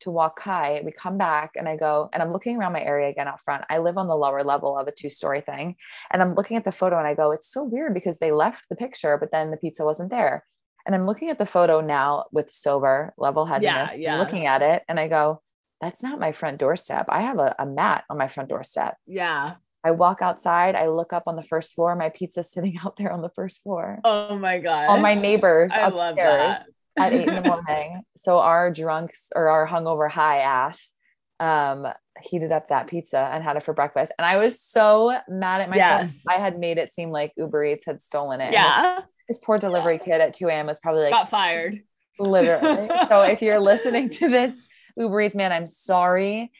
to 0.00 0.10
walk 0.12 0.40
high. 0.40 0.80
We 0.84 0.92
come 0.92 1.18
back 1.18 1.52
and 1.56 1.68
I 1.68 1.76
go, 1.76 2.08
and 2.12 2.22
I'm 2.22 2.32
looking 2.32 2.56
around 2.56 2.72
my 2.72 2.82
area 2.82 3.08
again 3.08 3.26
out 3.26 3.40
front. 3.40 3.64
I 3.68 3.78
live 3.78 3.98
on 3.98 4.06
the 4.06 4.14
lower 4.14 4.44
level 4.44 4.78
of 4.78 4.86
a 4.86 4.92
two 4.92 5.10
story 5.10 5.40
thing. 5.40 5.74
And 6.12 6.22
I'm 6.22 6.34
looking 6.34 6.56
at 6.56 6.64
the 6.64 6.70
photo 6.70 6.98
and 6.98 7.06
I 7.06 7.14
go, 7.14 7.32
it's 7.32 7.50
so 7.52 7.64
weird 7.64 7.94
because 7.94 8.18
they 8.18 8.30
left 8.30 8.62
the 8.68 8.76
picture, 8.76 9.18
but 9.18 9.32
then 9.32 9.50
the 9.50 9.56
pizza 9.56 9.84
wasn't 9.84 10.10
there. 10.10 10.44
And 10.88 10.94
I'm 10.94 11.06
looking 11.06 11.28
at 11.28 11.38
the 11.38 11.44
photo 11.46 11.80
now 11.82 12.24
with 12.32 12.50
sober 12.50 13.12
level 13.18 13.44
headedness, 13.44 13.90
Yeah, 13.92 14.14
yeah. 14.14 14.18
looking 14.18 14.46
at 14.46 14.62
it, 14.62 14.82
and 14.88 14.98
I 14.98 15.06
go, 15.06 15.42
that's 15.82 16.02
not 16.02 16.18
my 16.18 16.32
front 16.32 16.58
doorstep. 16.58 17.06
I 17.10 17.20
have 17.20 17.38
a, 17.38 17.54
a 17.58 17.66
mat 17.66 18.02
on 18.10 18.16
my 18.18 18.26
front 18.28 18.48
doorstep. 18.48 18.96
yeah. 19.06 19.54
I 19.84 19.92
walk 19.92 20.22
outside, 20.22 20.74
I 20.74 20.88
look 20.88 21.12
up 21.12 21.22
on 21.28 21.36
the 21.36 21.42
first 21.42 21.72
floor, 21.74 21.94
my 21.94 22.08
pizza's 22.08 22.50
sitting 22.54 22.78
out 22.84 22.96
there 22.96 23.12
on 23.12 23.22
the 23.22 23.28
first 23.28 23.62
floor. 23.62 24.00
Oh 24.02 24.36
my 24.36 24.58
god. 24.58 24.86
All 24.88 24.98
my 24.98 25.14
neighbors 25.14 25.70
I 25.72 25.82
upstairs 25.82 26.56
at 26.98 27.12
eight 27.12 27.28
in 27.28 27.34
the 27.42 27.48
morning. 27.48 28.02
So 28.16 28.38
our 28.40 28.72
drunks 28.72 29.28
or 29.36 29.48
our 29.48 29.68
hungover 29.68 30.10
high 30.10 30.38
ass 30.40 30.94
um 31.38 31.86
heated 32.20 32.50
up 32.50 32.68
that 32.70 32.88
pizza 32.88 33.20
and 33.32 33.44
had 33.44 33.56
it 33.56 33.62
for 33.62 33.72
breakfast. 33.72 34.10
And 34.18 34.26
I 34.26 34.38
was 34.38 34.60
so 34.60 35.16
mad 35.28 35.60
at 35.60 35.70
myself. 35.70 36.00
Yes. 36.10 36.22
I 36.28 36.34
had 36.40 36.58
made 36.58 36.78
it 36.78 36.92
seem 36.92 37.10
like 37.10 37.32
Uber 37.36 37.64
Eats 37.66 37.86
had 37.86 38.02
stolen 38.02 38.40
it. 38.40 38.52
Yeah. 38.52 39.02
This 39.28 39.38
poor 39.38 39.58
delivery 39.58 39.98
kid 39.98 40.20
at 40.20 40.34
2 40.34 40.48
a.m. 40.48 40.66
was 40.66 40.78
probably 40.80 41.02
like 41.02 41.12
Got 41.12 41.28
fired. 41.30 41.82
literally. 42.18 42.88
so 43.08 43.22
if 43.22 43.42
you're 43.42 43.60
listening 43.60 44.10
to 44.10 44.28
this, 44.28 44.56
Uber 44.96 45.20
Eats 45.20 45.34
man, 45.36 45.52
I'm 45.52 45.66
sorry. 45.66 46.50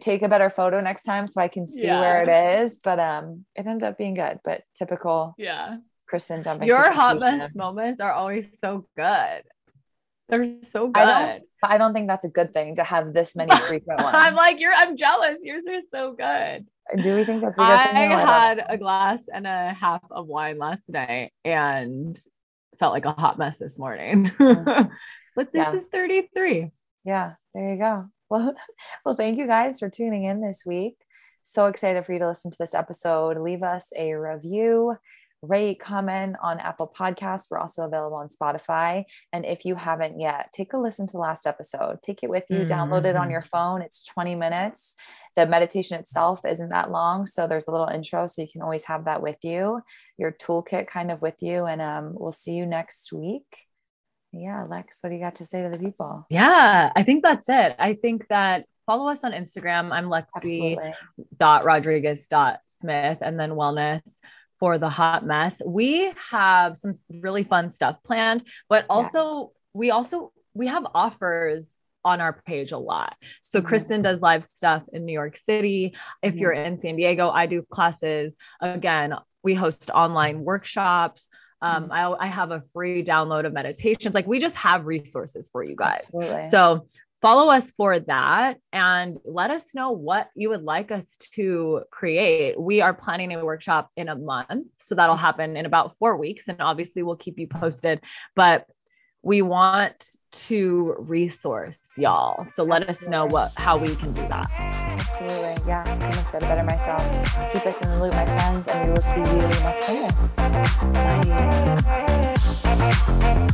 Take 0.00 0.22
a 0.22 0.28
better 0.28 0.50
photo 0.50 0.80
next 0.80 1.04
time 1.04 1.26
so 1.26 1.40
I 1.40 1.48
can 1.48 1.66
see 1.66 1.86
Yeah. 1.86 2.00
where 2.00 2.22
it 2.22 2.62
is. 2.62 2.78
But 2.82 2.98
um 2.98 3.44
it 3.54 3.66
ended 3.66 3.88
up 3.88 3.98
being 3.98 4.14
good. 4.14 4.40
But 4.44 4.62
typical 4.78 5.34
Yeah. 5.38 5.78
Kristen 6.06 6.42
jumping. 6.42 6.68
Your 6.68 6.90
hot 6.92 7.18
mess 7.18 7.54
moments 7.54 8.00
are 8.00 8.12
always 8.12 8.58
so 8.58 8.86
good. 8.96 9.42
They're 10.28 10.62
so 10.62 10.88
good. 10.88 10.96
I 11.02 11.04
don't 11.32 11.42
I 11.62 11.78
don't 11.78 11.92
think 11.94 12.08
that's 12.08 12.24
a 12.24 12.28
good 12.28 12.52
thing 12.52 12.76
to 12.76 12.84
have 12.84 13.12
this 13.12 13.36
many 13.36 13.54
frequent 13.68 14.00
ones. 14.02 14.14
I'm 14.16 14.34
like, 14.34 14.60
you're 14.60 14.74
I'm 14.74 14.96
jealous. 14.96 15.38
Yours 15.42 15.64
are 15.68 15.80
so 15.90 16.12
good. 16.12 16.66
Do 17.00 17.14
we 17.16 17.24
think 17.24 17.42
that's 17.42 17.58
a 17.58 17.62
good 17.62 17.68
I 17.70 17.86
thing? 17.86 18.12
or 18.12 18.18
had 18.18 18.64
a 18.68 18.78
glass 18.78 19.22
and 19.32 19.46
a 19.46 19.72
half 19.74 20.02
of 20.10 20.26
wine 20.26 20.58
last 20.58 20.88
night 20.88 21.32
and 21.44 22.16
felt 22.78 22.92
like 22.92 23.04
a 23.06 23.12
hot 23.12 23.38
mess 23.38 23.58
this 23.58 23.78
morning. 23.78 24.26
Mm. 24.38 24.90
but 25.36 25.52
this 25.52 25.68
Yeah. 25.68 25.74
is 25.74 25.86
33. 25.86 26.70
Yeah, 27.04 27.32
there 27.54 27.70
you 27.72 27.78
go. 27.78 28.06
Well, 28.28 28.56
well, 29.04 29.14
thank 29.14 29.38
you 29.38 29.46
guys 29.46 29.78
for 29.78 29.88
tuning 29.88 30.24
in 30.24 30.40
this 30.40 30.64
week. 30.66 30.96
So 31.44 31.66
excited 31.66 32.04
for 32.04 32.12
you 32.12 32.18
to 32.18 32.26
listen 32.26 32.50
to 32.50 32.56
this 32.58 32.74
episode. 32.74 33.38
Leave 33.38 33.62
us 33.62 33.92
a 33.96 34.14
review, 34.14 34.96
rate, 35.48 35.80
comment 35.80 36.36
on 36.42 36.58
Apple 36.58 36.92
Podcasts. 36.96 37.50
We're 37.50 37.58
also 37.58 37.84
available 37.84 38.16
on 38.16 38.28
Spotify. 38.28 39.04
And 39.32 39.44
if 39.44 39.64
you 39.64 39.74
haven't 39.74 40.20
yet, 40.20 40.50
take 40.52 40.72
a 40.72 40.78
listen 40.78 41.06
to 41.08 41.18
last 41.18 41.46
episode. 41.46 42.02
Take 42.02 42.22
it 42.22 42.30
with 42.30 42.44
you, 42.50 42.64
download 42.64 43.04
it 43.04 43.16
on 43.16 43.30
your 43.30 43.40
phone. 43.40 43.82
It's 43.82 44.04
20 44.04 44.34
minutes. 44.34 44.94
The 45.36 45.46
meditation 45.46 45.98
itself 46.00 46.44
isn't 46.44 46.70
that 46.70 46.90
long. 46.90 47.26
So 47.26 47.46
there's 47.46 47.68
a 47.68 47.70
little 47.70 47.88
intro. 47.88 48.26
So 48.26 48.42
you 48.42 48.48
can 48.48 48.62
always 48.62 48.84
have 48.84 49.04
that 49.04 49.22
with 49.22 49.36
you, 49.42 49.80
your 50.18 50.32
toolkit 50.32 50.86
kind 50.86 51.10
of 51.10 51.22
with 51.22 51.36
you. 51.40 51.66
And 51.66 51.80
um, 51.80 52.14
we'll 52.14 52.32
see 52.32 52.54
you 52.54 52.66
next 52.66 53.12
week. 53.12 53.46
Yeah, 54.32 54.64
Lex, 54.68 54.98
what 55.00 55.10
do 55.10 55.16
you 55.16 55.22
got 55.22 55.36
to 55.36 55.46
say 55.46 55.62
to 55.62 55.70
the 55.70 55.82
people? 55.82 56.26
Yeah, 56.30 56.92
I 56.94 57.02
think 57.02 57.22
that's 57.22 57.48
it. 57.48 57.74
I 57.78 57.94
think 57.94 58.28
that 58.28 58.66
follow 58.84 59.08
us 59.08 59.24
on 59.24 59.32
Instagram. 59.32 59.92
I'm 59.92 60.06
Lexi 60.06 60.94
dot 61.38 61.64
Rodriguez 61.64 62.26
dot 62.26 62.60
Smith 62.80 63.18
and 63.22 63.38
then 63.38 63.52
wellness 63.52 64.02
for 64.58 64.78
the 64.78 64.88
hot 64.88 65.26
mess. 65.26 65.60
We 65.64 66.12
have 66.30 66.76
some 66.76 66.92
really 67.22 67.44
fun 67.44 67.70
stuff 67.70 67.96
planned, 68.04 68.44
but 68.68 68.86
also 68.88 69.52
we 69.72 69.90
also 69.90 70.32
we 70.54 70.66
have 70.68 70.86
offers 70.94 71.76
on 72.04 72.20
our 72.20 72.40
page 72.46 72.72
a 72.72 72.78
lot. 72.78 73.16
So 73.40 73.60
Mhm. 73.60 73.66
Kristen 73.66 74.02
does 74.02 74.20
live 74.20 74.44
stuff 74.44 74.84
in 74.92 75.04
New 75.04 75.12
York 75.12 75.36
City. 75.36 75.96
If 76.22 76.36
you're 76.36 76.52
in 76.52 76.78
San 76.78 76.96
Diego, 76.96 77.28
I 77.28 77.46
do 77.46 77.62
classes 77.62 78.36
again 78.60 79.14
we 79.46 79.54
host 79.54 79.90
online 79.94 80.42
workshops. 80.44 81.28
Um, 81.62 81.84
mm-hmm. 81.84 81.92
I, 81.92 82.24
I 82.24 82.26
have 82.26 82.50
a 82.50 82.62
free 82.74 83.02
download 83.04 83.46
of 83.46 83.52
meditations. 83.52 84.12
Like 84.12 84.26
we 84.26 84.40
just 84.40 84.56
have 84.56 84.84
resources 84.86 85.48
for 85.50 85.62
you 85.62 85.76
guys. 85.76 86.00
Absolutely. 86.06 86.42
So 86.42 86.86
follow 87.22 87.50
us 87.50 87.70
for 87.72 87.98
that 88.00 88.58
and 88.72 89.18
let 89.24 89.50
us 89.50 89.74
know 89.74 89.90
what 89.90 90.28
you 90.34 90.50
would 90.50 90.62
like 90.62 90.90
us 90.90 91.16
to 91.34 91.82
create. 91.90 92.60
We 92.60 92.80
are 92.80 92.94
planning 92.94 93.32
a 93.32 93.44
workshop 93.44 93.90
in 93.96 94.08
a 94.08 94.16
month. 94.16 94.66
So 94.78 94.94
that'll 94.94 95.16
happen 95.16 95.56
in 95.56 95.66
about 95.66 95.96
four 95.98 96.16
weeks. 96.16 96.48
And 96.48 96.60
obviously, 96.60 97.02
we'll 97.02 97.16
keep 97.16 97.38
you 97.38 97.46
posted. 97.46 98.00
But 98.34 98.66
we 99.22 99.42
want 99.42 100.08
to 100.30 100.94
resource 100.98 101.80
y'all. 101.98 102.44
So 102.44 102.62
let 102.62 102.88
us 102.88 103.08
know 103.08 103.26
what 103.26 103.50
how 103.56 103.76
we 103.76 103.96
can 103.96 104.12
do 104.12 104.20
that. 104.28 104.48
Absolutely. 104.52 105.56
Yeah. 105.66 105.82
I'm 105.84 106.00
excited 106.20 106.46
better 106.46 106.62
myself. 106.62 107.02
Keep 107.52 107.66
us 107.66 107.80
in 107.80 107.88
the 107.88 108.02
loop, 108.02 108.14
my 108.14 108.24
friends, 108.24 108.68
and 108.68 108.88
we 108.88 108.94
will 108.94 109.02
see 109.02 109.20
you 109.20 109.26
next 109.64 109.86
Sunday. 109.86 110.10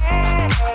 Bye. 0.02 0.68